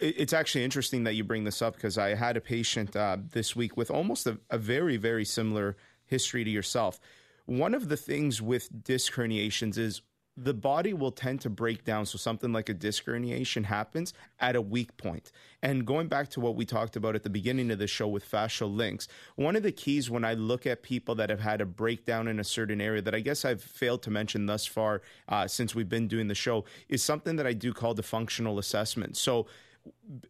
It's 0.00 0.32
actually 0.32 0.64
interesting 0.64 1.04
that 1.04 1.14
you 1.14 1.22
bring 1.22 1.44
this 1.44 1.62
up 1.62 1.74
because 1.76 1.96
I 1.96 2.14
had 2.14 2.36
a 2.36 2.40
patient 2.40 2.96
uh, 2.96 3.18
this 3.30 3.54
week 3.54 3.76
with 3.76 3.88
almost 3.90 4.26
a, 4.26 4.38
a 4.50 4.58
very, 4.58 4.96
very 4.96 5.24
similar 5.24 5.76
history 6.04 6.42
to 6.42 6.50
yourself. 6.50 6.98
One 7.46 7.72
of 7.72 7.88
the 7.88 7.96
things 7.96 8.42
with 8.42 8.68
disc 8.82 9.12
herniations 9.14 9.78
is 9.78 10.02
the 10.36 10.54
body 10.54 10.94
will 10.94 11.10
tend 11.10 11.40
to 11.42 11.50
break 11.50 11.84
down. 11.84 12.06
So 12.06 12.16
something 12.16 12.52
like 12.52 12.68
a 12.68 12.74
disc 12.74 13.04
herniation 13.04 13.64
happens 13.64 14.14
at 14.40 14.56
a 14.56 14.62
weak 14.62 14.96
point. 14.96 15.30
And 15.62 15.86
going 15.86 16.08
back 16.08 16.28
to 16.30 16.40
what 16.40 16.56
we 16.56 16.64
talked 16.64 16.96
about 16.96 17.14
at 17.14 17.22
the 17.22 17.30
beginning 17.30 17.70
of 17.70 17.78
the 17.78 17.86
show 17.86 18.08
with 18.08 18.28
fascial 18.28 18.74
links, 18.74 19.08
one 19.36 19.56
of 19.56 19.62
the 19.62 19.72
keys 19.72 20.10
when 20.10 20.24
I 20.24 20.34
look 20.34 20.66
at 20.66 20.82
people 20.82 21.14
that 21.16 21.28
have 21.28 21.40
had 21.40 21.60
a 21.60 21.66
breakdown 21.66 22.28
in 22.28 22.40
a 22.40 22.44
certain 22.44 22.80
area 22.80 23.02
that 23.02 23.14
I 23.14 23.20
guess 23.20 23.44
I've 23.44 23.62
failed 23.62 24.02
to 24.04 24.10
mention 24.10 24.46
thus 24.46 24.64
far 24.64 25.02
uh, 25.28 25.46
since 25.46 25.74
we've 25.74 25.88
been 25.88 26.08
doing 26.08 26.28
the 26.28 26.34
show 26.34 26.64
is 26.88 27.02
something 27.02 27.36
that 27.36 27.46
I 27.46 27.52
do 27.52 27.74
call 27.74 27.92
the 27.92 28.02
functional 28.02 28.58
assessment. 28.58 29.16
So 29.18 29.46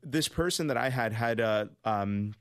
this 0.02 0.26
person 0.28 0.66
that 0.66 0.76
I 0.76 0.88
had 0.88 1.12
had 1.12 1.38
a 1.38 1.68
um, 1.84 2.34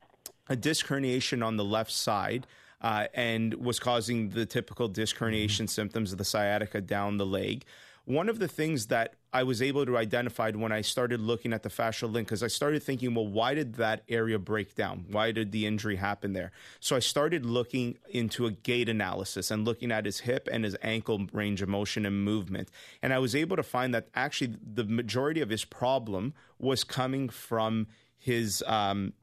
a 0.49 0.55
disc 0.55 0.87
herniation 0.87 1.45
on 1.45 1.57
the 1.57 1.63
left 1.63 1.91
side. 1.91 2.45
Uh, 2.81 3.05
and 3.13 3.53
was 3.53 3.79
causing 3.79 4.29
the 4.29 4.45
typical 4.45 4.87
disc 4.87 5.17
herniation 5.17 5.69
symptoms 5.69 6.11
of 6.11 6.17
the 6.17 6.25
sciatica 6.25 6.81
down 6.81 7.17
the 7.17 7.25
leg. 7.25 7.63
One 8.05 8.27
of 8.27 8.39
the 8.39 8.47
things 8.47 8.87
that 8.87 9.13
I 9.31 9.43
was 9.43 9.61
able 9.61 9.85
to 9.85 9.95
identify 9.97 10.51
when 10.51 10.71
I 10.71 10.81
started 10.81 11.21
looking 11.21 11.53
at 11.53 11.61
the 11.61 11.69
fascial 11.69 12.11
link, 12.11 12.27
because 12.27 12.41
I 12.41 12.47
started 12.47 12.81
thinking, 12.81 13.13
well, 13.13 13.27
why 13.27 13.53
did 13.53 13.75
that 13.75 14.01
area 14.09 14.39
break 14.39 14.75
down? 14.75 15.05
Why 15.11 15.31
did 15.31 15.51
the 15.51 15.67
injury 15.67 15.97
happen 15.97 16.33
there? 16.33 16.51
So 16.79 16.95
I 16.95 16.99
started 16.99 17.45
looking 17.45 17.97
into 18.09 18.47
a 18.47 18.51
gait 18.51 18.89
analysis 18.89 19.51
and 19.51 19.63
looking 19.63 19.91
at 19.91 20.05
his 20.05 20.21
hip 20.21 20.49
and 20.51 20.65
his 20.65 20.75
ankle 20.81 21.27
range 21.31 21.61
of 21.61 21.69
motion 21.69 22.05
and 22.05 22.25
movement. 22.25 22.69
And 23.03 23.13
I 23.13 23.19
was 23.19 23.35
able 23.35 23.55
to 23.55 23.63
find 23.63 23.93
that 23.93 24.07
actually 24.15 24.57
the 24.61 24.83
majority 24.83 25.41
of 25.41 25.49
his 25.49 25.63
problem 25.63 26.33
was 26.57 26.83
coming 26.83 27.29
from 27.29 27.87
his 28.17 28.63
um, 28.67 29.13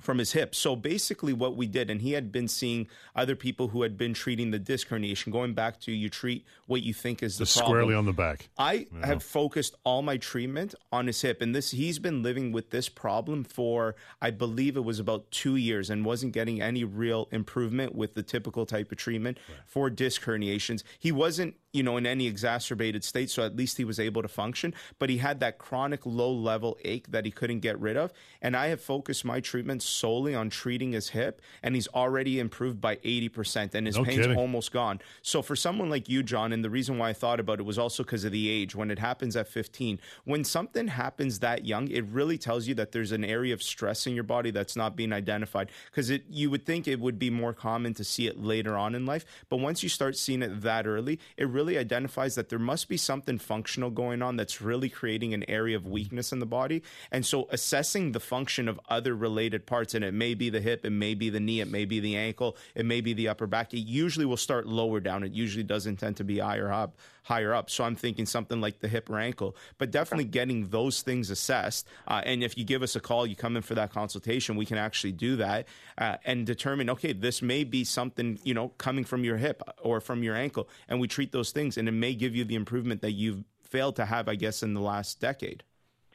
from 0.00 0.18
his 0.18 0.32
hip. 0.32 0.54
So 0.54 0.76
basically, 0.76 1.32
what 1.32 1.56
we 1.56 1.66
did, 1.66 1.90
and 1.90 2.00
he 2.00 2.12
had 2.12 2.30
been 2.30 2.48
seeing 2.48 2.86
other 3.14 3.34
people 3.34 3.68
who 3.68 3.82
had 3.82 3.96
been 3.96 4.14
treating 4.14 4.50
the 4.50 4.58
disc 4.58 4.88
herniation, 4.88 5.32
going 5.32 5.54
back 5.54 5.80
to 5.80 5.92
you 5.92 6.08
treat 6.08 6.44
what 6.66 6.82
you 6.82 6.92
think 6.92 7.22
is 7.22 7.38
the 7.38 7.44
Just 7.44 7.58
problem. 7.58 7.76
squarely 7.76 7.94
on 7.94 8.04
the 8.04 8.12
back. 8.12 8.48
I 8.58 8.86
have 9.02 9.22
focused 9.22 9.74
all 9.84 10.02
my 10.02 10.16
treatment 10.16 10.74
on 10.92 11.06
his 11.06 11.20
hip, 11.22 11.40
and 11.40 11.54
this 11.54 11.70
he's 11.70 11.98
been 11.98 12.22
living 12.22 12.52
with 12.52 12.70
this 12.70 12.88
problem 12.88 13.44
for 13.44 13.96
I 14.20 14.30
believe 14.30 14.76
it 14.76 14.84
was 14.84 14.98
about 14.98 15.30
two 15.30 15.56
years, 15.56 15.90
and 15.90 16.04
wasn't 16.04 16.32
getting 16.32 16.60
any 16.60 16.84
real 16.84 17.28
improvement 17.30 17.94
with 17.94 18.14
the 18.14 18.22
typical 18.22 18.66
type 18.66 18.92
of 18.92 18.98
treatment 18.98 19.38
for 19.66 19.90
disc 19.90 20.22
herniations. 20.22 20.82
He 20.98 21.12
wasn't, 21.12 21.54
you 21.72 21.82
know, 21.82 21.96
in 21.96 22.06
any 22.06 22.26
exacerbated 22.26 23.02
state, 23.04 23.30
so 23.30 23.44
at 23.44 23.56
least 23.56 23.76
he 23.76 23.84
was 23.84 23.98
able 23.98 24.22
to 24.22 24.28
function. 24.28 24.74
But 24.98 25.10
he 25.10 25.18
had 25.18 25.40
that 25.40 25.58
chronic 25.58 26.04
low 26.04 26.32
level 26.32 26.76
ache 26.84 27.10
that 27.10 27.24
he 27.24 27.30
couldn't 27.30 27.60
get 27.60 27.78
rid 27.80 27.96
of, 27.96 28.12
and 28.42 28.56
I 28.56 28.68
have 28.68 28.80
focused 28.80 29.24
my 29.24 29.40
treatment 29.40 29.82
solely 29.86 30.34
on 30.34 30.50
treating 30.50 30.92
his 30.92 31.10
hip, 31.10 31.40
and 31.62 31.74
he's 31.74 31.88
already 31.88 32.38
improved 32.38 32.80
by 32.80 32.98
eighty 33.04 33.28
percent, 33.28 33.74
and 33.74 33.86
his 33.86 33.96
No 33.96 34.04
pain's 34.04 34.18
kidding. 34.26 34.36
almost 34.36 34.72
gone. 34.72 35.00
So 35.22 35.42
for 35.42 35.56
someone 35.56 35.90
like 35.90 36.08
you, 36.08 36.22
John, 36.22 36.52
and 36.52 36.64
the 36.64 36.70
reason 36.70 36.98
why 36.98 37.10
I 37.10 37.12
thought 37.12 37.40
about 37.40 37.60
it 37.60 37.64
was 37.64 37.78
also 37.78 38.02
because 38.02 38.24
of 38.24 38.32
the 38.32 38.48
age. 38.48 38.74
When 38.74 38.90
it 38.90 38.98
happens 38.98 39.36
at 39.36 39.48
15, 39.48 39.98
when 40.24 40.44
something 40.44 40.88
happens 40.88 41.38
that 41.40 41.64
young, 41.64 41.88
it 41.88 42.04
really 42.06 42.38
tells 42.38 42.66
you 42.66 42.74
that 42.74 42.92
there's 42.92 43.12
an 43.12 43.24
area 43.24 43.54
of 43.54 43.62
stress 43.62 44.06
in 44.06 44.14
your 44.14 44.24
body 44.24 44.50
that's 44.50 44.76
not 44.76 44.96
being 44.96 45.12
identified. 45.12 45.70
Because 45.90 46.10
it, 46.10 46.24
you 46.28 46.50
would 46.50 46.64
think 46.66 46.88
it 46.88 47.00
would 47.00 47.18
be 47.18 47.30
more 47.30 47.52
common 47.52 47.94
to 47.94 48.04
see 48.04 48.26
it 48.26 48.38
later 48.38 48.76
on 48.76 48.94
in 48.94 49.06
life, 49.06 49.24
but 49.48 49.58
once 49.58 49.82
you 49.82 49.88
start 49.88 50.16
seeing 50.16 50.42
it 50.42 50.62
that 50.62 50.86
early, 50.86 51.18
it 51.36 51.48
really 51.48 51.78
identifies 51.78 52.34
that 52.34 52.48
there 52.48 52.58
must 52.58 52.88
be 52.88 52.96
something 52.96 53.38
functional 53.38 53.90
going 53.90 54.22
on 54.22 54.36
that's 54.36 54.60
really 54.60 54.88
creating 54.88 55.34
an 55.34 55.44
area 55.48 55.76
of 55.76 55.86
weakness 55.86 56.32
in 56.32 56.38
the 56.38 56.46
body. 56.46 56.82
And 57.10 57.24
so 57.24 57.46
assessing 57.50 58.12
the 58.12 58.20
function 58.20 58.68
of 58.68 58.80
other 58.88 59.14
related 59.14 59.66
parts, 59.66 59.75
and 59.94 60.04
it 60.04 60.14
may 60.14 60.34
be 60.34 60.50
the 60.50 60.60
hip, 60.60 60.84
it 60.84 60.90
may 60.90 61.14
be 61.14 61.30
the 61.30 61.40
knee, 61.40 61.60
it 61.60 61.70
may 61.70 61.84
be 61.84 62.00
the 62.00 62.16
ankle, 62.16 62.56
it 62.74 62.86
may 62.86 63.00
be 63.00 63.12
the 63.12 63.28
upper 63.28 63.46
back. 63.46 63.74
It 63.74 63.80
usually 63.80 64.26
will 64.26 64.36
start 64.36 64.66
lower 64.66 65.00
down. 65.00 65.22
It 65.22 65.32
usually 65.32 65.64
doesn't 65.64 65.96
tend 65.96 66.16
to 66.16 66.24
be 66.24 66.38
higher 66.38 66.72
up. 66.72 66.96
Higher 67.24 67.52
up, 67.52 67.70
so 67.70 67.82
I'm 67.82 67.96
thinking 67.96 68.24
something 68.24 68.60
like 68.60 68.78
the 68.78 68.86
hip 68.86 69.10
or 69.10 69.18
ankle, 69.18 69.56
but 69.78 69.90
definitely 69.90 70.26
getting 70.26 70.68
those 70.68 71.02
things 71.02 71.28
assessed. 71.28 71.88
Uh, 72.06 72.22
and 72.24 72.44
if 72.44 72.56
you 72.56 72.62
give 72.62 72.84
us 72.84 72.94
a 72.94 73.00
call, 73.00 73.26
you 73.26 73.34
come 73.34 73.56
in 73.56 73.62
for 73.62 73.74
that 73.74 73.90
consultation, 73.90 74.54
we 74.54 74.64
can 74.64 74.78
actually 74.78 75.10
do 75.10 75.34
that 75.34 75.66
uh, 75.98 76.18
and 76.24 76.46
determine, 76.46 76.88
okay, 76.88 77.12
this 77.12 77.42
may 77.42 77.64
be 77.64 77.82
something 77.82 78.38
you 78.44 78.54
know 78.54 78.68
coming 78.78 79.04
from 79.04 79.24
your 79.24 79.38
hip 79.38 79.60
or 79.82 80.00
from 80.00 80.22
your 80.22 80.36
ankle, 80.36 80.68
and 80.88 81.00
we 81.00 81.08
treat 81.08 81.32
those 81.32 81.50
things, 81.50 81.76
and 81.76 81.88
it 81.88 81.92
may 81.92 82.14
give 82.14 82.36
you 82.36 82.44
the 82.44 82.54
improvement 82.54 83.00
that 83.00 83.12
you've 83.12 83.42
failed 83.64 83.96
to 83.96 84.06
have, 84.06 84.28
I 84.28 84.36
guess, 84.36 84.62
in 84.62 84.74
the 84.74 84.80
last 84.80 85.18
decade. 85.18 85.64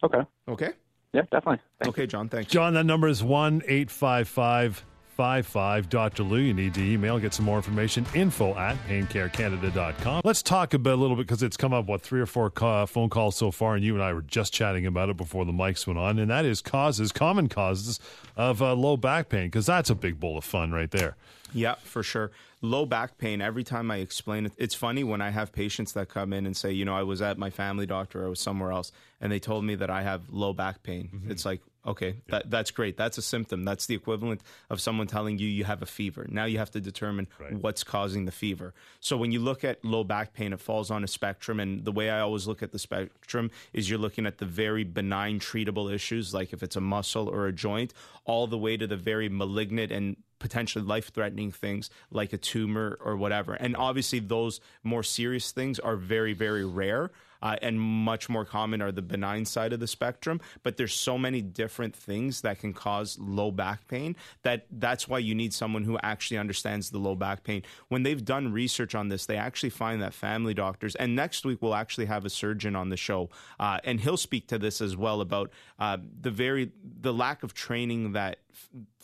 Okay. 0.04 0.22
Okay. 0.48 0.72
Yeah, 1.14 1.24
definitely. 1.24 1.60
Thank 1.80 1.90
Okay, 1.90 2.08
John. 2.08 2.30
Thanks. 2.30 2.52
John, 2.52 2.74
that 2.74 2.86
number 2.86 3.08
is 3.08 3.22
1 3.24 3.64
855 3.68 4.86
55 5.18 5.90
Dr. 5.90 6.24
Lou. 6.24 6.38
You 6.40 6.54
need 6.54 6.74
to 6.74 6.82
email, 6.82 7.20
get 7.20 7.34
some 7.34 7.46
more 7.46 7.58
information. 7.58 8.06
Info 8.16 8.56
at 8.56 8.78
paincarecanada.com. 8.88 10.22
Let's 10.24 10.42
talk 10.42 10.74
about 10.74 10.94
a 10.94 10.96
little 10.96 11.16
bit 11.16 11.28
because 11.28 11.44
it's 11.44 11.58
come 11.58 11.74
up, 11.74 11.86
what, 11.86 12.02
three 12.02 12.22
or 12.22 12.26
four 12.26 12.50
ca- 12.50 12.86
phone 12.86 13.10
calls 13.10 13.36
so 13.36 13.52
far, 13.52 13.76
and 13.76 13.84
you 13.84 13.94
and 13.94 14.02
I 14.04 14.14
were 14.14 14.22
just 14.22 14.54
chatting 14.54 14.86
about 14.86 15.10
it 15.10 15.18
before 15.18 15.46
the 15.46 15.52
mics 15.52 15.86
went 15.86 16.00
on, 16.00 16.18
and 16.18 16.32
that 16.32 16.46
is 16.46 16.62
causes, 16.62 17.12
common 17.12 17.50
causes 17.50 18.00
of 18.38 18.62
uh, 18.62 18.74
low 18.74 18.98
back 18.98 19.30
pain 19.30 19.48
because 19.48 19.66
that's 19.66 19.90
a 19.90 19.96
big 19.96 20.20
bowl 20.20 20.38
of 20.38 20.44
fun 20.46 20.72
right 20.72 20.90
there. 20.90 21.18
Yeah, 21.54 21.76
for 21.84 22.02
sure. 22.04 22.32
Low 22.64 22.86
back 22.86 23.18
pain, 23.18 23.42
every 23.42 23.64
time 23.64 23.90
I 23.90 23.98
explain 23.98 24.46
it, 24.46 24.54
it's 24.58 24.76
funny 24.76 25.04
when 25.04 25.20
I 25.20 25.32
have 25.32 25.52
patients 25.52 25.94
that 25.94 26.10
come 26.10 26.32
in 26.32 26.46
and 26.46 26.56
say, 26.56 26.72
you 26.72 26.86
know, 26.86 26.96
I 26.96 27.02
was 27.02 27.22
at 27.22 27.40
my 27.40 27.50
family 27.50 27.88
doctor, 27.88 28.24
I 28.24 28.30
was 28.30 28.40
somewhere 28.40 28.72
else, 28.72 28.92
and 29.20 29.32
they 29.32 29.40
told 29.40 29.66
me 29.66 29.74
that 29.76 29.90
I 29.90 30.04
have 30.04 30.30
low 30.30 30.54
back 30.54 30.84
pain. 30.84 31.10
Mm-hmm. 31.12 31.32
It's 31.32 31.44
like, 31.44 31.62
okay, 31.86 32.16
that, 32.30 32.50
that's 32.50 32.72
great. 32.72 32.98
That's 32.98 33.18
a 33.18 33.22
symptom. 33.22 33.66
That's 33.66 33.86
the 33.86 33.96
equivalent 33.96 34.42
of 34.70 34.80
someone 34.80 35.08
telling 35.08 35.40
you 35.40 35.48
you 35.48 35.64
have 35.64 35.82
a 35.82 35.86
fever. 35.86 36.26
Now 36.30 36.46
you 36.46 36.58
have 36.58 36.72
to 36.72 36.82
determine 36.82 37.28
what's 37.60 37.84
causing 37.84 38.26
the 38.26 38.32
fever. 38.32 38.74
So 39.00 39.18
when 39.18 39.32
you 39.32 39.40
look 39.40 39.64
at 39.64 39.84
low 39.84 40.04
back 40.04 40.34
pain, 40.34 40.54
it 40.54 40.60
falls 40.60 40.92
on 40.92 41.04
a 41.04 41.08
spectrum. 41.08 41.60
And 41.60 41.84
the 41.84 41.92
way 41.92 42.10
I 42.10 42.20
always 42.20 42.48
look 42.48 42.62
at 42.62 42.72
the 42.72 42.80
spectrum 42.80 43.52
is 43.74 43.90
you're 43.90 44.00
looking 44.00 44.26
at 44.26 44.38
the 44.38 44.46
very 44.46 44.84
benign 44.84 45.40
treatable 45.40 45.92
issues, 45.92 46.34
like 46.34 46.54
if 46.54 46.64
it's 46.64 46.76
a 46.76 46.82
muscle 46.82 47.28
or 47.28 47.48
a 47.48 47.52
joint, 47.52 47.94
all 48.26 48.48
the 48.48 48.58
way 48.58 48.78
to 48.78 48.88
the 48.88 48.98
very 48.98 49.30
malignant 49.30 49.92
and 49.92 50.18
potentially 50.40 50.84
life 50.84 51.14
threatening 51.14 51.52
things 51.52 51.90
like 52.10 52.34
a 52.34 52.38
tumor 52.38 52.98
or 53.04 53.16
whatever. 53.16 53.54
And 53.54 53.76
obviously, 53.78 54.20
those 54.20 54.60
more 54.84 55.04
serious 55.04 55.52
things 55.52 55.80
are 55.80 55.96
very, 55.96 56.34
very 56.34 56.66
rare. 56.66 57.12
Uh, 57.42 57.56
and 57.62 57.80
much 57.80 58.30
more 58.30 58.46
common 58.46 58.82
are 58.82 58.92
the 58.92 59.02
benign 59.02 59.46
side 59.46 59.74
of 59.74 59.80
the 59.80 59.88
spectrum 59.88 60.40
but 60.64 60.78
there's 60.78 60.94
so 60.94 61.18
many 61.18 61.42
different 61.42 61.96
things 61.96 62.42
that 62.42 62.60
can 62.60 62.74
cause 62.74 63.18
low 63.20 63.52
back 63.52 63.88
pain 63.88 64.16
that 64.44 64.66
that's 64.72 65.08
why 65.08 65.20
you 65.20 65.36
need 65.36 65.54
someone 65.54 65.84
who 65.84 65.98
actually 66.04 66.38
understands 66.38 66.90
the 66.90 66.98
low 66.98 67.16
back 67.16 67.44
pain. 67.44 67.64
When 67.90 68.04
they've 68.04 68.24
done 68.24 68.52
research 68.52 68.96
on 68.96 69.10
this 69.10 69.26
they 69.26 69.38
actually 69.38 69.70
find 69.70 70.02
that 70.02 70.14
family 70.14 70.54
doctors 70.54 70.96
and 70.96 71.16
next 71.16 71.46
week 71.46 71.62
we'll 71.62 71.76
actually 71.76 72.06
have 72.06 72.26
a 72.26 72.30
surgeon 72.30 72.76
on 72.76 72.90
the 72.90 72.98
show 72.98 73.30
uh, 73.60 73.80
and 73.84 74.00
he'll 74.00 74.18
speak 74.18 74.48
to 74.48 74.58
this 74.58 74.82
as 74.82 74.96
well 74.96 75.22
about 75.22 75.52
uh, 75.80 75.98
the 76.22 76.32
very 76.32 76.72
the 77.02 77.14
lack 77.14 77.44
of 77.44 77.54
training 77.54 78.14
that 78.14 78.40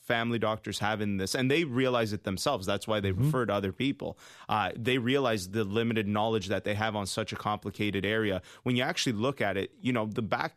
family 0.07 0.39
doctors 0.39 0.79
have 0.79 1.01
in 1.01 1.17
this, 1.17 1.35
and 1.35 1.51
they 1.51 1.63
realize 1.65 2.13
it 2.13 2.23
themselves. 2.23 2.65
That's 2.65 2.87
why 2.87 2.99
they 2.99 3.11
refer 3.11 3.45
to 3.45 3.53
other 3.53 3.71
people. 3.71 4.17
Uh, 4.47 4.71
they 4.75 4.97
realize 4.97 5.49
the 5.49 5.63
limited 5.63 6.07
knowledge 6.07 6.47
that 6.47 6.63
they 6.63 6.73
have 6.73 6.95
on 6.95 7.05
such 7.05 7.33
a 7.33 7.35
complicated 7.35 8.05
area. 8.05 8.41
When 8.63 8.75
you 8.75 8.83
actually 8.83 9.13
look 9.13 9.41
at 9.41 9.57
it, 9.57 9.71
you 9.81 9.93
know, 9.93 10.05
the 10.05 10.21
back. 10.21 10.55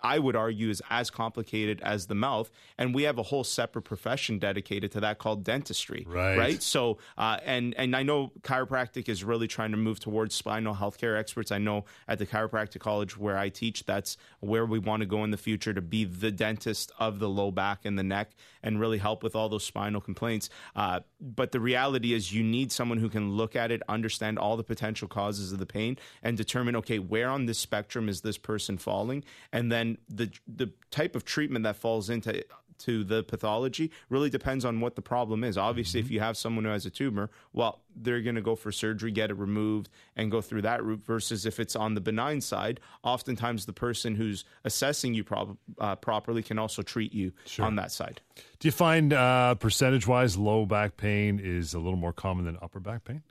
I 0.00 0.18
would 0.18 0.36
argue 0.36 0.70
is 0.70 0.82
as 0.90 1.10
complicated 1.10 1.80
as 1.82 2.06
the 2.06 2.14
mouth, 2.14 2.50
and 2.76 2.94
we 2.94 3.04
have 3.04 3.18
a 3.18 3.22
whole 3.22 3.44
separate 3.44 3.82
profession 3.82 4.38
dedicated 4.38 4.92
to 4.92 5.00
that 5.00 5.18
called 5.18 5.44
dentistry. 5.44 6.06
Right. 6.08 6.36
Right. 6.36 6.62
So, 6.62 6.98
uh, 7.16 7.38
and 7.44 7.74
and 7.76 7.96
I 7.96 8.02
know 8.02 8.32
chiropractic 8.42 9.08
is 9.08 9.24
really 9.24 9.48
trying 9.48 9.70
to 9.72 9.76
move 9.76 10.00
towards 10.00 10.34
spinal 10.34 10.74
healthcare 10.74 11.18
experts. 11.18 11.50
I 11.50 11.58
know 11.58 11.84
at 12.06 12.18
the 12.18 12.26
chiropractic 12.26 12.80
college 12.80 13.16
where 13.16 13.38
I 13.38 13.48
teach, 13.48 13.84
that's 13.86 14.16
where 14.40 14.66
we 14.66 14.78
want 14.78 15.00
to 15.00 15.06
go 15.06 15.24
in 15.24 15.30
the 15.30 15.36
future 15.36 15.72
to 15.72 15.80
be 15.80 16.04
the 16.04 16.30
dentist 16.30 16.92
of 16.98 17.18
the 17.18 17.28
low 17.28 17.50
back 17.50 17.84
and 17.84 17.98
the 17.98 18.02
neck, 18.02 18.32
and 18.62 18.78
really 18.78 18.98
help 18.98 19.22
with 19.22 19.34
all 19.34 19.48
those 19.48 19.64
spinal 19.64 20.00
complaints. 20.00 20.50
Uh, 20.76 21.00
but 21.20 21.52
the 21.52 21.60
reality 21.60 22.12
is, 22.12 22.32
you 22.32 22.44
need 22.44 22.70
someone 22.70 22.98
who 22.98 23.08
can 23.08 23.32
look 23.32 23.56
at 23.56 23.70
it, 23.70 23.82
understand 23.88 24.38
all 24.38 24.56
the 24.56 24.64
potential 24.64 25.08
causes 25.08 25.52
of 25.52 25.58
the 25.58 25.66
pain, 25.66 25.96
and 26.22 26.36
determine, 26.36 26.76
okay, 26.76 26.98
where 26.98 27.28
on 27.28 27.46
this 27.46 27.58
spectrum 27.58 28.08
is 28.08 28.20
this 28.20 28.38
person 28.38 28.78
falling, 28.78 29.24
and 29.52 29.72
then 29.72 29.87
the 30.08 30.30
the 30.46 30.70
type 30.90 31.16
of 31.16 31.24
treatment 31.24 31.62
that 31.62 31.76
falls 31.76 32.10
into 32.10 32.44
to 32.78 33.04
the 33.04 33.22
pathology 33.24 33.90
really 34.08 34.30
depends 34.30 34.64
on 34.64 34.80
what 34.80 34.94
the 34.94 35.02
problem 35.02 35.44
is. 35.44 35.58
Obviously, 35.58 36.00
if 36.00 36.10
you 36.10 36.20
have 36.20 36.36
someone 36.36 36.64
who 36.64 36.70
has 36.70 36.86
a 36.86 36.90
tumor, 36.90 37.30
well, 37.52 37.80
they're 37.96 38.20
going 38.20 38.36
to 38.36 38.42
go 38.42 38.54
for 38.54 38.70
surgery, 38.70 39.10
get 39.10 39.30
it 39.30 39.34
removed, 39.34 39.88
and 40.16 40.30
go 40.30 40.40
through 40.40 40.62
that 40.62 40.84
route. 40.84 41.04
Versus 41.04 41.46
if 41.46 41.58
it's 41.58 41.74
on 41.74 41.94
the 41.94 42.00
benign 42.00 42.40
side, 42.40 42.80
oftentimes 43.02 43.66
the 43.66 43.72
person 43.72 44.14
who's 44.14 44.44
assessing 44.64 45.14
you 45.14 45.24
prob- 45.24 45.56
uh, 45.78 45.96
properly 45.96 46.42
can 46.42 46.58
also 46.58 46.82
treat 46.82 47.12
you 47.12 47.32
on 47.64 47.76
that 47.76 47.90
side. 47.90 48.20
Do 48.58 48.68
you 48.68 48.72
find 48.72 49.12
uh, 49.12 49.54
percentage 49.56 50.06
wise 50.06 50.36
low 50.36 50.66
back 50.66 50.96
pain 50.96 51.40
is 51.42 51.74
a 51.74 51.78
little 51.78 51.98
more 51.98 52.12
common 52.12 52.44
than 52.44 52.58
upper 52.62 52.80
back 52.80 53.04
pain? 53.04 53.22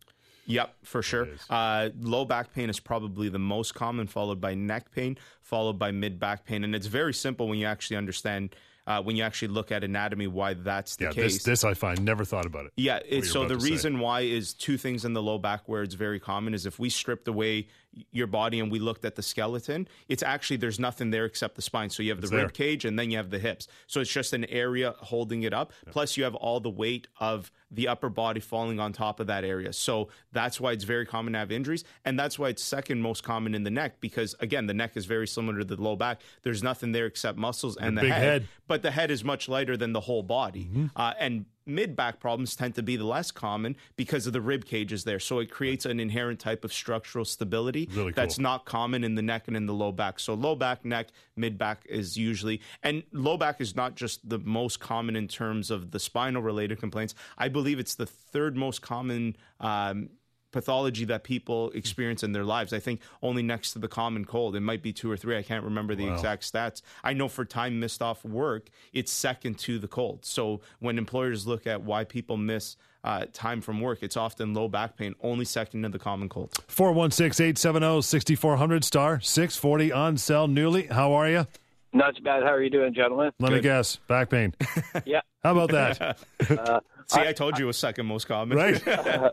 Yep, 0.47 0.73
for 0.83 1.01
sure. 1.03 1.27
Uh, 1.49 1.89
low 1.99 2.25
back 2.25 2.53
pain 2.53 2.69
is 2.69 2.79
probably 2.79 3.29
the 3.29 3.39
most 3.39 3.75
common, 3.75 4.07
followed 4.07 4.41
by 4.41 4.53
neck 4.55 4.91
pain, 4.91 5.17
followed 5.41 5.77
by 5.77 5.91
mid 5.91 6.19
back 6.19 6.45
pain. 6.45 6.63
And 6.63 6.73
it's 6.75 6.87
very 6.87 7.13
simple 7.13 7.47
when 7.47 7.59
you 7.59 7.65
actually 7.67 7.97
understand, 7.97 8.55
uh, 8.87 9.01
when 9.03 9.17
you 9.17 9.23
actually 9.23 9.49
look 9.49 9.71
at 9.71 9.83
anatomy, 9.83 10.27
why 10.27 10.53
that's 10.53 10.95
the 10.95 11.05
Yeah, 11.05 11.11
case. 11.11 11.33
this 11.35 11.43
this 11.43 11.63
I 11.65 11.73
find 11.73 12.03
never 12.05 12.23
thought 12.23 12.45
about 12.45 12.65
it. 12.67 12.71
Yeah, 12.77 12.99
it, 13.07 13.25
so 13.25 13.45
the 13.45 13.55
to 13.55 13.61
say. 13.61 13.69
reason 13.71 13.99
why 13.99 14.21
is 14.21 14.53
two 14.53 14.77
things 14.77 15.03
in 15.03 15.11
the 15.13 15.21
low 15.21 15.37
back 15.37 15.63
where 15.67 15.83
it's 15.83 15.95
very 15.95 16.19
common 16.19 16.53
is 16.53 16.65
if 16.65 16.79
we 16.79 16.89
stripped 16.89 17.27
away 17.27 17.67
your 18.11 18.27
body 18.27 18.59
and 18.59 18.71
we 18.71 18.77
looked 18.79 19.03
at 19.05 19.15
the 19.15 19.23
skeleton, 19.23 19.87
it's 20.07 20.21
actually 20.21 20.55
there's 20.57 20.79
nothing 20.79 21.09
there 21.09 21.25
except 21.25 21.55
the 21.55 21.61
spine. 21.63 21.89
So 21.89 22.03
you 22.03 22.11
have 22.11 22.21
the 22.21 22.27
there. 22.27 22.43
rib 22.43 22.53
cage 22.53 22.85
and 22.85 22.97
then 22.97 23.09
you 23.11 23.17
have 23.17 23.31
the 23.31 23.39
hips. 23.39 23.67
So 23.87 23.99
it's 24.01 24.11
just 24.11 24.33
an 24.33 24.45
area 24.45 24.93
holding 24.99 25.43
it 25.43 25.53
up. 25.53 25.73
Plus 25.89 26.15
you 26.15 26.23
have 26.23 26.35
all 26.35 26.59
the 26.59 26.69
weight 26.69 27.07
of 27.19 27.51
the 27.71 27.87
upper 27.87 28.09
body 28.09 28.39
falling 28.39 28.79
on 28.79 28.93
top 28.93 29.19
of 29.19 29.27
that 29.27 29.43
area. 29.43 29.73
So 29.73 30.09
that's 30.31 30.59
why 30.59 30.71
it's 30.71 30.83
very 30.83 31.05
common 31.05 31.33
to 31.33 31.39
have 31.39 31.51
injuries 31.51 31.83
and 32.05 32.17
that's 32.17 32.39
why 32.39 32.49
it's 32.49 32.63
second 32.63 33.01
most 33.01 33.23
common 33.23 33.53
in 33.53 33.63
the 33.63 33.71
neck 33.71 33.99
because 33.99 34.35
again 34.39 34.67
the 34.67 34.73
neck 34.73 34.95
is 34.95 35.05
very 35.05 35.27
similar 35.27 35.59
to 35.59 35.65
the 35.65 35.81
low 35.81 35.95
back. 35.95 36.21
There's 36.43 36.63
nothing 36.63 36.91
there 36.91 37.05
except 37.05 37.37
muscles 37.37 37.77
and 37.77 37.97
the 37.97 38.01
big 38.01 38.11
head. 38.11 38.47
but 38.67 38.81
the 38.81 38.91
head 38.91 39.11
is 39.11 39.23
much 39.23 39.49
lighter 39.49 39.75
than 39.75 39.93
the 39.93 40.01
whole 40.01 40.23
body. 40.23 40.65
Mm-hmm. 40.65 40.85
Uh, 40.95 41.13
and 41.19 41.45
mid 41.67 41.95
back 41.95 42.19
problems 42.19 42.55
tend 42.55 42.75
to 42.75 42.83
be 42.83 42.95
the 42.95 43.05
less 43.05 43.31
common 43.31 43.75
because 43.95 44.27
of 44.27 44.33
the 44.33 44.41
rib 44.41 44.65
cages 44.65 45.03
there. 45.03 45.19
So 45.19 45.39
it 45.39 45.51
creates 45.51 45.85
an 45.85 45.99
inherent 45.99 46.39
type 46.39 46.63
of 46.63 46.71
structural 46.73 47.25
stability 47.25 47.89
Really 47.93 48.11
that's 48.11 48.35
cool. 48.35 48.43
not 48.43 48.65
common 48.65 49.03
in 49.03 49.15
the 49.15 49.21
neck 49.21 49.47
and 49.47 49.57
in 49.57 49.65
the 49.65 49.73
low 49.73 49.91
back. 49.91 50.19
So 50.19 50.33
low 50.33 50.55
back, 50.55 50.85
neck, 50.85 51.07
mid 51.35 51.57
back 51.57 51.85
is 51.89 52.17
usually, 52.17 52.61
and 52.83 53.03
low 53.11 53.37
back 53.37 53.61
is 53.61 53.75
not 53.75 53.95
just 53.95 54.27
the 54.27 54.39
most 54.39 54.79
common 54.79 55.15
in 55.15 55.27
terms 55.27 55.71
of 55.71 55.91
the 55.91 55.99
spinal 55.99 56.41
related 56.41 56.79
complaints. 56.79 57.15
I 57.37 57.49
believe 57.49 57.79
it's 57.79 57.95
the 57.95 58.05
third 58.05 58.55
most 58.55 58.81
common. 58.81 59.35
Um, 59.59 60.09
pathology 60.51 61.05
that 61.05 61.23
people 61.23 61.71
experience 61.71 62.23
in 62.23 62.31
their 62.31 62.43
lives. 62.43 62.73
I 62.73 62.79
think 62.79 63.01
only 63.21 63.43
next 63.43 63.73
to 63.73 63.79
the 63.79 63.87
common 63.87 64.25
cold. 64.25 64.55
It 64.55 64.61
might 64.61 64.81
be 64.81 64.93
two 64.93 65.11
or 65.11 65.17
three. 65.17 65.37
I 65.37 65.43
can't 65.43 65.63
remember 65.63 65.95
the 65.95 66.11
exact 66.11 66.43
stats. 66.51 66.81
I 67.03 67.13
know 67.13 67.27
for 67.27 67.45
time 67.45 67.79
missed 67.79 68.01
off 68.01 68.23
work, 68.23 68.69
it's 68.93 69.11
second 69.11 69.59
to 69.59 69.79
the 69.79 69.87
cold. 69.87 70.25
So 70.25 70.61
when 70.79 70.97
employers 70.97 71.45
look 71.45 71.67
at 71.67 71.81
why 71.83 72.03
people 72.03 72.37
miss 72.37 72.77
uh, 73.03 73.25
time 73.33 73.61
from 73.61 73.81
work, 73.81 73.99
it's 74.01 74.17
often 74.17 74.53
low 74.53 74.67
back 74.67 74.97
pain, 74.97 75.15
only 75.21 75.45
second 75.45 75.83
to 75.83 75.89
the 75.89 75.99
common 75.99 76.29
cold. 76.29 76.53
416 76.67 77.45
870 77.45 78.01
6400 78.01 78.83
star 78.83 79.19
640 79.19 79.91
on 79.91 80.17
sell 80.17 80.47
newly. 80.47 80.87
How 80.87 81.13
are 81.13 81.29
you? 81.29 81.47
Not 81.93 82.15
too 82.15 82.23
bad. 82.23 82.43
How 82.43 82.49
are 82.49 82.61
you 82.61 82.69
doing, 82.69 82.93
gentlemen? 82.93 83.31
Let 83.39 83.53
me 83.53 83.61
guess. 83.61 83.95
Back 84.07 84.29
pain. 84.29 84.53
Yeah. 85.05 85.21
How 85.43 85.57
about 85.57 85.71
that? 85.71 86.17
See, 87.07 87.21
I, 87.21 87.31
told 87.31 87.57
you 87.57 87.65
it 87.65 87.67
was 87.67 87.77
second 87.77 88.05
most 88.05 88.27
common. 88.27 88.57
right? 88.57 88.83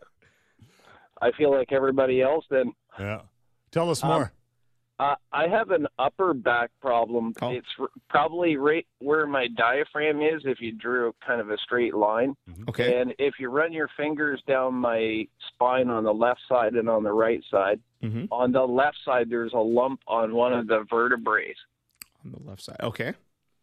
I 1.25 1.33
feel 1.37 1.51
like 1.51 1.73
everybody 1.73 2.21
else. 2.23 2.45
Then 2.51 2.73
Yeah. 2.99 3.23
Tell 3.71 3.91
us 3.91 4.05
more. 4.05 4.33
uh, 5.01 5.17
I 5.33 5.49
have 5.49 5.71
an 5.71 5.89
upper 5.99 6.33
back 6.35 6.71
problem. 6.81 7.33
Oh. 7.43 7.51
It's 7.51 7.67
r- 7.81 7.89
probably 8.09 8.57
right 8.57 8.87
where 9.01 9.27
my 9.27 9.49
diaphragm 9.49 10.21
is. 10.23 10.43
If 10.45 10.61
you 10.61 10.71
drew 10.73 11.13
kind 11.27 11.41
of 11.41 11.51
a 11.51 11.59
straight 11.59 11.95
line, 11.95 12.37
okay. 12.69 13.01
and 13.01 13.13
if 13.19 13.35
you 13.41 13.49
run 13.49 13.73
your 13.73 13.89
fingers 13.97 14.41
down 14.47 14.75
my 14.75 15.27
spine 15.49 15.91
on 15.91 16.05
the 16.05 16.15
left 16.15 16.41
side 16.49 16.75
and 16.75 16.89
on 16.89 17.03
the 17.03 17.13
right 17.13 17.43
side, 17.51 17.81
Mhm. 18.03 18.29
on 18.31 18.53
the 18.53 18.65
left 18.67 18.99
side 19.05 19.29
there's 19.31 19.53
a 19.55 19.59
lump 19.59 20.01
on 20.07 20.35
one 20.35 20.53
of 20.53 20.69
the 20.69 20.85
vertebrae, 20.89 21.55
On 22.25 22.31
the 22.31 22.49
left 22.49 22.63
side. 22.63 22.77
Okay. 22.81 23.15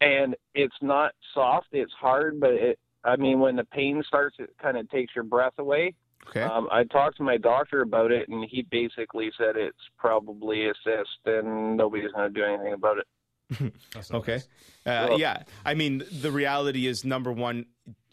and 0.02 0.34
it's 0.54 0.76
not 0.82 1.14
soft. 1.32 1.68
It's 1.72 1.92
hard, 1.92 2.38
but 2.40 2.50
it. 2.52 2.78
I 3.04 3.16
mean, 3.16 3.40
when 3.40 3.56
the 3.56 3.64
pain 3.64 4.02
starts, 4.06 4.36
it 4.38 4.50
kind 4.58 4.76
of 4.76 4.88
takes 4.90 5.14
your 5.14 5.24
breath 5.24 5.58
away. 5.58 5.94
Okay. 6.28 6.42
Um, 6.42 6.68
I 6.70 6.84
talked 6.84 7.16
to 7.18 7.22
my 7.22 7.36
doctor 7.36 7.82
about 7.82 8.10
it, 8.12 8.28
and 8.28 8.44
he 8.48 8.62
basically 8.62 9.30
said 9.36 9.56
it's 9.56 9.76
probably 9.98 10.66
a 10.68 10.72
cyst, 10.84 11.18
and 11.26 11.76
nobody's 11.76 12.10
going 12.12 12.32
to 12.32 12.40
do 12.40 12.44
anything 12.44 12.72
about 12.72 12.98
it. 12.98 13.06
Okay. 14.12 14.36
Uh, 14.86 15.06
Well- 15.10 15.20
yeah. 15.20 15.42
I 15.64 15.74
mean, 15.74 16.02
the 16.10 16.30
reality 16.32 16.86
is 16.86 17.04
number 17.04 17.30
one, 17.30 17.66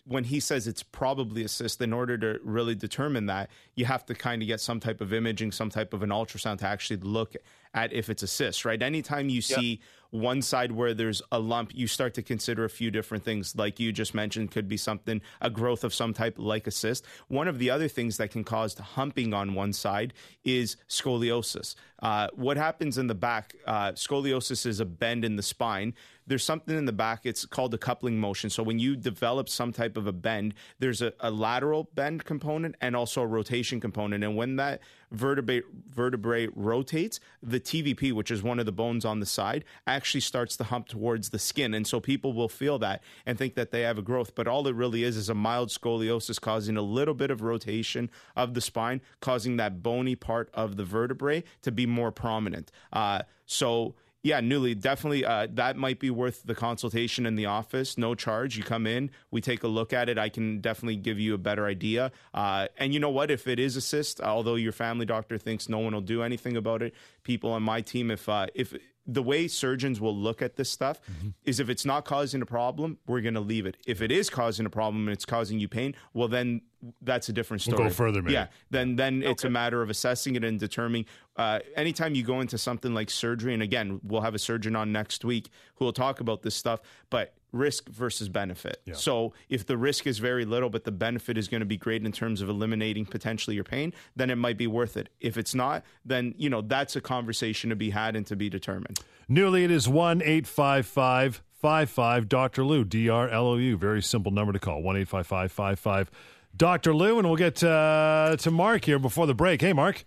when 0.05 0.25
he 0.25 0.39
says 0.39 0.67
it's 0.67 0.83
probably 0.83 1.43
a 1.43 1.47
cyst, 1.47 1.81
in 1.81 1.93
order 1.93 2.17
to 2.17 2.39
really 2.43 2.75
determine 2.75 3.27
that, 3.27 3.49
you 3.75 3.85
have 3.85 4.05
to 4.07 4.15
kind 4.15 4.41
of 4.41 4.47
get 4.47 4.59
some 4.59 4.79
type 4.79 4.99
of 5.01 5.13
imaging, 5.13 5.51
some 5.51 5.69
type 5.69 5.93
of 5.93 6.03
an 6.03 6.09
ultrasound 6.09 6.57
to 6.59 6.67
actually 6.67 6.97
look 6.97 7.35
at 7.73 7.93
if 7.93 8.09
it's 8.09 8.23
a 8.23 8.27
cyst, 8.27 8.65
right? 8.65 8.81
Anytime 8.81 9.29
you 9.29 9.41
see 9.41 9.81
one 10.11 10.41
side 10.41 10.71
where 10.71 10.93
there's 10.93 11.21
a 11.31 11.39
lump, 11.39 11.71
you 11.75 11.85
start 11.85 12.13
to 12.15 12.23
consider 12.23 12.65
a 12.65 12.69
few 12.69 12.89
different 12.89 13.23
things. 13.23 13.55
Like 13.55 13.79
you 13.79 13.91
just 13.91 14.15
mentioned, 14.15 14.51
could 14.51 14.67
be 14.67 14.77
something, 14.77 15.21
a 15.41 15.49
growth 15.49 15.83
of 15.83 15.93
some 15.93 16.13
type 16.13 16.35
like 16.37 16.65
a 16.65 16.71
cyst. 16.71 17.05
One 17.27 17.47
of 17.47 17.59
the 17.59 17.69
other 17.69 17.87
things 17.87 18.17
that 18.17 18.31
can 18.31 18.43
cause 18.43 18.73
humping 18.77 19.33
on 19.33 19.53
one 19.53 19.73
side 19.73 20.13
is 20.43 20.77
scoliosis. 20.87 21.75
Uh, 22.01 22.27
what 22.33 22.57
happens 22.57 22.97
in 22.97 23.07
the 23.07 23.15
back? 23.15 23.55
Uh, 23.65 23.91
scoliosis 23.91 24.65
is 24.65 24.79
a 24.79 24.85
bend 24.85 25.23
in 25.23 25.35
the 25.35 25.43
spine. 25.43 25.93
There's 26.25 26.43
something 26.43 26.77
in 26.77 26.85
the 26.85 26.93
back. 26.93 27.25
It's 27.25 27.45
called 27.45 27.73
a 27.73 27.77
coupling 27.77 28.19
motion. 28.19 28.49
So 28.49 28.63
when 28.63 28.79
you 28.79 28.95
develop 28.95 29.49
some 29.49 29.71
type 29.71 29.97
of 29.97 30.07
a 30.07 30.11
bend, 30.11 30.53
there's 30.79 31.01
a, 31.01 31.13
a 31.19 31.29
lateral 31.29 31.89
bend 31.95 32.25
component 32.25 32.75
and 32.81 32.95
also 32.95 33.21
a 33.21 33.27
rotation 33.27 33.79
component. 33.79 34.23
And 34.23 34.35
when 34.35 34.55
that 34.55 34.81
vertebrae 35.11 35.61
vertebrae 35.87 36.47
rotates, 36.55 37.19
the 37.41 37.59
TVP, 37.59 38.11
which 38.13 38.31
is 38.31 38.43
one 38.43 38.59
of 38.59 38.65
the 38.65 38.71
bones 38.71 39.05
on 39.05 39.19
the 39.19 39.25
side, 39.25 39.65
actually 39.87 40.21
starts 40.21 40.55
to 40.57 40.65
hump 40.65 40.87
towards 40.87 41.29
the 41.29 41.39
skin. 41.39 41.73
And 41.73 41.85
so 41.85 41.99
people 41.99 42.33
will 42.33 42.49
feel 42.49 42.79
that 42.79 43.01
and 43.25 43.37
think 43.37 43.55
that 43.55 43.71
they 43.71 43.81
have 43.81 43.97
a 43.97 44.03
growth, 44.03 44.35
but 44.35 44.47
all 44.47 44.67
it 44.67 44.75
really 44.75 45.03
is 45.03 45.17
is 45.17 45.29
a 45.29 45.33
mild 45.33 45.69
scoliosis 45.69 46.39
causing 46.39 46.77
a 46.77 46.81
little 46.81 47.13
bit 47.13 47.31
of 47.31 47.41
rotation 47.41 48.09
of 48.35 48.53
the 48.53 48.61
spine, 48.61 49.01
causing 49.19 49.57
that 49.57 49.81
bony 49.83 50.15
part 50.15 50.49
of 50.53 50.77
the 50.77 50.85
vertebrae 50.85 51.43
to 51.61 51.71
be 51.71 51.85
more 51.85 52.11
prominent. 52.11 52.71
Uh, 52.93 53.23
so 53.45 53.95
yeah, 54.21 54.41
Newly, 54.41 54.75
definitely 54.75 55.23
uh, 55.23 55.47
that 55.53 55.77
might 55.77 55.99
be 55.99 56.09
worth 56.09 56.43
the 56.43 56.55
consultation 56.55 57.25
in 57.25 57.35
the 57.35 57.45
office. 57.45 57.97
No 57.97 58.15
charge. 58.15 58.57
You 58.57 58.63
come 58.63 58.85
in, 58.85 59.11
we 59.31 59.39
take 59.39 59.63
a 59.63 59.67
look 59.67 59.93
at 59.93 60.09
it. 60.09 60.17
I 60.17 60.27
can 60.27 60.59
definitely 60.59 60.97
give 60.97 61.19
you 61.19 61.33
a 61.33 61.37
better 61.37 61.65
idea. 61.65 62.11
Uh, 62.33 62.67
and 62.77 62.93
you 62.93 62.99
know 62.99 63.09
what? 63.09 63.31
If 63.31 63.47
it 63.47 63.59
is 63.59 63.77
a 63.77 63.81
cyst, 63.81 64.19
although 64.19 64.55
your 64.55 64.73
family 64.73 65.05
doctor 65.05 65.37
thinks 65.37 65.69
no 65.69 65.79
one 65.79 65.93
will 65.93 66.01
do 66.01 66.21
anything 66.21 66.57
about 66.57 66.81
it, 66.81 66.93
people 67.29 67.51
on 67.51 67.61
my 67.61 67.79
team, 67.79 68.09
if 68.09 68.27
uh, 68.27 68.47
if 68.55 68.73
the 69.05 69.21
way 69.21 69.47
surgeons 69.47 70.01
will 70.01 70.15
look 70.15 70.41
at 70.41 70.55
this 70.55 70.69
stuff 70.69 70.99
is 71.43 71.59
if 71.59 71.69
it's 71.69 71.85
not 71.85 72.05
causing 72.05 72.41
a 72.41 72.45
problem, 72.45 72.97
we're 73.07 73.21
going 73.21 73.33
to 73.35 73.39
leave 73.39 73.65
it. 73.67 73.77
If 73.87 74.01
it 74.01 74.11
is 74.11 74.29
causing 74.29 74.65
a 74.65 74.69
problem 74.69 75.07
and 75.07 75.13
it's 75.13 75.25
causing 75.25 75.59
you 75.59 75.67
pain, 75.67 75.95
well, 76.13 76.27
then 76.27 76.61
that's 77.01 77.27
a 77.29 77.33
different 77.33 77.65
We'll 77.65 77.75
story. 77.75 77.89
go 77.89 77.93
further, 77.93 78.21
maybe. 78.23 78.33
Yeah, 78.33 78.47
then 78.71 78.95
then 78.95 79.21
it's 79.21 79.43
a 79.43 79.49
matter 79.49 79.81
of 79.83 79.89
assessing 79.91 80.35
it 80.37 80.43
and 80.43 80.59
determining. 80.59 81.05
Uh, 81.35 81.59
anytime 81.75 82.15
you 82.15 82.23
go 82.23 82.41
into 82.41 82.57
something 82.57 82.93
like 82.95 83.11
surgery, 83.11 83.53
and 83.53 83.61
again, 83.61 83.99
we'll 84.03 84.21
have 84.21 84.33
a 84.33 84.39
surgeon 84.39 84.75
on 84.75 84.91
next 84.91 85.23
week 85.23 85.49
who 85.75 85.85
will 85.85 85.93
talk 85.93 86.19
about 86.19 86.41
this 86.41 86.55
stuff, 86.55 86.79
but 87.11 87.35
risk 87.51 87.89
versus 87.89 88.29
benefit. 88.29 88.81
So 88.93 89.33
if 89.49 89.65
the 89.65 89.77
risk 89.77 90.05
is 90.07 90.19
very 90.19 90.45
little, 90.45 90.69
but 90.69 90.83
the 90.83 90.91
benefit 90.91 91.37
is 91.37 91.47
going 91.47 91.61
to 91.61 91.65
be 91.65 91.77
great 91.77 92.05
in 92.05 92.11
terms 92.11 92.41
of 92.41 92.49
eliminating 92.49 93.05
potentially 93.05 93.55
your 93.55 93.63
pain, 93.63 93.93
then 94.15 94.29
it 94.29 94.35
might 94.35 94.57
be 94.57 94.67
worth 94.67 94.97
it. 94.97 95.09
If 95.19 95.37
it's 95.37 95.55
not, 95.55 95.83
then 96.05 96.33
you 96.37 96.49
know 96.49 96.61
that's 96.61 96.95
a 96.95 97.01
conversation 97.01 97.69
to 97.69 97.75
be 97.75 97.89
had 97.89 98.15
and 98.15 98.25
to 98.27 98.35
be 98.35 98.49
determined. 98.49 98.99
Newly, 99.27 99.63
it 99.63 99.71
is 99.71 99.87
1 99.87 100.21
855 100.21 101.43
55 101.61 102.29
Dr. 102.29 102.63
Lou, 102.63 102.83
D 102.83 103.09
R 103.09 103.29
L 103.29 103.47
O 103.47 103.57
U. 103.57 103.77
Very 103.77 104.01
simple 104.01 104.31
number 104.31 104.53
to 104.53 104.59
call 104.59 104.81
1 104.81 104.97
855 104.97 106.09
Dr. 106.55 106.95
Lou. 106.95 107.19
And 107.19 107.27
we'll 107.27 107.37
get 107.37 107.63
uh, 107.63 108.35
to 108.39 108.51
Mark 108.51 108.85
here 108.85 108.99
before 108.99 109.27
the 109.27 109.33
break. 109.33 109.61
Hey, 109.61 109.73
Mark. 109.73 110.05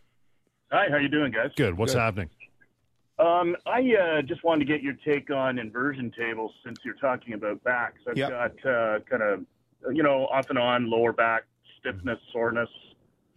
Hi, 0.71 0.87
how 0.91 0.97
you 0.97 1.09
doing, 1.09 1.33
guys? 1.33 1.51
Good. 1.55 1.77
What's 1.77 1.93
happening? 1.93 2.31
Um, 3.19 3.57
I 3.67 3.81
uh, 3.95 4.23
just 4.23 4.43
wanted 4.43 4.67
to 4.67 4.73
get 4.73 4.83
your 4.83 4.95
take 5.05 5.31
on 5.31 5.59
inversion 5.59 6.13
tables 6.17 6.53
since 6.65 6.79
you're 6.85 6.95
talking 6.95 7.35
about 7.35 7.63
backs. 7.63 8.01
I've 8.09 8.17
Yep. 8.17 8.31
got 8.31 8.67
uh, 8.71 8.99
kind 9.09 9.23
of, 9.23 9.45
you 9.95 10.03
know, 10.03 10.27
off 10.29 10.49
and 10.51 10.59
on 10.59 10.89
lower 10.91 11.13
back 11.13 11.45
stiffness, 11.79 12.19
soreness, 12.33 12.69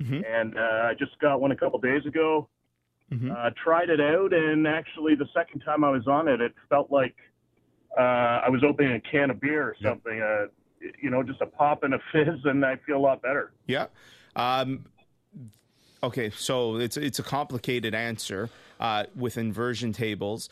Mhm. 0.02 0.24
and 0.28 0.58
uh, 0.58 0.88
I 0.90 0.94
just 0.94 1.18
got 1.20 1.42
one 1.42 1.52
a 1.52 1.56
couple 1.56 1.80
days 1.80 2.06
ago. 2.06 2.48
Mhm. 3.12 3.32
Uh, 3.32 3.52
tried 3.52 3.90
it 3.90 4.00
out, 4.02 4.34
and 4.34 4.68
actually, 4.68 5.16
the 5.16 5.28
second 5.34 5.62
time 5.62 5.84
I 5.84 5.90
was 5.90 6.08
on 6.08 6.28
it, 6.28 6.42
it 6.42 6.54
felt 6.70 6.92
like 6.92 7.16
uh, 7.98 8.02
I 8.46 8.50
was 8.50 8.64
opening 8.64 8.94
a 8.94 9.00
can 9.00 9.30
of 9.30 9.40
beer 9.40 9.64
or 9.64 9.76
something. 9.82 10.22
Uh, 10.22 10.48
you 11.02 11.10
know, 11.10 11.24
just 11.24 11.42
a 11.42 11.46
pop 11.46 11.84
and 11.84 11.94
a 11.94 12.00
fizz, 12.12 12.46
and 12.46 12.66
I 12.66 12.76
feel 12.78 12.98
a 12.98 13.00
lot 13.00 13.22
better. 13.22 13.52
Yeah. 13.68 13.88
Um, 14.36 14.86
okay, 16.04 16.30
so 16.32 16.78
it's 16.78 16.98
it's 16.98 17.20
a 17.20 17.24
complicated 17.24 17.94
answer 17.96 18.50
uh, 18.80 19.06
with 19.16 19.38
inversion 19.38 19.94
tables. 19.94 20.50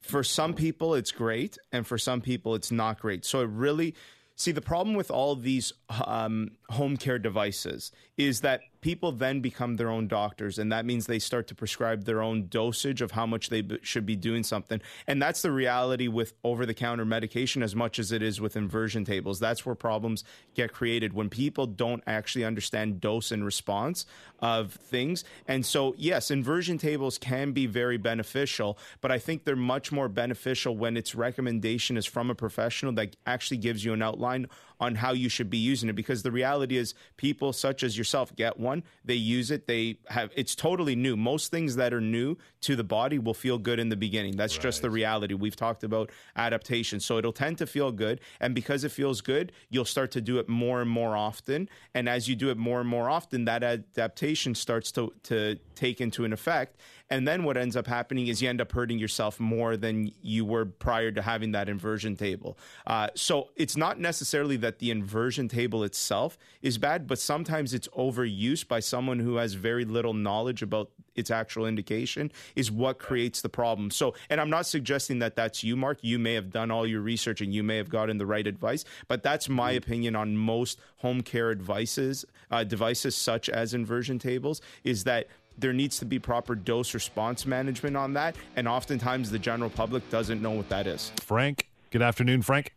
for 0.00 0.24
some 0.24 0.52
people 0.54 0.94
it's 0.94 1.12
great 1.12 1.56
and 1.70 1.86
for 1.86 1.96
some 1.96 2.20
people 2.20 2.54
it's 2.54 2.72
not 2.72 2.98
great 3.00 3.24
so 3.24 3.40
it 3.40 3.50
really 3.52 3.94
see 4.34 4.50
the 4.50 4.60
problem 4.60 4.96
with 4.96 5.10
all 5.10 5.36
these 5.36 5.72
um, 6.06 6.50
home 6.70 6.96
care 6.96 7.18
devices 7.18 7.92
is 8.16 8.40
that 8.40 8.60
people 8.82 9.12
then 9.12 9.40
become 9.40 9.76
their 9.76 9.88
own 9.88 10.06
doctors 10.06 10.58
and 10.58 10.70
that 10.70 10.84
means 10.84 11.06
they 11.06 11.18
start 11.18 11.46
to 11.46 11.54
prescribe 11.54 12.04
their 12.04 12.20
own 12.20 12.48
dosage 12.48 13.00
of 13.00 13.12
how 13.12 13.24
much 13.24 13.48
they 13.48 13.62
b- 13.62 13.78
should 13.82 14.04
be 14.04 14.16
doing 14.16 14.42
something. 14.42 14.82
And 15.06 15.22
that's 15.22 15.40
the 15.40 15.50
reality 15.50 16.08
with 16.08 16.34
over-the-counter 16.44 17.06
medication 17.06 17.62
as 17.62 17.74
much 17.74 17.98
as 17.98 18.12
it 18.12 18.22
is 18.22 18.40
with 18.40 18.56
inversion 18.56 19.04
tables. 19.04 19.40
That's 19.40 19.64
where 19.64 19.74
problems 19.74 20.24
get 20.54 20.72
created 20.72 21.14
when 21.14 21.30
people 21.30 21.66
don't 21.66 22.02
actually 22.06 22.44
understand 22.44 23.00
dose 23.00 23.30
and 23.30 23.44
response 23.44 24.04
of 24.40 24.72
things. 24.74 25.24
And 25.48 25.64
so 25.64 25.94
yes 25.96 26.30
inversion 26.30 26.76
tables 26.76 27.16
can 27.18 27.52
be 27.52 27.66
very 27.66 27.96
beneficial 27.96 28.76
but 29.00 29.12
i 29.12 29.18
think 29.18 29.44
they're 29.44 29.56
much 29.56 29.92
more 29.92 30.08
beneficial 30.08 30.76
when 30.76 30.96
its 30.96 31.14
recommendation 31.14 31.96
is 31.96 32.04
from 32.06 32.30
a 32.30 32.34
professional 32.34 32.92
that 32.92 33.16
actually 33.26 33.56
gives 33.56 33.84
you 33.84 33.92
an 33.92 34.02
outline 34.02 34.48
on 34.82 34.96
how 34.96 35.12
you 35.12 35.28
should 35.28 35.48
be 35.48 35.58
using 35.58 35.88
it. 35.88 35.92
Because 35.94 36.24
the 36.24 36.32
reality 36.32 36.76
is 36.76 36.94
people 37.16 37.52
such 37.52 37.84
as 37.84 37.96
yourself 37.96 38.34
get 38.34 38.58
one 38.58 38.71
they 39.04 39.14
use 39.14 39.50
it 39.50 39.66
they 39.66 39.98
have 40.08 40.30
it's 40.36 40.54
totally 40.54 40.94
new. 40.96 41.16
Most 41.16 41.50
things 41.50 41.76
that 41.76 41.92
are 41.92 42.00
new 42.00 42.36
to 42.62 42.76
the 42.76 42.84
body 42.84 43.18
will 43.18 43.34
feel 43.34 43.58
good 43.58 43.78
in 43.78 43.88
the 43.88 43.96
beginning. 43.96 44.36
That's 44.36 44.56
right. 44.56 44.62
just 44.62 44.82
the 44.82 44.90
reality. 44.90 45.34
We've 45.34 45.56
talked 45.56 45.84
about 45.84 46.10
adaptation. 46.36 47.00
So 47.00 47.18
it'll 47.18 47.32
tend 47.32 47.58
to 47.58 47.66
feel 47.66 47.90
good 47.92 48.20
and 48.40 48.54
because 48.54 48.84
it 48.84 48.92
feels 48.92 49.20
good 49.20 49.52
you'll 49.68 49.84
start 49.84 50.10
to 50.12 50.20
do 50.20 50.38
it 50.38 50.48
more 50.48 50.80
and 50.80 50.90
more 50.90 51.16
often. 51.16 51.68
And 51.94 52.08
as 52.08 52.28
you 52.28 52.36
do 52.36 52.50
it 52.50 52.56
more 52.56 52.80
and 52.80 52.88
more 52.88 53.10
often 53.10 53.44
that 53.46 53.62
adaptation 53.62 54.54
starts 54.54 54.92
to 54.92 55.12
to 55.24 55.58
take 55.74 56.00
into 56.00 56.24
an 56.24 56.32
effect 56.32 56.78
and 57.12 57.28
then 57.28 57.44
what 57.44 57.58
ends 57.58 57.76
up 57.76 57.86
happening 57.86 58.28
is 58.28 58.40
you 58.40 58.48
end 58.48 58.62
up 58.62 58.72
hurting 58.72 58.98
yourself 58.98 59.38
more 59.38 59.76
than 59.76 60.10
you 60.22 60.46
were 60.46 60.64
prior 60.64 61.12
to 61.12 61.20
having 61.20 61.52
that 61.52 61.68
inversion 61.68 62.16
table. 62.16 62.56
Uh, 62.86 63.08
so 63.14 63.50
it's 63.54 63.76
not 63.76 64.00
necessarily 64.00 64.56
that 64.56 64.78
the 64.78 64.90
inversion 64.90 65.46
table 65.46 65.84
itself 65.84 66.38
is 66.62 66.78
bad, 66.78 67.06
but 67.06 67.18
sometimes 67.18 67.74
it's 67.74 67.86
overuse 67.88 68.66
by 68.66 68.80
someone 68.80 69.18
who 69.18 69.36
has 69.36 69.52
very 69.52 69.84
little 69.84 70.14
knowledge 70.14 70.62
about 70.62 70.90
its 71.14 71.30
actual 71.30 71.66
indication 71.66 72.32
is 72.56 72.70
what 72.70 72.98
creates 72.98 73.42
the 73.42 73.48
problem. 73.50 73.90
So, 73.90 74.14
and 74.30 74.40
I'm 74.40 74.48
not 74.48 74.64
suggesting 74.64 75.18
that 75.18 75.36
that's 75.36 75.62
you, 75.62 75.76
Mark. 75.76 75.98
You 76.00 76.18
may 76.18 76.32
have 76.32 76.50
done 76.50 76.70
all 76.70 76.86
your 76.86 77.02
research 77.02 77.42
and 77.42 77.52
you 77.52 77.62
may 77.62 77.76
have 77.76 77.90
gotten 77.90 78.16
the 78.16 78.24
right 78.24 78.46
advice, 78.46 78.86
but 79.08 79.22
that's 79.22 79.50
my 79.50 79.72
mm-hmm. 79.72 79.78
opinion 79.78 80.16
on 80.16 80.34
most 80.34 80.80
home 80.96 81.20
care 81.22 81.50
advices, 81.50 82.24
uh, 82.50 82.64
devices 82.64 83.14
such 83.14 83.50
as 83.50 83.74
inversion 83.74 84.18
tables, 84.18 84.62
is 84.84 85.04
that 85.04 85.26
there 85.58 85.72
needs 85.72 85.98
to 85.98 86.04
be 86.04 86.18
proper 86.18 86.54
dose 86.54 86.94
response 86.94 87.46
management 87.46 87.96
on 87.96 88.14
that. 88.14 88.36
And 88.56 88.68
oftentimes 88.68 89.30
the 89.30 89.38
general 89.38 89.70
public 89.70 90.08
doesn't 90.10 90.42
know 90.42 90.52
what 90.52 90.68
that 90.68 90.86
is. 90.86 91.12
Frank, 91.22 91.68
good 91.90 92.02
afternoon, 92.02 92.42
Frank. 92.42 92.74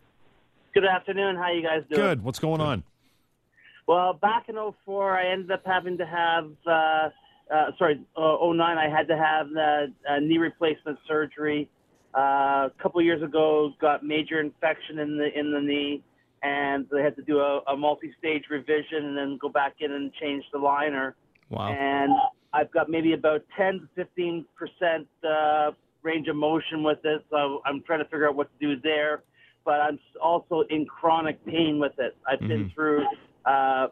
Good 0.73 0.86
afternoon. 0.86 1.38
How 1.38 1.51
you 1.51 1.63
guys 1.63 1.84
doing? 1.89 2.01
Good. 2.01 2.23
What's 2.23 2.39
going 2.39 2.61
on? 2.61 2.84
Well, 3.88 4.13
back 4.13 4.49
in 4.49 4.55
04, 4.55 5.17
I 5.17 5.32
ended 5.32 5.51
up 5.51 5.61
having 5.65 5.97
to 5.99 6.05
have, 6.05 6.51
uh, 6.65 7.09
uh, 7.53 7.71
sorry, 7.78 8.01
uh, 8.17 8.38
09, 8.41 8.78
I 8.78 8.89
had 8.89 9.07
to 9.07 9.15
have 9.15 9.49
the 9.49 9.93
uh, 10.09 10.19
knee 10.19 10.38
replacement 10.38 10.97
surgery. 11.07 11.69
Uh, 12.17 12.67
a 12.67 12.71
couple 12.82 13.01
years 13.01 13.21
ago, 13.21 13.71
got 13.80 14.03
major 14.03 14.39
infection 14.39 14.99
in 14.99 15.17
the 15.17 15.38
in 15.38 15.51
the 15.51 15.59
knee, 15.59 16.01
and 16.43 16.88
they 16.91 17.01
had 17.01 17.15
to 17.17 17.21
do 17.21 17.39
a, 17.39 17.59
a 17.67 17.76
multi-stage 17.76 18.43
revision 18.49 19.05
and 19.05 19.17
then 19.17 19.38
go 19.41 19.49
back 19.49 19.76
in 19.80 19.91
and 19.91 20.13
change 20.13 20.43
the 20.53 20.57
liner. 20.57 21.15
Wow. 21.49 21.69
And 21.69 22.11
I've 22.55 22.71
got 22.71 22.89
maybe 22.89 23.13
about 23.13 23.43
10 23.57 23.81
to 23.81 23.87
15 23.95 24.45
percent 24.57 25.07
uh, 25.27 25.71
range 26.03 26.27
of 26.27 26.37
motion 26.37 26.83
with 26.83 26.99
it, 27.03 27.23
so 27.29 27.61
I'm 27.65 27.83
trying 27.83 27.99
to 27.99 28.05
figure 28.05 28.29
out 28.29 28.35
what 28.35 28.49
to 28.57 28.67
do 28.75 28.81
there. 28.81 29.23
But 29.65 29.81
I'm 29.81 29.99
also 30.21 30.63
in 30.69 30.85
chronic 30.85 31.43
pain 31.45 31.79
with 31.79 31.93
it. 31.97 32.15
I've 32.27 32.39
mm-hmm. 32.39 32.47
been 32.47 32.71
through 32.73 33.05
uh, 33.45 33.87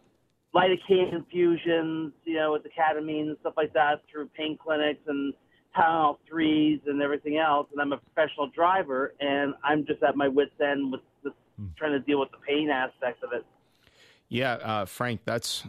lidocaine 0.56 1.14
infusions, 1.14 2.14
you 2.26 2.36
know, 2.36 2.54
with 2.54 2.64
the 2.64 2.70
ketamine 2.70 3.30
and 3.30 3.38
stuff 3.42 3.56
like 3.58 3.74
that, 3.74 4.02
through 4.10 4.28
pain 4.38 4.58
clinics 4.64 5.02
and 5.08 5.34
Tylenol 5.76 6.18
threes 6.30 6.80
and 6.86 7.02
everything 7.02 7.38
else. 7.38 7.68
And 7.72 7.82
I'm 7.82 7.92
a 7.92 7.98
professional 7.98 8.48
driver, 8.48 9.14
and 9.20 9.56
I'm 9.64 9.86
just 9.86 10.04
at 10.04 10.16
my 10.16 10.28
wits' 10.28 10.52
end 10.62 10.92
with, 10.92 11.02
with 11.24 11.34
mm. 11.60 11.76
trying 11.76 11.94
to 11.94 12.00
deal 12.00 12.20
with 12.20 12.30
the 12.32 12.38
pain 12.48 12.70
aspect 12.70 13.24
of 13.24 13.34
it. 13.34 13.44
Yeah, 14.30 14.54
uh, 14.54 14.86
Frank, 14.86 15.22
that's 15.26 15.64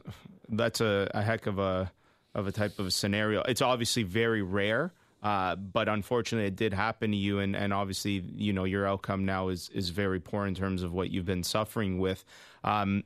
that's 0.50 0.80
a, 0.80 1.10
a 1.14 1.22
heck 1.22 1.46
of 1.46 1.58
a 1.58 1.90
of 2.34 2.46
a 2.46 2.52
type 2.52 2.78
of 2.78 2.86
a 2.86 2.90
scenario. 2.90 3.42
It's 3.42 3.62
obviously 3.62 4.02
very 4.02 4.42
rare. 4.42 4.92
Uh, 5.22 5.56
but 5.56 5.88
unfortunately, 5.88 6.46
it 6.46 6.54
did 6.54 6.74
happen 6.74 7.10
to 7.10 7.16
you, 7.16 7.38
and, 7.38 7.56
and 7.56 7.72
obviously, 7.72 8.22
you 8.36 8.52
know, 8.52 8.64
your 8.64 8.86
outcome 8.86 9.24
now 9.24 9.48
is 9.48 9.70
is 9.72 9.88
very 9.88 10.20
poor 10.20 10.46
in 10.46 10.54
terms 10.54 10.82
of 10.82 10.92
what 10.92 11.10
you've 11.10 11.24
been 11.24 11.42
suffering 11.42 11.98
with. 11.98 12.26
Um, 12.62 13.04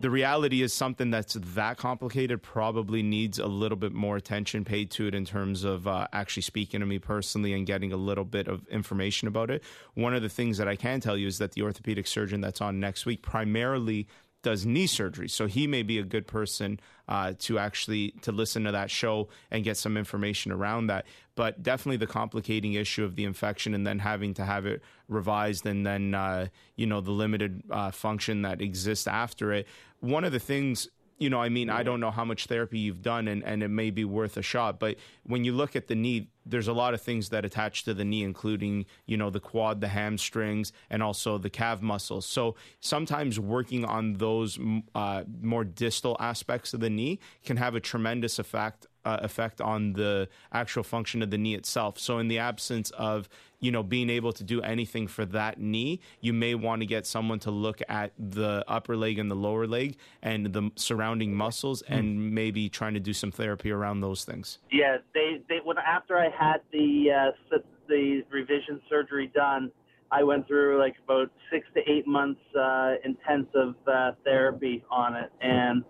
the 0.00 0.10
reality 0.10 0.62
is 0.62 0.72
something 0.72 1.10
that's 1.10 1.34
that 1.34 1.76
complicated 1.76 2.42
probably 2.42 3.02
needs 3.02 3.38
a 3.38 3.46
little 3.46 3.76
bit 3.76 3.92
more 3.92 4.16
attention 4.16 4.64
paid 4.64 4.90
to 4.92 5.06
it 5.06 5.14
in 5.14 5.24
terms 5.24 5.62
of 5.62 5.86
uh, 5.86 6.08
actually 6.12 6.42
speaking 6.42 6.80
to 6.80 6.86
me 6.86 6.98
personally 6.98 7.52
and 7.52 7.64
getting 7.66 7.92
a 7.92 7.96
little 7.96 8.24
bit 8.24 8.48
of 8.48 8.66
information 8.68 9.28
about 9.28 9.50
it. 9.50 9.62
One 9.94 10.14
of 10.14 10.22
the 10.22 10.28
things 10.28 10.58
that 10.58 10.66
I 10.66 10.74
can 10.74 11.00
tell 11.00 11.16
you 11.16 11.28
is 11.28 11.38
that 11.38 11.52
the 11.52 11.62
orthopedic 11.62 12.08
surgeon 12.08 12.40
that's 12.40 12.60
on 12.60 12.80
next 12.80 13.06
week 13.06 13.22
primarily 13.22 14.08
does 14.42 14.64
knee 14.64 14.86
surgery. 14.86 15.28
So 15.28 15.46
he 15.46 15.66
may 15.66 15.82
be 15.82 15.98
a 15.98 16.04
good 16.04 16.26
person 16.26 16.80
uh, 17.08 17.34
to 17.40 17.58
actually 17.58 18.12
to 18.22 18.32
listen 18.32 18.64
to 18.64 18.72
that 18.72 18.90
show 18.90 19.28
and 19.50 19.64
get 19.64 19.76
some 19.76 19.96
information 19.96 20.52
around 20.52 20.88
that. 20.88 21.06
But 21.34 21.62
definitely 21.62 21.96
the 21.96 22.06
complicating 22.06 22.74
issue 22.74 23.04
of 23.04 23.16
the 23.16 23.24
infection 23.24 23.74
and 23.74 23.86
then 23.86 23.98
having 23.98 24.34
to 24.34 24.44
have 24.44 24.66
it 24.66 24.82
revised 25.08 25.66
and 25.66 25.86
then 25.86 26.14
uh, 26.14 26.48
you 26.76 26.86
know 26.86 27.00
the 27.00 27.10
limited 27.10 27.62
uh, 27.70 27.90
function 27.90 28.42
that 28.42 28.60
exists 28.60 29.06
after 29.06 29.52
it. 29.52 29.66
One 30.00 30.24
of 30.24 30.32
the 30.32 30.40
things 30.40 30.88
you 31.18 31.28
know, 31.28 31.40
I 31.40 31.48
mean, 31.48 31.68
I 31.68 31.82
don't 31.82 32.00
know 32.00 32.10
how 32.10 32.24
much 32.24 32.46
therapy 32.46 32.78
you've 32.78 33.02
done 33.02 33.26
and, 33.28 33.42
and 33.42 33.62
it 33.62 33.68
may 33.68 33.90
be 33.90 34.04
worth 34.04 34.36
a 34.36 34.42
shot, 34.42 34.78
but 34.78 34.96
when 35.24 35.44
you 35.44 35.52
look 35.52 35.74
at 35.74 35.88
the 35.88 35.94
knee, 35.94 36.28
there's 36.46 36.68
a 36.68 36.72
lot 36.72 36.94
of 36.94 37.02
things 37.02 37.28
that 37.30 37.44
attach 37.44 37.84
to 37.84 37.92
the 37.92 38.04
knee, 38.04 38.22
including, 38.22 38.86
you 39.06 39.16
know, 39.16 39.28
the 39.28 39.40
quad, 39.40 39.80
the 39.80 39.88
hamstrings, 39.88 40.72
and 40.88 41.02
also 41.02 41.36
the 41.36 41.50
calf 41.50 41.82
muscles. 41.82 42.24
So 42.24 42.54
sometimes 42.80 43.38
working 43.38 43.84
on 43.84 44.14
those 44.14 44.58
uh, 44.94 45.24
more 45.42 45.64
distal 45.64 46.16
aspects 46.20 46.72
of 46.72 46.80
the 46.80 46.90
knee 46.90 47.18
can 47.44 47.56
have 47.56 47.74
a 47.74 47.80
tremendous 47.80 48.38
effect 48.38 48.86
uh, 49.08 49.18
effect 49.22 49.60
on 49.60 49.94
the 49.94 50.28
actual 50.52 50.82
function 50.82 51.22
of 51.22 51.30
the 51.30 51.38
knee 51.38 51.54
itself. 51.54 51.98
So 51.98 52.18
in 52.18 52.28
the 52.28 52.38
absence 52.38 52.90
of 52.90 53.28
you 53.60 53.72
know 53.72 53.82
being 53.82 54.10
able 54.10 54.32
to 54.34 54.44
do 54.44 54.60
anything 54.60 55.06
for 55.08 55.24
that 55.26 55.58
knee, 55.58 56.00
you 56.20 56.32
may 56.32 56.54
want 56.54 56.82
to 56.82 56.86
get 56.86 57.06
someone 57.06 57.38
to 57.40 57.50
look 57.50 57.80
at 57.88 58.12
the 58.18 58.64
upper 58.68 58.96
leg 58.96 59.18
and 59.18 59.30
the 59.30 59.34
lower 59.34 59.66
leg 59.66 59.96
and 60.22 60.52
the 60.52 60.70
surrounding 60.76 61.34
muscles, 61.34 61.82
mm. 61.82 61.96
and 61.96 62.34
maybe 62.34 62.68
trying 62.68 62.94
to 62.94 63.00
do 63.00 63.14
some 63.14 63.30
therapy 63.30 63.70
around 63.70 64.00
those 64.00 64.24
things. 64.24 64.58
Yeah, 64.70 64.98
they 65.14 65.40
they 65.48 65.60
when 65.64 65.78
after 65.78 66.18
I 66.18 66.28
had 66.28 66.58
the 66.70 67.32
uh, 67.52 67.58
the 67.88 68.22
revision 68.30 68.80
surgery 68.88 69.32
done. 69.34 69.70
I 70.10 70.22
went 70.22 70.46
through 70.46 70.78
like 70.78 70.96
about 71.04 71.30
six 71.52 71.66
to 71.74 71.80
eight 71.86 72.06
months 72.06 72.40
uh, 72.58 72.94
intensive 73.04 73.74
uh, 73.86 74.12
therapy 74.24 74.82
on 74.90 75.14
it, 75.14 75.30
and 75.42 75.84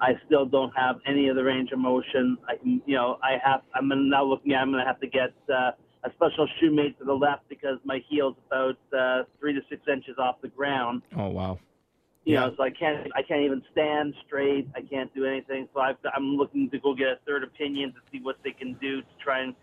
I 0.00 0.12
still 0.26 0.46
don't 0.46 0.72
have 0.76 0.96
any 1.06 1.28
of 1.28 1.36
the 1.36 1.44
range 1.44 1.70
of 1.72 1.78
motion. 1.78 2.38
I 2.48 2.56
can, 2.56 2.80
you 2.86 2.96
know, 2.96 3.18
I 3.22 3.36
have. 3.44 3.62
I'm 3.74 3.88
now 4.08 4.24
looking 4.24 4.52
at. 4.52 4.62
I'm 4.62 4.70
going 4.70 4.82
to 4.82 4.88
have 4.88 5.00
to 5.00 5.06
get 5.06 5.34
uh, 5.52 5.72
a 6.04 6.10
special 6.14 6.48
shoe 6.58 6.74
made 6.74 6.98
to 6.98 7.04
the 7.04 7.12
left 7.12 7.48
because 7.48 7.78
my 7.84 8.00
heel's 8.08 8.36
about 8.46 8.78
uh, 8.96 9.24
three 9.38 9.52
to 9.52 9.60
six 9.68 9.82
inches 9.92 10.16
off 10.18 10.36
the 10.40 10.48
ground. 10.48 11.02
Oh 11.16 11.28
wow! 11.28 11.58
You 12.24 12.34
yeah. 12.34 12.40
know, 12.40 12.54
so 12.56 12.62
I 12.62 12.70
can't. 12.70 13.06
I 13.14 13.22
can't 13.22 13.42
even 13.42 13.62
stand 13.72 14.14
straight. 14.26 14.68
I 14.74 14.80
can't 14.80 15.12
do 15.14 15.26
anything. 15.26 15.68
So 15.74 15.80
I've, 15.80 15.96
I'm 16.14 16.36
looking 16.36 16.70
to 16.70 16.78
go 16.78 16.94
get 16.94 17.08
a 17.08 17.18
third 17.26 17.44
opinion 17.44 17.92
to 17.92 17.98
see 18.10 18.20
what 18.22 18.36
they 18.42 18.52
can 18.52 18.74
do 18.80 19.02
to 19.02 19.08
try 19.22 19.40
and 19.40 19.54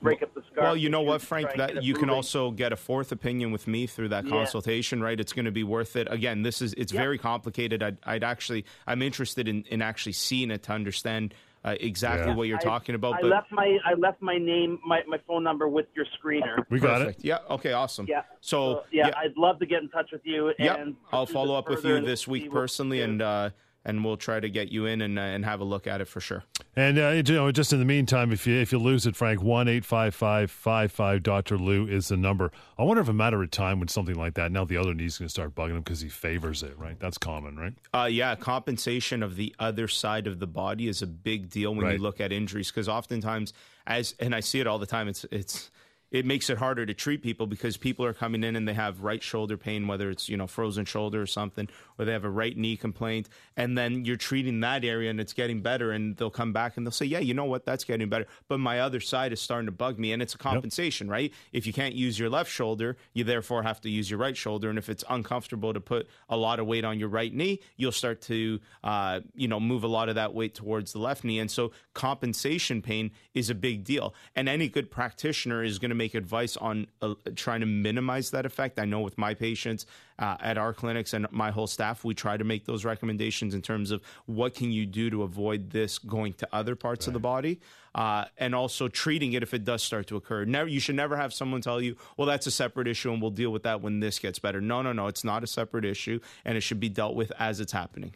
break 0.00 0.22
up 0.22 0.34
the 0.34 0.42
scar. 0.50 0.64
Well, 0.64 0.76
you 0.76 0.88
know 0.88 1.02
what, 1.02 1.22
Frank, 1.22 1.54
that 1.56 1.82
you 1.82 1.94
can 1.94 2.10
also 2.10 2.50
get 2.50 2.72
a 2.72 2.76
fourth 2.76 3.12
opinion 3.12 3.52
with 3.52 3.66
me 3.66 3.86
through 3.86 4.08
that 4.08 4.24
yeah. 4.24 4.30
consultation, 4.30 5.02
right? 5.02 5.18
It's 5.18 5.32
going 5.32 5.44
to 5.44 5.50
be 5.50 5.64
worth 5.64 5.96
it. 5.96 6.08
Again, 6.10 6.42
this 6.42 6.62
is 6.62 6.72
it's 6.74 6.92
yep. 6.92 7.02
very 7.02 7.18
complicated. 7.18 7.82
I'd, 7.82 7.98
I'd, 8.04 8.24
actually 8.24 8.64
I'm 8.86 9.02
interested 9.02 9.48
in, 9.48 9.64
in 9.64 9.82
actually 9.82 10.12
seeing 10.12 10.50
it 10.50 10.62
to 10.64 10.72
understand. 10.72 11.34
Uh, 11.62 11.74
exactly 11.78 12.28
yeah. 12.28 12.34
what 12.34 12.48
you're 12.48 12.56
I, 12.56 12.62
talking 12.62 12.94
about. 12.94 13.22
I 13.22 13.26
left 13.26 13.52
my 13.52 13.76
I 13.84 13.92
left 13.92 14.22
my 14.22 14.38
name 14.38 14.78
my, 14.82 15.02
my 15.06 15.18
phone 15.26 15.44
number 15.44 15.68
with 15.68 15.88
your 15.94 16.06
screener. 16.06 16.64
We 16.70 16.80
got 16.80 17.00
Perfect. 17.00 17.18
it. 17.18 17.26
Yeah. 17.26 17.38
Okay. 17.50 17.74
Awesome. 17.74 18.06
Yeah. 18.08 18.22
So, 18.40 18.76
so 18.76 18.84
yeah, 18.90 19.08
yeah, 19.08 19.18
I'd 19.18 19.36
love 19.36 19.58
to 19.58 19.66
get 19.66 19.82
in 19.82 19.90
touch 19.90 20.08
with 20.10 20.22
you. 20.24 20.54
Yep. 20.58 20.78
And 20.78 20.96
I'll 21.12 21.26
follow 21.26 21.54
up 21.54 21.68
with 21.68 21.84
you 21.84 22.00
this 22.00 22.26
week 22.26 22.50
personally, 22.50 23.02
and 23.02 23.20
uh, 23.20 23.50
and 23.84 24.04
we'll 24.04 24.16
try 24.16 24.38
to 24.40 24.48
get 24.48 24.70
you 24.70 24.86
in 24.86 25.00
and, 25.00 25.18
uh, 25.18 25.22
and 25.22 25.44
have 25.44 25.60
a 25.60 25.64
look 25.64 25.86
at 25.86 26.00
it 26.00 26.08
for 26.08 26.20
sure. 26.20 26.44
And 26.76 26.98
uh, 26.98 27.08
you 27.10 27.22
know, 27.22 27.50
just 27.50 27.72
in 27.72 27.78
the 27.78 27.84
meantime, 27.84 28.32
if 28.32 28.46
you 28.46 28.56
if 28.56 28.72
you 28.72 28.78
lose 28.78 29.06
it, 29.06 29.16
Frank, 29.16 29.42
one 29.42 29.68
eight 29.68 29.84
five 29.84 30.14
five 30.14 30.50
five 30.50 30.92
five 30.92 31.22
Doctor 31.22 31.58
Lou 31.58 31.86
is 31.86 32.08
the 32.08 32.16
number. 32.16 32.52
I 32.78 32.84
wonder 32.84 33.00
if 33.00 33.08
a 33.08 33.12
matter 33.12 33.42
of 33.42 33.50
time 33.50 33.78
when 33.80 33.88
something 33.88 34.14
like 34.14 34.34
that. 34.34 34.52
Now 34.52 34.64
the 34.64 34.76
other 34.76 34.94
knee's 34.94 35.18
going 35.18 35.26
to 35.26 35.30
start 35.30 35.54
bugging 35.54 35.70
him 35.70 35.80
because 35.80 36.00
he 36.00 36.08
favors 36.08 36.62
it, 36.62 36.78
right? 36.78 36.98
That's 37.00 37.18
common, 37.18 37.58
right? 37.58 37.74
Uh, 37.92 38.08
yeah, 38.10 38.34
compensation 38.36 39.22
of 39.22 39.36
the 39.36 39.54
other 39.58 39.88
side 39.88 40.26
of 40.26 40.38
the 40.38 40.46
body 40.46 40.86
is 40.86 41.02
a 41.02 41.06
big 41.06 41.50
deal 41.50 41.74
when 41.74 41.86
right. 41.86 41.92
you 41.94 41.98
look 41.98 42.20
at 42.20 42.32
injuries 42.32 42.70
because 42.70 42.88
oftentimes, 42.88 43.52
as 43.86 44.14
and 44.20 44.34
I 44.34 44.40
see 44.40 44.60
it 44.60 44.66
all 44.66 44.78
the 44.78 44.86
time, 44.86 45.08
it's 45.08 45.24
it's 45.32 45.70
it 46.10 46.26
makes 46.26 46.50
it 46.50 46.58
harder 46.58 46.84
to 46.84 46.94
treat 46.94 47.22
people 47.22 47.46
because 47.46 47.76
people 47.76 48.04
are 48.04 48.12
coming 48.12 48.42
in 48.42 48.56
and 48.56 48.66
they 48.66 48.74
have 48.74 49.02
right 49.02 49.22
shoulder 49.22 49.56
pain, 49.56 49.86
whether 49.86 50.10
it's 50.10 50.28
you 50.28 50.36
know 50.36 50.46
frozen 50.46 50.84
shoulder 50.84 51.22
or 51.22 51.26
something, 51.26 51.68
or 51.98 52.04
they 52.04 52.12
have 52.12 52.24
a 52.24 52.30
right 52.30 52.56
knee 52.56 52.76
complaint, 52.76 53.28
and 53.56 53.78
then 53.78 54.04
you're 54.04 54.16
treating 54.16 54.60
that 54.60 54.84
area 54.84 55.10
and 55.10 55.20
it's 55.20 55.32
getting 55.32 55.60
better, 55.60 55.92
and 55.92 56.16
they'll 56.16 56.30
come 56.30 56.52
back 56.52 56.76
and 56.76 56.86
they'll 56.86 56.92
say, 56.92 57.06
yeah, 57.06 57.18
you 57.18 57.34
know 57.34 57.44
what, 57.44 57.64
that's 57.64 57.84
getting 57.84 58.08
better, 58.08 58.26
but 58.48 58.58
my 58.58 58.80
other 58.80 59.00
side 59.00 59.32
is 59.32 59.40
starting 59.40 59.66
to 59.66 59.72
bug 59.72 59.98
me, 59.98 60.12
and 60.12 60.22
it's 60.22 60.34
a 60.34 60.38
compensation, 60.38 61.06
yep. 61.06 61.12
right? 61.12 61.32
If 61.52 61.66
you 61.66 61.72
can't 61.72 61.94
use 61.94 62.18
your 62.18 62.28
left 62.28 62.50
shoulder, 62.50 62.96
you 63.12 63.24
therefore 63.24 63.62
have 63.62 63.80
to 63.82 63.90
use 63.90 64.10
your 64.10 64.18
right 64.18 64.36
shoulder, 64.36 64.68
and 64.68 64.78
if 64.78 64.88
it's 64.88 65.04
uncomfortable 65.08 65.72
to 65.72 65.80
put 65.80 66.08
a 66.28 66.36
lot 66.36 66.58
of 66.58 66.66
weight 66.66 66.84
on 66.84 66.98
your 66.98 67.08
right 67.08 67.32
knee, 67.32 67.60
you'll 67.76 67.92
start 67.92 68.20
to 68.22 68.58
uh, 68.82 69.20
you 69.34 69.48
know 69.48 69.60
move 69.60 69.84
a 69.84 69.88
lot 69.88 70.08
of 70.08 70.16
that 70.16 70.34
weight 70.34 70.54
towards 70.54 70.92
the 70.92 70.98
left 70.98 71.22
knee, 71.22 71.38
and 71.38 71.50
so 71.50 71.70
compensation 71.94 72.82
pain 72.82 73.10
is 73.34 73.48
a 73.48 73.54
big 73.54 73.84
deal, 73.84 74.14
and 74.34 74.48
any 74.48 74.68
good 74.68 74.90
practitioner 74.90 75.62
is 75.62 75.78
going 75.78 75.90
to 75.90 75.99
make 76.00 76.14
advice 76.14 76.56
on 76.56 76.86
uh, 77.02 77.14
trying 77.36 77.60
to 77.60 77.66
minimize 77.66 78.30
that 78.30 78.46
effect. 78.46 78.78
I 78.78 78.86
know 78.86 79.00
with 79.00 79.18
my 79.18 79.34
patients 79.34 79.84
uh, 80.18 80.36
at 80.40 80.56
our 80.56 80.72
clinics 80.72 81.12
and 81.12 81.26
my 81.30 81.50
whole 81.50 81.66
staff, 81.66 82.04
we 82.04 82.14
try 82.14 82.38
to 82.38 82.44
make 82.52 82.64
those 82.64 82.86
recommendations 82.92 83.54
in 83.54 83.60
terms 83.60 83.90
of 83.90 84.00
what 84.24 84.54
can 84.54 84.72
you 84.72 84.86
do 84.86 85.10
to 85.10 85.22
avoid 85.22 85.70
this 85.70 85.98
going 85.98 86.32
to 86.34 86.48
other 86.52 86.74
parts 86.74 87.02
right. 87.02 87.08
of 87.08 87.12
the 87.12 87.20
body, 87.34 87.60
uh, 87.94 88.24
and 88.38 88.54
also 88.54 88.88
treating 88.88 89.34
it 89.34 89.42
if 89.42 89.52
it 89.52 89.64
does 89.64 89.82
start 89.82 90.06
to 90.06 90.16
occur. 90.16 90.44
Never, 90.46 90.68
you 90.68 90.80
should 90.80 90.96
never 91.04 91.16
have 91.16 91.32
someone 91.34 91.60
tell 91.60 91.80
you, 91.82 91.96
"Well, 92.16 92.26
that's 92.26 92.46
a 92.46 92.50
separate 92.50 92.88
issue, 92.88 93.12
and 93.12 93.20
we'll 93.20 93.38
deal 93.42 93.52
with 93.52 93.64
that 93.64 93.82
when 93.82 94.00
this 94.00 94.18
gets 94.18 94.38
better." 94.38 94.60
No, 94.60 94.80
no, 94.80 94.92
no, 94.92 95.06
it's 95.06 95.24
not 95.24 95.44
a 95.44 95.46
separate 95.46 95.84
issue, 95.84 96.18
and 96.46 96.56
it 96.56 96.62
should 96.62 96.80
be 96.80 96.88
dealt 96.88 97.14
with 97.14 97.30
as 97.38 97.60
it's 97.60 97.72
happening. 97.72 98.14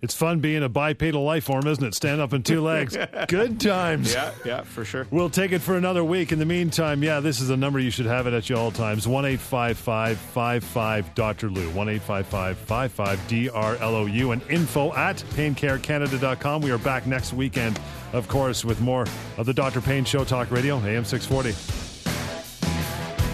It's 0.00 0.14
fun 0.14 0.38
being 0.38 0.62
a 0.62 0.68
bipedal 0.68 1.24
life 1.24 1.44
form, 1.44 1.66
isn't 1.66 1.82
it? 1.82 1.92
Stand 1.92 2.20
up 2.20 2.32
on 2.32 2.44
two 2.44 2.60
legs. 2.60 2.96
Good 3.28 3.60
times. 3.60 4.12
Yeah, 4.12 4.32
yeah, 4.44 4.62
for 4.62 4.84
sure. 4.84 5.08
We'll 5.10 5.28
take 5.28 5.50
it 5.50 5.58
for 5.58 5.76
another 5.76 6.04
week. 6.04 6.30
In 6.30 6.38
the 6.38 6.44
meantime, 6.44 7.02
yeah, 7.02 7.18
this 7.18 7.40
is 7.40 7.50
a 7.50 7.56
number 7.56 7.80
you 7.80 7.90
should 7.90 8.06
have 8.06 8.28
it 8.28 8.32
at 8.32 8.48
you 8.48 8.56
all 8.56 8.70
times. 8.70 9.08
1 9.08 9.36
55 9.36 11.14
Dr. 11.16 11.50
Lou. 11.50 11.68
1 11.70 11.98
55 11.98 13.28
D 13.28 13.48
R 13.48 13.74
L 13.76 13.96
O 13.96 14.06
U. 14.06 14.30
And 14.30 14.40
info 14.48 14.94
at 14.94 15.16
paincarecanada.com. 15.34 16.62
We 16.62 16.70
are 16.70 16.78
back 16.78 17.08
next 17.08 17.32
weekend, 17.32 17.80
of 18.12 18.28
course, 18.28 18.64
with 18.64 18.80
more 18.80 19.04
of 19.36 19.46
the 19.46 19.54
Dr. 19.54 19.80
Payne 19.80 20.04
Show 20.04 20.22
Talk 20.24 20.52
Radio, 20.52 20.76
AM 20.76 21.04
640. 21.04 21.87